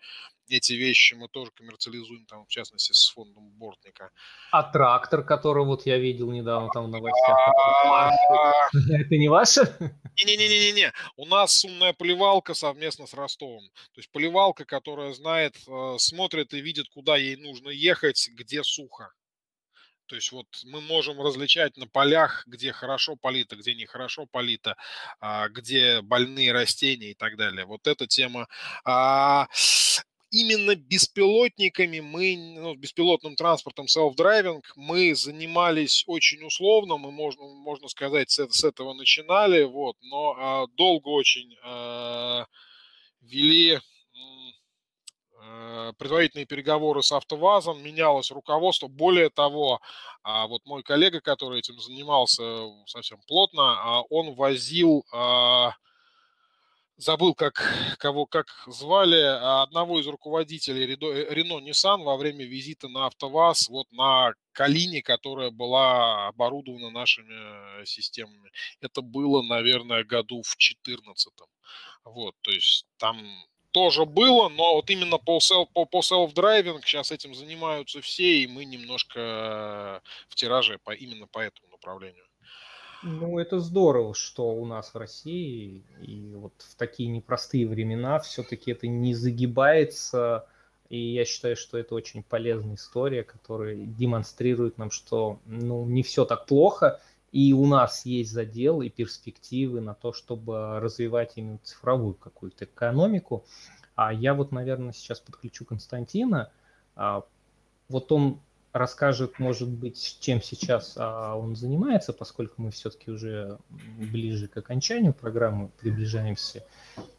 [0.48, 4.10] эти вещи мы тоже коммерциализуем, там, в частности, с фондом Бортника.
[4.50, 7.38] А трактор, который вот я видел недавно там в новостях,
[8.90, 9.60] это не ваше?
[10.16, 10.92] Не-не-не-не-не.
[11.16, 13.68] У нас умная поливалка совместно с Ростовом.
[13.92, 19.12] То есть поливалка, которая знает, э, смотрит и видит, куда ей нужно ехать, где сухо.
[20.08, 24.74] То есть вот мы можем различать на полях, где хорошо полито, где нехорошо полито,
[25.20, 27.66] а, где больные растения и так далее.
[27.66, 28.48] Вот эта тема.
[30.30, 37.88] А, именно беспилотниками мы, ну, беспилотным транспортом self-driving мы занимались очень условно, мы можно, можно
[37.88, 42.46] сказать, с, с этого начинали, вот, но а, долго очень а,
[43.22, 43.78] вели
[45.40, 48.88] а, предварительные переговоры с АвтоВАЗом, менялось руководство.
[48.88, 49.80] Более того,
[50.22, 52.42] а вот мой коллега, который этим занимался
[52.86, 55.04] совсем плотно, а, он возил
[56.98, 57.62] забыл, как,
[57.98, 63.90] кого как звали, а одного из руководителей Рено Nissan во время визита на АвтоВАЗ вот
[63.92, 68.50] на Калине, которая была оборудована нашими системами.
[68.80, 71.32] Это было, наверное, году в 14
[72.04, 73.18] Вот, то есть там
[73.70, 78.46] тоже было, но вот именно по, self, по, по self-driving сейчас этим занимаются все, и
[78.48, 82.27] мы немножко в тираже по, именно по этому направлению.
[83.02, 88.72] Ну, это здорово, что у нас в России и вот в такие непростые времена все-таки
[88.72, 90.46] это не загибается.
[90.88, 96.24] И я считаю, что это очень полезная история, которая демонстрирует нам, что ну, не все
[96.24, 97.00] так плохо,
[97.30, 103.44] и у нас есть задел и перспективы на то, чтобы развивать именно цифровую какую-то экономику.
[103.94, 106.50] А я вот, наверное, сейчас подключу Константина.
[106.96, 107.24] А,
[107.88, 108.40] вот он
[108.72, 115.14] расскажет, может быть, чем сейчас а, он занимается, поскольку мы все-таки уже ближе к окончанию
[115.14, 116.66] программы приближаемся.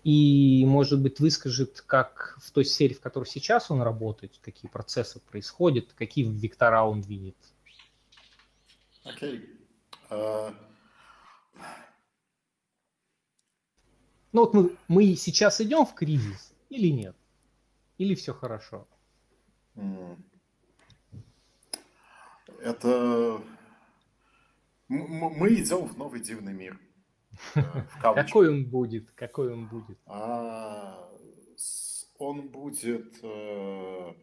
[0.03, 5.19] И, может быть, выскажет, как в той сфере, в которой сейчас он работает, какие процессы
[5.19, 7.37] происходят, какие вектора он видит.
[9.03, 9.39] Окей.
[9.39, 9.49] Okay.
[10.11, 10.53] Uh...
[14.31, 17.15] Ну вот мы, мы сейчас идем в кризис или нет?
[17.97, 18.87] Или все хорошо?
[19.75, 20.17] Mm
[22.61, 23.41] это
[24.89, 26.79] мы идем в новый дивный мир.
[27.55, 27.61] Э,
[28.01, 29.11] Какой он будет?
[29.11, 29.99] Какой он будет?
[30.07, 31.07] А,
[32.17, 34.13] он будет э,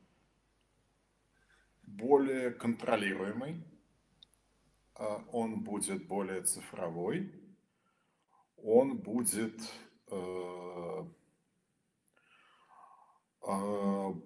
[1.86, 3.62] более контролируемый,
[4.94, 7.32] а, он будет более цифровой,
[8.56, 9.60] он будет
[10.10, 11.04] э,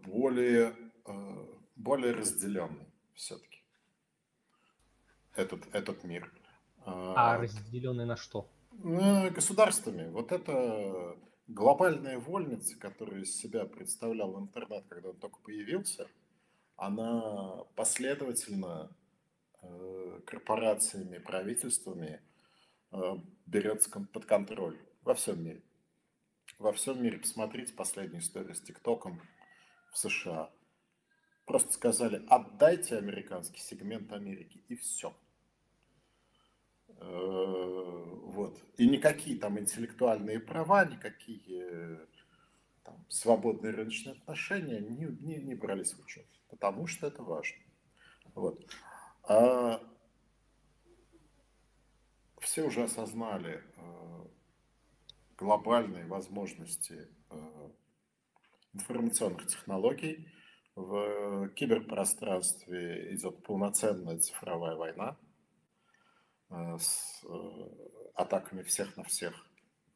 [0.07, 0.75] более,
[1.77, 3.50] более разделенный все-таки
[5.35, 6.33] этот, этот мир.
[6.85, 8.49] А разделенный на что?
[8.73, 10.09] Государствами.
[10.11, 11.17] Вот это
[11.47, 16.07] глобальная вольница, которую из себя представлял интернет, когда он только появился,
[16.77, 18.97] она последовательно
[19.63, 22.23] э, корпорациями, правительствами
[22.93, 23.17] э,
[23.47, 25.63] берется под контроль во всем мире.
[26.59, 27.19] Во всем мире.
[27.19, 29.21] Посмотрите последнюю историю с ТикТоком
[29.93, 30.51] в США.
[31.51, 35.13] Просто сказали, отдайте американский сегмент Америки, и все.
[36.87, 38.63] Э, вот.
[38.77, 42.07] И никакие там интеллектуальные права, никакие
[42.85, 47.59] там, свободные рыночные отношения не, не, не брались в учет, потому что это важно.
[48.37, 48.65] Вот.
[49.25, 49.83] А
[52.39, 54.25] все уже осознали э,
[55.37, 57.71] глобальные возможности э,
[58.73, 60.29] информационных технологий.
[60.81, 65.17] В киберпространстве идет полноценная цифровая война–
[66.51, 67.69] Э, с э,
[68.15, 69.35] атаками всех на всех.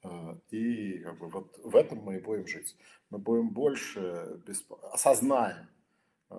[0.05, 2.77] Э, и как бы, вот в этом мы и будем жить.
[3.11, 4.73] Мы будем больше бесп...
[4.93, 5.69] осознаем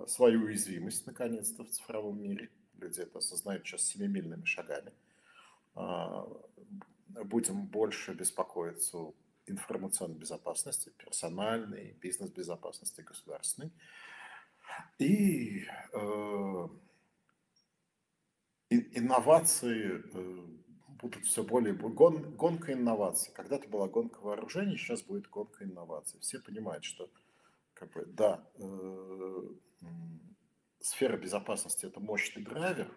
[0.06, 2.50] свою уязвимость, наконец-то, в цифровом мире.
[2.78, 4.92] Люди это осознают сейчас семимильными шагами.
[7.08, 9.12] Будем больше беспокоиться
[9.46, 13.70] информационной безопасности, персональной, бизнес-безопасности, государственной.
[14.98, 15.66] И
[18.70, 20.46] инновации э,
[21.00, 21.74] будут все более...
[21.74, 23.32] Гон, гонка инноваций.
[23.34, 26.20] Когда-то была гонка вооружений, сейчас будет гонка инноваций.
[26.20, 27.10] Все понимают, что
[27.74, 29.42] как бы, да, э,
[30.80, 32.90] сфера безопасности– это мощный драйвер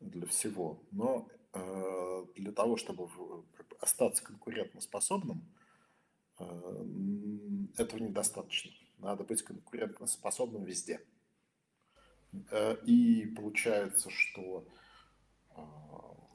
[0.00, 3.08] для всего, но э, для того, чтобы
[3.80, 5.46] остаться конкурентоспособным,
[6.38, 6.44] э,
[7.76, 8.72] этого недостаточно.
[9.02, 11.04] Надо быть конкурентоспособным везде.
[12.50, 14.64] Э, и получается, что
[15.56, 15.60] э,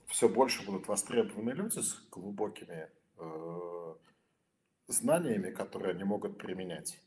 [0.07, 3.95] все больше будут востребованы люди с глубокими э,
[4.87, 7.01] знаниями, которые они могут применять.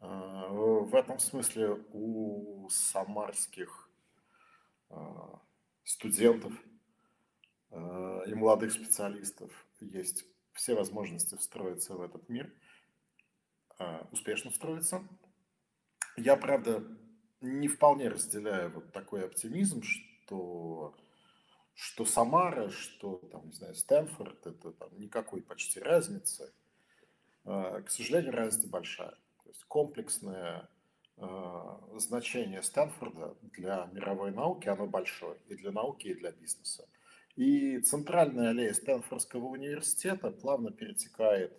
[0.00, 3.88] В этом смысле у самарских
[5.82, 6.52] студентов
[7.70, 9.50] и молодых специалистов
[9.80, 12.52] есть все возможности встроиться в этот мир,
[14.12, 15.02] успешно встроиться.
[16.16, 16.84] Я, правда,
[17.40, 20.96] не вполне разделяю вот такой оптимизм, что,
[21.74, 26.52] что Самара, что там, не знаю, Стэнфорд, это там никакой почти разницы.
[27.44, 29.16] А, к сожалению, разница большая.
[29.42, 30.68] То есть комплексное
[31.16, 36.88] а, значение Стэнфорда для мировой науки, оно большое и для науки, и для бизнеса.
[37.36, 41.52] И центральная аллея Стэнфордского университета плавно перетекает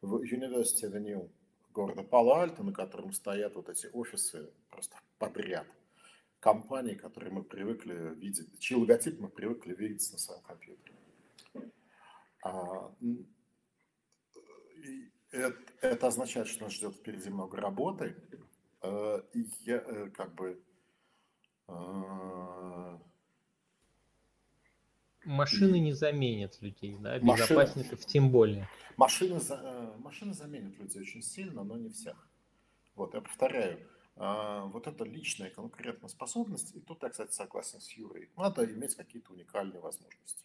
[0.00, 1.30] в University Avenue
[1.72, 5.66] города Пало-Альто, на котором стоят вот эти офисы просто подряд
[6.42, 10.96] компаний, которые мы привыкли видеть, чьи логотип мы привыкли видеть на своем компьютере.
[12.44, 12.92] А,
[15.30, 18.16] это, это означает, что нас ждет впереди много работы.
[18.80, 20.60] А, и я э, как бы
[21.68, 23.00] а,
[25.24, 28.68] Машины не заменят людей, да, безопасников машины, тем более.
[28.96, 32.28] Машины, э, машины заменят людей очень сильно, но не всех.
[32.94, 33.78] Вот, я повторяю,
[34.16, 38.94] а, вот это личная конкретная способность, и тут я, кстати, согласен с Юрой, надо иметь
[38.94, 40.44] какие-то уникальные возможности.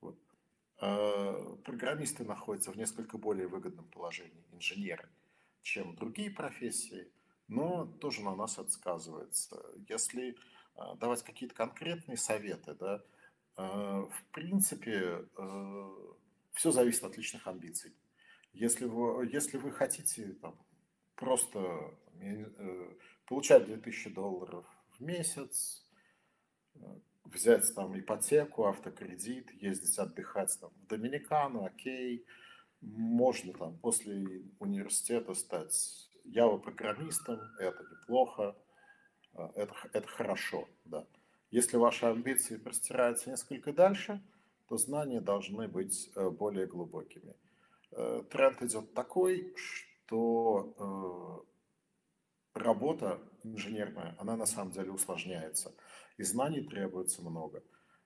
[0.00, 0.18] Вот.
[0.80, 5.08] А, программисты находятся в несколько более выгодном положении, инженеры,
[5.62, 7.12] чем другие профессии,
[7.46, 9.62] но тоже на нас это сказывается.
[9.88, 10.36] Если
[10.74, 13.02] а, давать какие-то конкретные советы, да,
[13.58, 15.26] в принципе,
[16.54, 17.92] все зависит от личных амбиций.
[18.52, 20.58] Если вы, если вы хотите там,
[21.14, 22.94] просто э,
[23.26, 24.66] получать 2000 долларов
[24.96, 25.84] в месяц,
[26.74, 26.78] э,
[27.24, 32.24] взять там ипотеку, автокредит, ездить отдыхать там, в Доминикану, окей,
[32.80, 38.56] можно там после университета стать Java-программистом, это неплохо,
[39.34, 41.06] э, это, это хорошо, да.
[41.50, 44.22] Если ваши амбиции простираются несколько дальше,
[44.68, 47.34] то знания должны быть более глубокими.
[47.90, 51.44] Тренд идет такой, что то
[52.54, 55.74] э, работа инженерная, она на самом деле усложняется.
[56.16, 57.62] И знаний требуется много.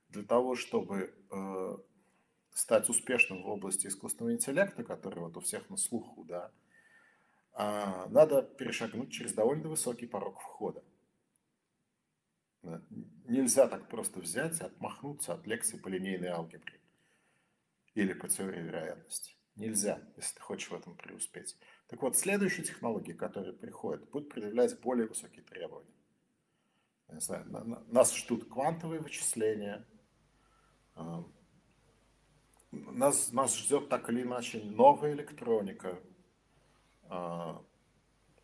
[0.09, 1.77] Для того, чтобы э,
[2.52, 6.51] стать успешным в области искусственного интеллекта, который вот у всех на слуху, да,
[7.55, 10.82] э, надо перешагнуть через довольно высокий порог входа.
[13.24, 16.81] Нельзя так просто взять и отмахнуться от лекции по линейной алгебре
[17.94, 19.36] или по теории вероятности.
[19.55, 21.57] Нельзя, если ты хочешь в этом преуспеть.
[21.89, 25.93] Так вот, следующие технологии, которые приходят, будут предъявлять более высокие требования.
[27.09, 29.86] Я не знаю, на, на, нас ждут квантовые вычисления,
[30.97, 31.23] э,
[32.70, 36.01] нас, нас ждет так или иначе новая электроника,
[37.11, 37.55] э,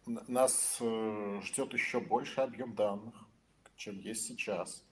[0.07, 3.28] нас э, ждет еще больше объем данных,
[3.79, 4.85] чем есть сейчас.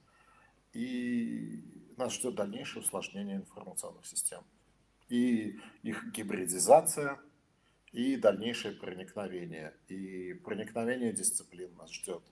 [0.73, 1.63] И
[1.97, 4.43] нас ждет дальнейшее усложнение информационных систем.
[5.09, 7.19] И их гибридизация,
[7.93, 9.75] и дальнейшее проникновение.
[9.89, 12.23] И проникновение дисциплин нас ждет.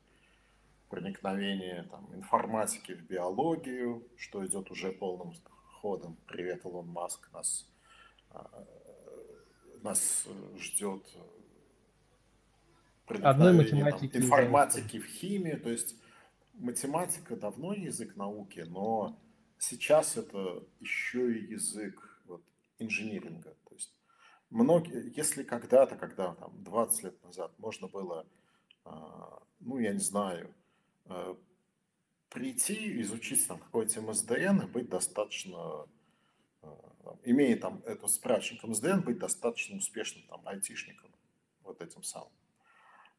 [0.89, 5.35] Проникновение там, информатики в биологию, что идет уже полным
[5.81, 6.16] ходом.
[6.26, 7.32] Привет, Илон Маск.
[7.32, 7.68] Нас,
[8.31, 8.66] а,
[9.82, 10.26] нас
[10.59, 11.02] ждет
[13.06, 15.56] Одной математики там, информатики в химии.
[15.56, 15.97] То есть
[16.55, 19.18] математика давно язык науки, но
[19.59, 22.43] сейчас это еще и язык вот,
[22.78, 23.56] инжиниринга.
[23.68, 23.93] То есть
[24.51, 28.26] многие, если когда-то, когда там 20 лет назад можно было,
[28.85, 30.55] а, ну я не знаю,
[31.06, 31.36] а,
[32.28, 35.86] прийти, изучить там какой-то МСДН и быть достаточно,
[36.62, 41.10] а, имея там эту справочник МСДН, быть достаточно успешным там айтишником,
[41.62, 42.32] вот этим самым,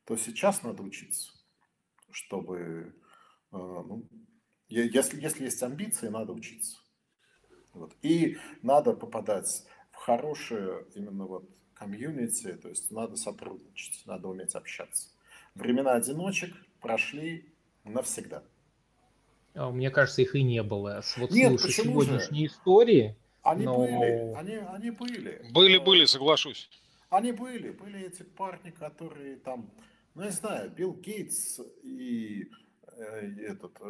[0.06, 1.32] то сейчас надо учиться,
[2.12, 2.96] чтобы
[3.58, 4.08] ну,
[4.68, 6.78] если, если есть амбиции, надо учиться.
[7.74, 7.94] Вот.
[8.02, 15.10] И надо попадать в хорошее именно вот комьюнити, то есть надо сотрудничать, надо уметь общаться.
[15.56, 17.54] Времена одиночек прошли
[17.84, 18.44] навсегда.
[19.54, 21.02] А, мне кажется, их и не было.
[21.18, 22.54] Вот Нет, слушай, сегодняшние же?
[22.54, 23.16] истории.
[23.44, 23.78] Они но...
[23.78, 25.46] были, они, они были.
[25.52, 26.70] Были, были, соглашусь.
[27.10, 29.70] Они были, были эти парни, которые там,
[30.16, 32.65] ну, я знаю, Билл Гейтс и Э,
[32.98, 33.84] этот, э,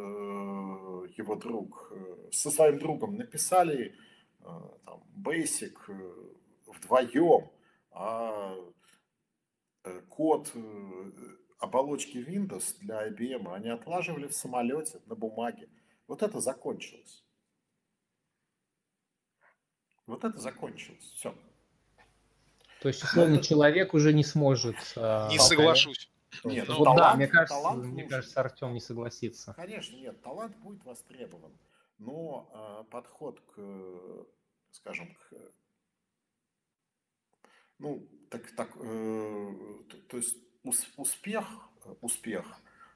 [1.16, 3.94] его друг э, со своим другом написали
[4.42, 5.74] там, Basic
[6.66, 7.50] вдвоем,
[7.90, 8.54] а
[10.08, 10.52] код
[11.58, 15.68] оболочки Windows для IBM они отлаживали в самолете на бумаге.
[16.06, 17.24] Вот это закончилось.
[20.06, 21.12] Вот это закончилось.
[21.16, 21.34] Все.
[22.80, 24.76] То есть, условно, человек уже не сможет...
[24.96, 26.08] Не соглашусь.
[26.44, 29.54] Нет, ну, вот талант, да, мне кажется, талант мне кажется, Артем не согласится.
[29.54, 31.52] Конечно, нет, талант будет востребован,
[31.98, 34.26] но э, подход к,
[34.70, 35.34] скажем, к,
[37.78, 39.54] ну, так, так, э,
[39.88, 40.36] то, то есть
[40.96, 41.46] успех,
[42.00, 42.44] успех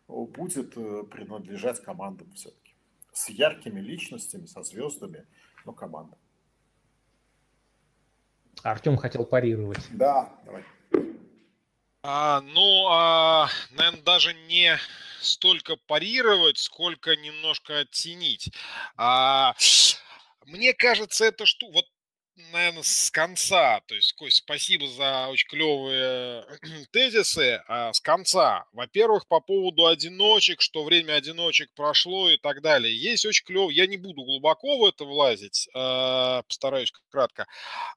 [0.09, 2.75] будет э, принадлежать командам все-таки.
[3.13, 5.27] С яркими личностями, со звездами,
[5.65, 6.19] но командам.
[8.63, 9.89] Артем хотел парировать.
[9.93, 10.65] Да, давай.
[12.03, 14.79] А, ну, а, наверное, даже не
[15.21, 18.51] столько парировать, сколько немножко оттенить.
[18.97, 19.55] А,
[20.47, 21.85] мне кажется, это что, вот,
[22.53, 26.47] наверное, с конца, то есть, Кость, спасибо за очень клевые
[26.93, 28.65] тезисы, а с конца.
[28.73, 32.97] Во-первых, по поводу одиночек, что время одиночек прошло и так далее.
[32.99, 37.47] Есть очень клевый, я не буду глубоко в это влазить, а, постараюсь кратко.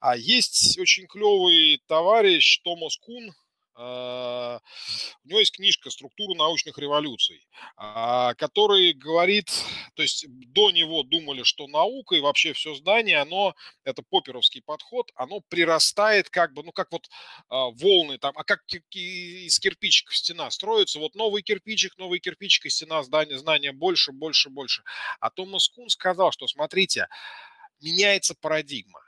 [0.02, 3.32] А есть очень клевый товарищ Томас Кун,
[3.76, 7.46] у него есть книжка «Структура научных революций»,
[7.76, 9.50] а, который говорит,
[9.94, 15.10] то есть до него думали, что наука и вообще все здание, оно, это поперовский подход,
[15.16, 17.08] оно прирастает как бы, ну как вот
[17.48, 18.60] а, волны там, а как
[18.92, 24.50] из кирпичиков стена строится, вот новый кирпичик, новый кирпичик, и стена здания, знания больше, больше,
[24.50, 24.82] больше.
[25.20, 27.08] А Томас Кун сказал, что смотрите,
[27.80, 29.03] меняется парадигма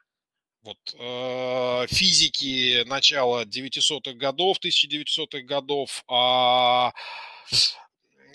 [0.67, 6.93] вот, э, физики начала 900-х годов, 1900-х годов, а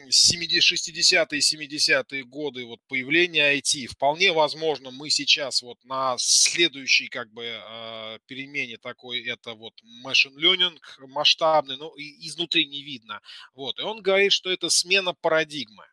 [0.09, 3.87] 60-е, 70-е годы вот появления IT.
[3.87, 9.73] Вполне возможно, мы сейчас вот на следующей как бы э, перемене такой, это вот
[10.05, 10.77] machine learning
[11.07, 13.21] масштабный, но изнутри не видно.
[13.55, 13.79] Вот.
[13.79, 15.85] И он говорит, что это смена парадигмы.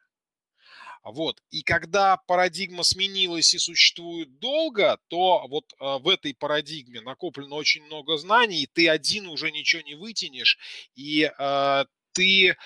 [1.11, 1.43] Вот.
[1.51, 7.85] И когда парадигма сменилась и существует долго, то вот э, в этой парадигме накоплено очень
[7.85, 10.59] много знаний, и ты один уже ничего не вытянешь,
[10.95, 12.57] и э, ты...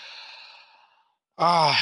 [1.37, 1.75] А,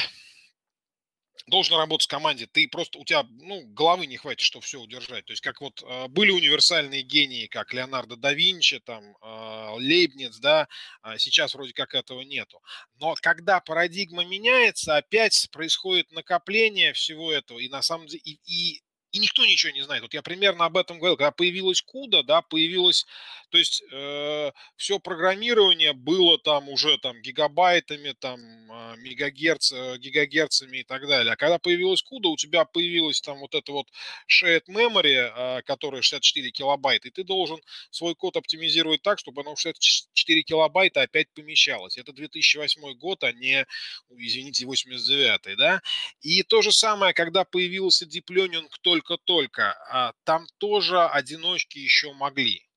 [1.47, 5.25] должен работать в команде, ты просто, у тебя, ну, головы не хватит, чтобы все удержать.
[5.25, 10.37] То есть, как вот э, были универсальные гении, как Леонардо да Винчи, там, э, Лейбниц,
[10.39, 10.67] да,
[11.03, 12.61] э, сейчас вроде как этого нету.
[12.95, 18.81] Но когда парадигма меняется, опять происходит накопление всего этого, и на самом деле, и, и
[19.11, 20.01] и никто ничего не знает.
[20.01, 23.05] Вот я примерно об этом говорил, когда появилась CUDA, да, появилось,
[23.49, 28.39] то есть э, все программирование было там уже там гигабайтами, там
[28.71, 31.33] а, мегагерц, э, гигагерцами и так далее.
[31.33, 33.87] А когда появилась CUDA, у тебя появилась там вот это вот
[34.29, 37.59] shared memory, а, которая 64 килобайта, и ты должен
[37.89, 41.97] свой код оптимизировать так, чтобы оно в 64 килобайта опять помещалось.
[41.97, 43.65] Это 2008 год, а не,
[44.09, 45.81] извините, 89 да?
[46.21, 48.67] И то же самое, когда появился Deep Learning
[49.01, 52.67] только-только, а, там тоже одиночки еще могли.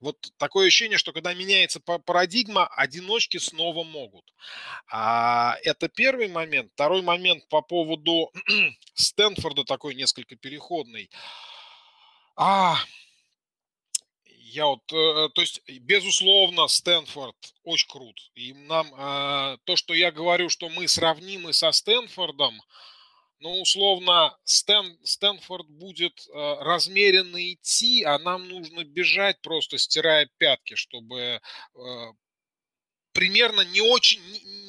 [0.00, 4.24] Вот такое ощущение, что когда меняется парадигма, одиночки снова могут.
[4.90, 6.70] А, это первый момент.
[6.74, 8.30] Второй момент по поводу
[8.94, 11.10] Стэнфорда, такой несколько переходный.
[12.36, 12.76] А,
[14.24, 18.30] я вот, э, то есть, безусловно, Стэнфорд очень крут.
[18.34, 22.60] И нам э, то, что я говорю, что мы сравнимы со Стэнфордом,
[23.44, 30.76] ну, условно, Стэн, Стэнфорд будет э, размеренно идти, а нам нужно бежать, просто стирая пятки,
[30.76, 31.40] чтобы э,
[33.12, 34.22] примерно не очень,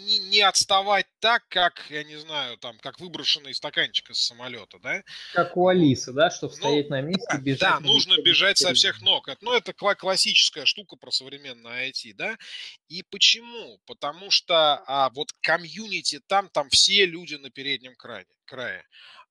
[0.05, 5.03] не отставать так, как, я не знаю, там, как выброшенный стаканчик из самолета, да?
[5.33, 7.59] Как у Алисы, да, чтобы ну, стоять на месте, бежать.
[7.59, 9.29] Да, нужно бежать со всех ног.
[9.41, 12.37] Ну, это классическая штука про современное IT, да?
[12.87, 13.79] И почему?
[13.85, 18.25] Потому что а, вот комьюнити там, там все люди на переднем крае.
[18.45, 18.85] крае.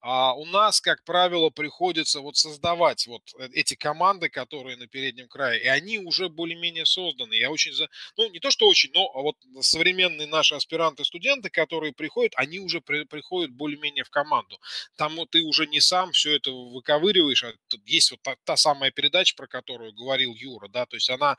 [0.07, 5.29] А у нас, как правило, приходится вот создавать вот э, эти команды, которые на переднем
[5.29, 7.33] крае, и они уже более-менее созданы.
[7.33, 7.89] Я очень за...
[8.19, 13.05] Ну, не то, что очень, но вот современные наши аспиранты-студенты, которые приходят, они уже при...
[13.05, 14.61] приходят более-менее в команду.
[14.97, 17.55] Там вот ты уже не сам все это выковыриваешь, а
[17.87, 21.39] есть вот та, та самая передача, про которую говорил Юра, да, то есть она,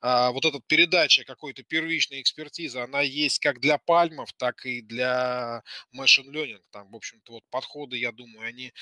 [0.00, 5.62] а, вот эта передача какой-то первичной экспертизы, она есть как для пальмов, так и для
[5.96, 6.62] machine learning.
[6.72, 8.72] Там, в общем-то, вот подходы я думаю, они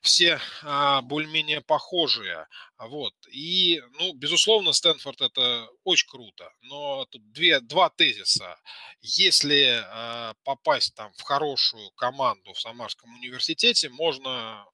[0.00, 2.46] все а, более-менее похожие.
[2.78, 3.14] Вот.
[3.30, 6.52] И, ну, безусловно, Стэнфорд это очень круто.
[6.62, 8.56] Но тут две, два тезиса.
[9.00, 14.64] Если а, попасть там в хорошую команду в Самарском университете, можно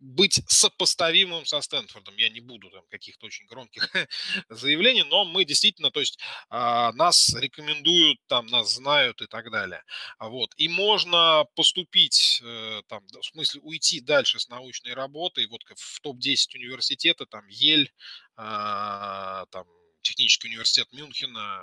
[0.00, 2.16] быть сопоставимым со Стэнфордом.
[2.16, 3.88] Я не буду там каких-то очень громких
[4.48, 6.18] заявлений, но мы действительно, то есть
[6.48, 9.82] а, нас рекомендуют, там нас знают и так далее.
[10.18, 10.52] Вот.
[10.56, 16.54] И можно поступить, э, там, в смысле уйти дальше с научной работой, вот в топ-10
[16.54, 17.92] университета, там Ель,
[18.36, 19.66] а, там
[20.02, 21.62] технический университет Мюнхена,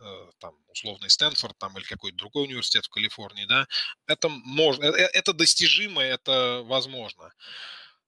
[0.00, 3.66] э, э, там, условный Стэнфорд, там, или какой-то другой университет в Калифорнии, да,
[4.06, 7.32] это можно, э, это достижимо, это возможно.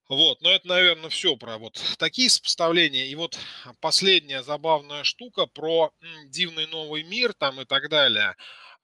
[0.09, 3.07] Вот, но это, наверное, все про вот такие сопоставления.
[3.07, 3.37] И вот
[3.81, 5.91] последняя забавная штука про
[6.27, 8.35] дивный новый мир там и так далее.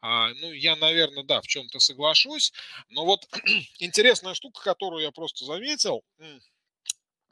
[0.01, 2.51] А, ну, я, наверное, да, в чем-то соглашусь.
[2.89, 3.25] Но вот
[3.79, 6.03] интересная штука, которую я просто заметил,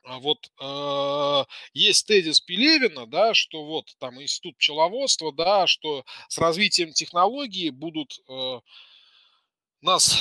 [0.03, 6.91] вот э, есть тезис Пелевина, да, что вот там институт пчеловодства, да, что с развитием
[6.91, 8.59] технологий будут э,
[9.81, 10.17] нас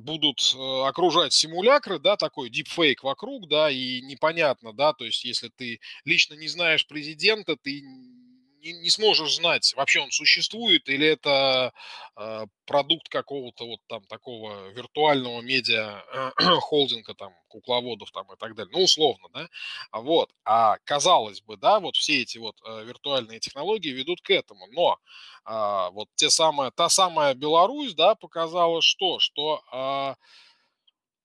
[0.00, 5.48] будут э, окружать симулякры, да, такой дипфейк вокруг, да, и непонятно, да, то есть если
[5.48, 7.82] ты лично не знаешь президента, ты
[8.62, 11.72] не, не сможешь знать, вообще он существует или это
[12.16, 16.02] э, продукт какого-то вот там такого виртуального медиа
[16.60, 18.72] холдинга, там, кукловодов там и так далее.
[18.72, 19.48] Ну, условно, да.
[19.90, 20.30] А вот.
[20.44, 24.66] А казалось бы, да, вот все эти вот э, виртуальные технологии ведут к этому.
[24.68, 24.98] Но
[25.44, 29.18] э, вот те самые, та самая Беларусь, да, показала что?
[29.18, 30.14] Что э,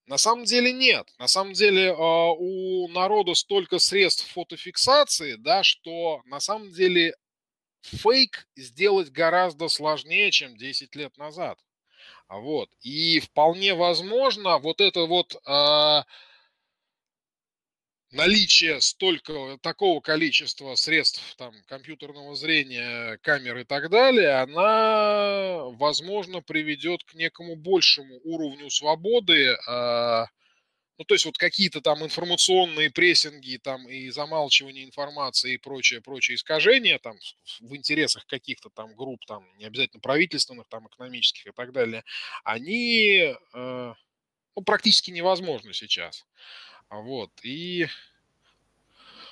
[0.07, 1.07] на самом деле нет.
[1.19, 7.13] На самом деле у народа столько средств фотофиксации, да, что на самом деле
[7.87, 11.59] фейк сделать гораздо сложнее, чем 10 лет назад.
[12.29, 12.69] Вот.
[12.81, 16.03] И вполне возможно, вот это вот э,
[18.11, 27.03] наличие столько, такого количества средств там, компьютерного зрения, камер и так далее, она, возможно, приведет
[27.03, 30.25] к некому большему уровню свободы э,
[30.97, 36.35] ну, то есть вот какие-то там информационные прессинги там и замалчивание информации и прочее, прочее
[36.35, 37.15] искажения там
[37.59, 42.03] в интересах каких-то там групп, там не обязательно правительственных, там экономических и так далее,
[42.43, 43.93] они э,
[44.55, 46.25] ну, практически невозможны сейчас.
[46.89, 47.31] Вот.
[47.43, 47.87] И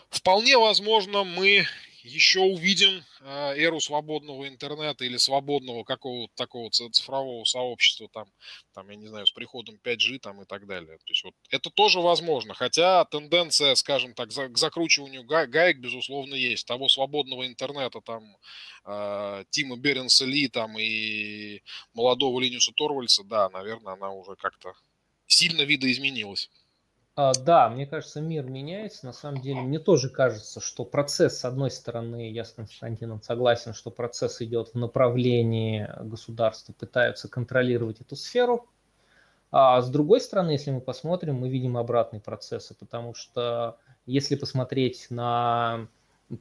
[0.09, 1.65] вполне возможно мы
[2.05, 8.27] еще увидим а, эру свободного интернета или свободного какого-то такого цифрового сообщества, там,
[8.73, 10.97] там, я не знаю, с приходом 5G там и так далее.
[10.97, 16.67] То есть вот это тоже возможно, хотя тенденция, скажем так, к закручиванию гаек, безусловно, есть.
[16.67, 18.37] Того свободного интернета там
[18.83, 21.61] а, Тима Беренса Ли там и
[21.93, 24.73] молодого Линюса Торвальца, да, наверное, она уже как-то
[25.27, 26.49] сильно видоизменилась.
[27.17, 29.05] А, да, мне кажется, мир меняется.
[29.05, 33.73] На самом деле, мне тоже кажется, что процесс, с одной стороны, я с Константином согласен,
[33.73, 38.67] что процесс идет в направлении государства, пытаются контролировать эту сферу.
[39.51, 45.07] А с другой стороны, если мы посмотрим, мы видим обратные процессы, потому что если посмотреть
[45.09, 45.87] на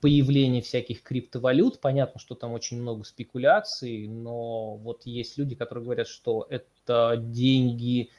[0.00, 6.08] появление всяких криптовалют, понятно, что там очень много спекуляций, но вот есть люди, которые говорят,
[6.08, 8.10] что это деньги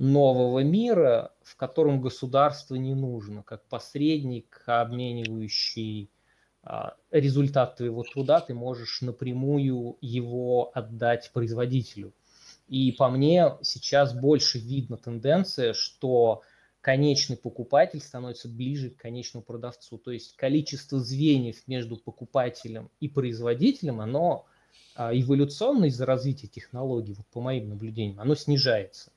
[0.00, 6.10] нового мира, в котором государство не нужно, как посредник, обменивающий
[6.62, 12.14] а, результат твоего труда, ты можешь напрямую его отдать производителю.
[12.66, 16.40] И по мне сейчас больше видно тенденция, что
[16.80, 19.98] конечный покупатель становится ближе к конечному продавцу.
[19.98, 24.46] То есть количество звеньев между покупателем и производителем, оно
[24.94, 29.12] а, эволюционно из-за развития технологий, вот по моим наблюдениям, оно снижается.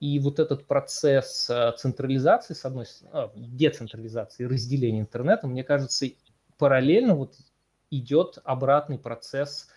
[0.00, 6.06] И вот этот процесс а, централизации, с одной стороны, а, децентрализации, разделения интернета, мне кажется,
[6.56, 7.34] параллельно вот
[7.90, 9.68] идет обратный процесс,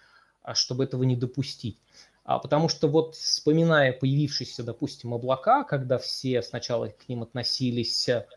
[0.53, 1.80] чтобы этого не допустить.
[2.23, 8.27] А, потому что вот вспоминая появившиеся, допустим, облака, когда все сначала к ним относились э,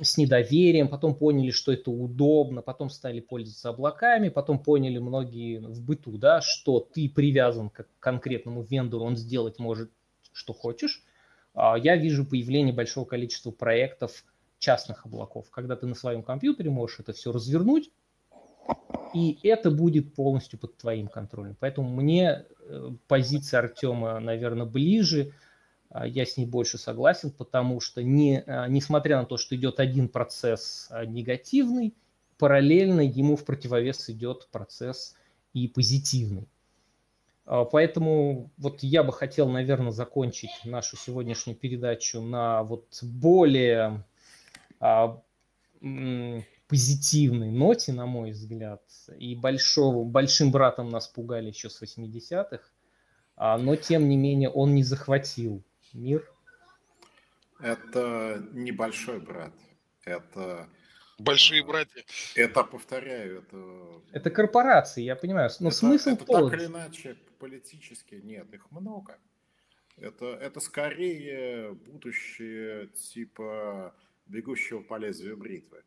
[0.00, 5.82] с недоверием, потом поняли, что это удобно, потом стали пользоваться облаками, потом поняли многие в
[5.82, 9.90] быту, да, что ты привязан к конкретному вендору, он сделать может,
[10.32, 11.04] что хочешь.
[11.56, 14.24] А, я вижу появление большого количества проектов
[14.58, 17.90] частных облаков, когда ты на своем компьютере можешь это все развернуть,
[19.14, 21.56] и это будет полностью под твоим контролем.
[21.58, 25.32] Поэтому мне э, позиция Артема, наверное, ближе.
[25.88, 29.80] А, я с ней больше согласен, потому что не, а, несмотря на то, что идет
[29.80, 31.94] один процесс негативный,
[32.36, 35.14] параллельно ему в противовес идет процесс
[35.54, 36.48] и позитивный.
[37.46, 44.04] Поэтому вот я бы хотел, наверное, закончить нашу сегодняшнюю передачу на вот более
[46.68, 48.82] позитивной ноте, на мой взгляд.
[49.16, 52.60] И большого, большим братом нас пугали еще с 80-х.
[53.36, 55.62] А, но, тем не менее, он не захватил
[55.92, 56.28] мир.
[57.60, 59.52] Это небольшой брат.
[60.04, 60.68] Это...
[61.18, 62.04] Большие а, братья.
[62.34, 64.02] Это, повторяю, это...
[64.12, 65.50] Это корпорации, я понимаю.
[65.60, 66.50] Но это, смысл это тот.
[66.50, 69.18] так или иначе политически нет, их много.
[69.96, 73.94] Это, это скорее будущее типа
[74.26, 75.82] бегущего по лезвию бритвы.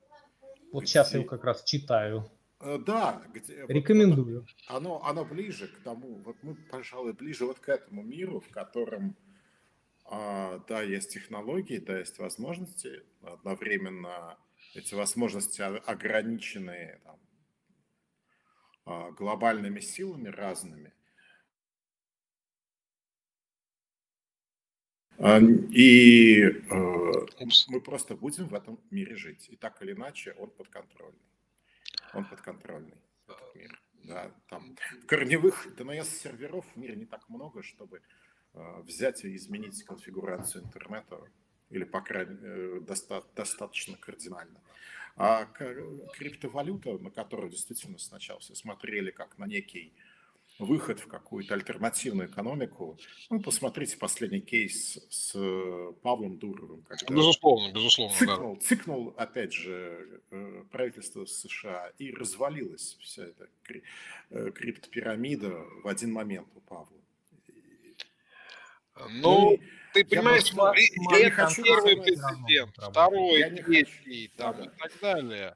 [0.71, 0.91] Вот где...
[0.91, 2.29] сейчас я его как раз читаю.
[2.61, 4.41] Э, да, где, рекомендую.
[4.41, 8.49] Вот, оно, оно ближе к тому, вот мы, пожалуй, ближе вот к этому миру, в
[8.49, 9.15] котором,
[10.05, 14.37] а, да, есть технологии, да, есть возможности, одновременно
[14.73, 17.19] эти возможности ограничены там,
[18.85, 20.93] а, глобальными силами разными.
[25.21, 27.27] И э,
[27.67, 29.49] мы просто будем в этом мире жить.
[29.49, 31.19] И так или иначе он подконтрольный.
[32.13, 32.97] Он подконтрольный,
[33.27, 33.81] этот мир.
[34.05, 34.77] Да, там
[35.07, 38.01] корневых DNS-серверов в мире не так много, чтобы
[38.53, 41.21] взять и изменить конфигурацию интернета,
[41.69, 44.59] или, по крайней мере, э, доста- достаточно кардинально.
[45.15, 49.93] А криптовалюта, на которую действительно сначала все смотрели как на некий
[50.59, 52.97] выход в какую-то альтернативную экономику.
[53.29, 56.83] Ну, посмотрите последний кейс с э, Павлом Дуровым.
[56.83, 58.15] Когда безусловно, безусловно.
[58.17, 58.61] Цикнул, да.
[58.61, 63.49] цикнул, опять же, э, правительство США и развалилась вся эта
[64.29, 65.49] криптопирамида
[65.83, 66.98] в один момент у Павла.
[69.09, 69.59] Ну, ну
[69.93, 70.51] ты понимаешь,
[71.11, 75.55] я не хочу первый президент, второй, третий, там, да, и так далее.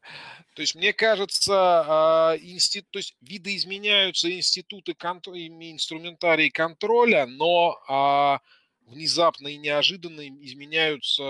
[0.55, 8.39] То есть, мне кажется, а, институт, то есть видоизменяются институты, контроля, инструментарий контроля, но а,
[8.93, 11.23] внезапно и неожиданно изменяются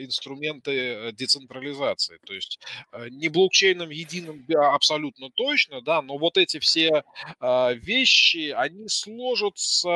[0.00, 2.18] инструменты э, децентрализации.
[2.26, 2.58] То есть
[2.92, 7.04] э, не блокчейном единым абсолютно точно, да, но вот эти все
[7.40, 9.88] а, вещи, они сложатся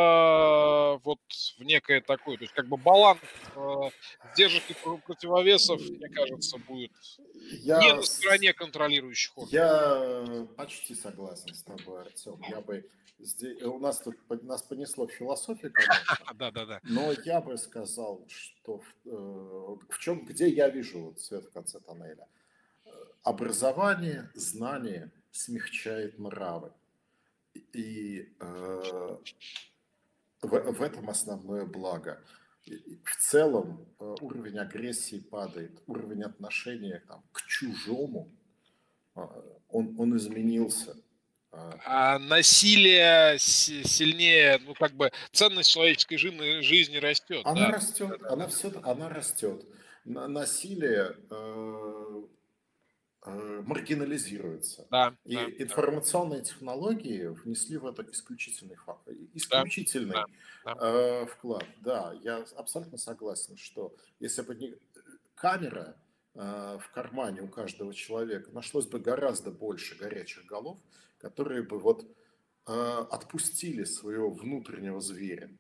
[1.05, 1.21] вот
[1.59, 3.21] в некое такое, то есть как бы баланс
[3.55, 3.91] э,
[4.33, 4.75] сдержек и
[5.07, 6.93] противовесов, мне кажется, будет
[7.63, 9.53] я, не на стороне контролирующих органов.
[9.53, 12.41] Я почти согласен с тобой, Артем.
[12.49, 12.85] Я бы
[13.19, 16.35] Здесь, у нас тут нас понесло философию, конечно.
[16.35, 16.81] да, да, да.
[16.85, 21.81] Но я бы сказал, что э, в чем, где я вижу вот свет в конце
[21.81, 22.27] тоннеля.
[23.23, 26.73] Образование, знание смягчает нравы.
[27.73, 29.17] И э,
[30.43, 32.23] в, в этом основное благо.
[33.05, 38.29] В целом э, уровень агрессии падает, уровень отношения там, к чужому,
[39.15, 39.21] э,
[39.69, 40.97] он, он изменился
[41.85, 47.43] а насилие сильнее, ну как бы ценность человеческой жизни, жизни растет.
[47.45, 47.73] Она да?
[47.73, 49.65] растет, она все, она растет.
[50.05, 52.23] Насилие э,
[53.27, 54.87] э, маргинализируется.
[54.91, 56.45] Да, и да, информационные да.
[56.45, 58.77] технологии внесли в это исключительный
[59.35, 60.25] исключительный да,
[60.65, 61.65] да, э, вклад.
[61.81, 64.75] Да, я абсолютно согласен, что если бы не
[65.35, 66.06] камера э,
[66.37, 70.79] в кармане у каждого человека, нашлось бы гораздо больше горячих голов,
[71.19, 72.05] которые бы вот
[72.67, 72.73] э,
[73.11, 75.51] отпустили своего внутреннего зверя.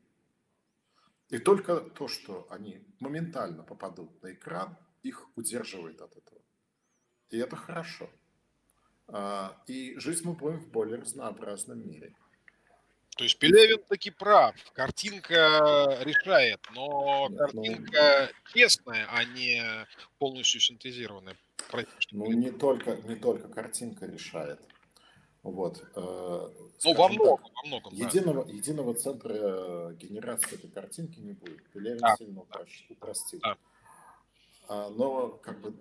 [1.29, 6.41] И только то, что они моментально попадут на экран, их удерживает от этого.
[7.31, 8.09] И это хорошо.
[9.09, 12.15] А, и жить мы будем в более разнообразном мире.
[13.17, 14.55] То есть Пелевин таки прав.
[14.75, 19.63] Картинка решает, но ну, картинка ну, честная, а не
[20.19, 21.37] полностью синтезированная.
[22.13, 24.61] Ну, не только, не только картинка решает.
[25.43, 25.83] Вот.
[25.95, 26.51] Э,
[26.85, 28.53] ну, во многом, так, во многом, единого, да.
[28.53, 31.63] единого центра генерации этой картинки не будет.
[31.71, 32.17] Пелевин да.
[32.19, 32.45] сильно
[32.91, 33.41] упростил.
[33.43, 33.57] Да.
[34.69, 35.75] А, но как бы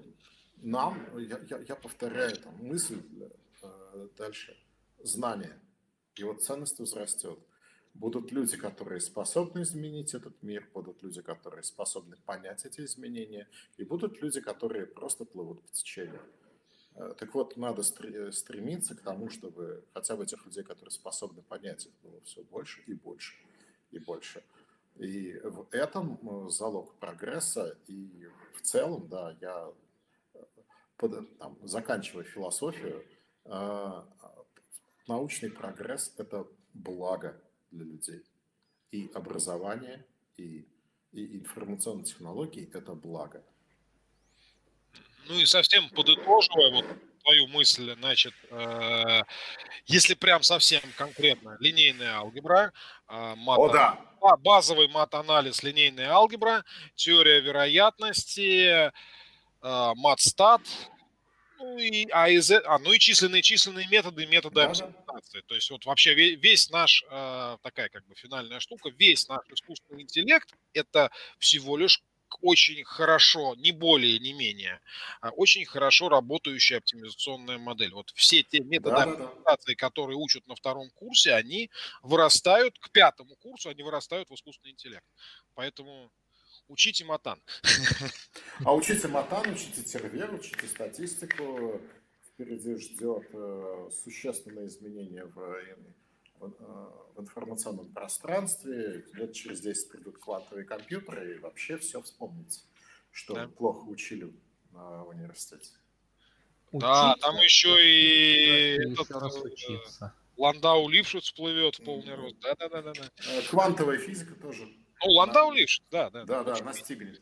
[0.58, 3.02] нам, я, я, я повторяю там, мысль
[3.62, 4.56] э, дальше,
[5.04, 5.60] знание,
[6.18, 7.40] его ценность возрастет.
[7.94, 13.48] Будут люди, которые способны изменить этот мир, будут люди, которые способны понять эти изменения,
[13.78, 16.22] и будут люди, которые просто плывут по течению.
[16.96, 21.42] Э, так вот, надо э, стремиться к тому, чтобы хотя бы этих людей, которые способны
[21.42, 23.36] понять, их было все больше и больше
[23.92, 24.44] и больше.
[24.98, 27.78] И в этом э, залог прогресса.
[27.88, 29.72] И в целом, да, я
[30.98, 33.06] под, там, заканчивая философию,
[35.08, 37.42] научный прогресс– это благо
[37.72, 38.24] для людей.
[38.92, 40.06] И образование,
[40.38, 40.68] и,
[41.12, 43.44] и информационные технологии– это благо.
[45.28, 46.86] Ну и совсем подытоживая вот
[47.24, 49.22] твою мысль, значит, э,
[49.88, 52.72] если прям совсем конкретно, линейная алгебра,
[53.10, 54.00] э, мат, О, да.
[54.38, 56.64] базовый мат-анализ, линейная алгебра,
[56.94, 58.92] теория вероятности, э,
[59.96, 60.62] мат-стат,
[61.60, 65.42] ну и, а, из, а, ну и численные численные методы, методы да, абсолютации.
[65.42, 69.46] То есть вот вообще весь, весь наш, э, такая как бы финальная штука, весь наш
[69.50, 72.02] искусственный интеллект– это всего лишь
[72.42, 74.82] очень хорошо, не более, не менее,
[75.22, 77.94] а очень хорошо работающая оптимизационная модель.
[77.94, 79.88] Вот все те методы да, оптимизации, да.
[79.88, 81.70] которые учат на втором курсе, они
[82.02, 85.06] вырастают к пятому курсу, они вырастают в искусственный интеллект.
[85.54, 86.12] Поэтому
[86.68, 87.42] учите матан.
[88.64, 91.82] А учите матан, учите тервер, учите статистику.
[92.34, 95.40] Впереди ждет э, существенное изменение в
[96.40, 102.62] в э, информационном пространстве, лет через 10 придут квантовые компьютеры, и вообще все вспомнится,
[103.12, 103.48] что да.
[103.48, 104.34] плохо учили
[104.72, 105.72] в университете.
[106.72, 112.36] Да, учиться, там еще и этот, э, Ландау Лившиц всплывет в полный рост.
[112.42, 113.10] Да, да, да, да, да.
[113.30, 114.68] Э, квантовая физика тоже.
[115.04, 116.24] Ну, Ландау Лившиц, да, да.
[116.26, 117.22] Да, да, настигнет.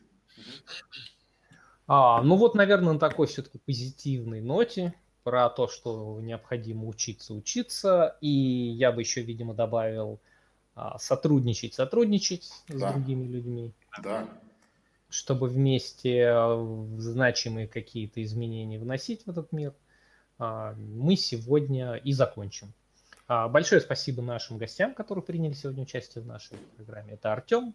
[1.86, 8.16] А, ну вот, наверное, на такой все-таки позитивной ноте про то, что необходимо учиться, учиться.
[8.20, 10.20] И я бы еще, видимо, добавил
[10.74, 12.90] а, сотрудничать, сотрудничать да.
[12.90, 13.72] с другими людьми.
[14.02, 14.28] Да.
[15.08, 16.56] Чтобы вместе а,
[16.98, 19.74] значимые какие-то изменения вносить в этот мир.
[20.38, 22.72] А, мы сегодня и закончим.
[23.26, 27.14] Большое спасибо нашим гостям, которые приняли сегодня участие в нашей программе.
[27.14, 27.74] Это Артем.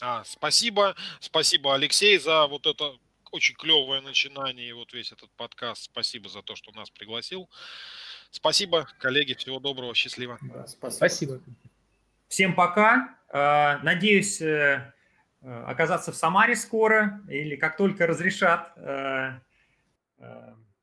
[0.00, 2.96] А, спасибо, спасибо, Алексей, за вот это
[3.34, 5.84] очень клевое начинание и вот весь этот подкаст.
[5.84, 7.48] Спасибо за то, что нас пригласил.
[8.30, 9.34] Спасибо, коллеги.
[9.34, 10.38] Всего доброго, счастливо.
[10.42, 10.90] Да, спасибо.
[10.90, 11.40] спасибо.
[12.28, 13.16] Всем пока.
[13.32, 14.92] Э, надеюсь э,
[15.40, 18.74] э, оказаться в Самаре скоро или как только разрешат.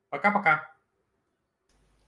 [0.09, 0.70] Пока-пока.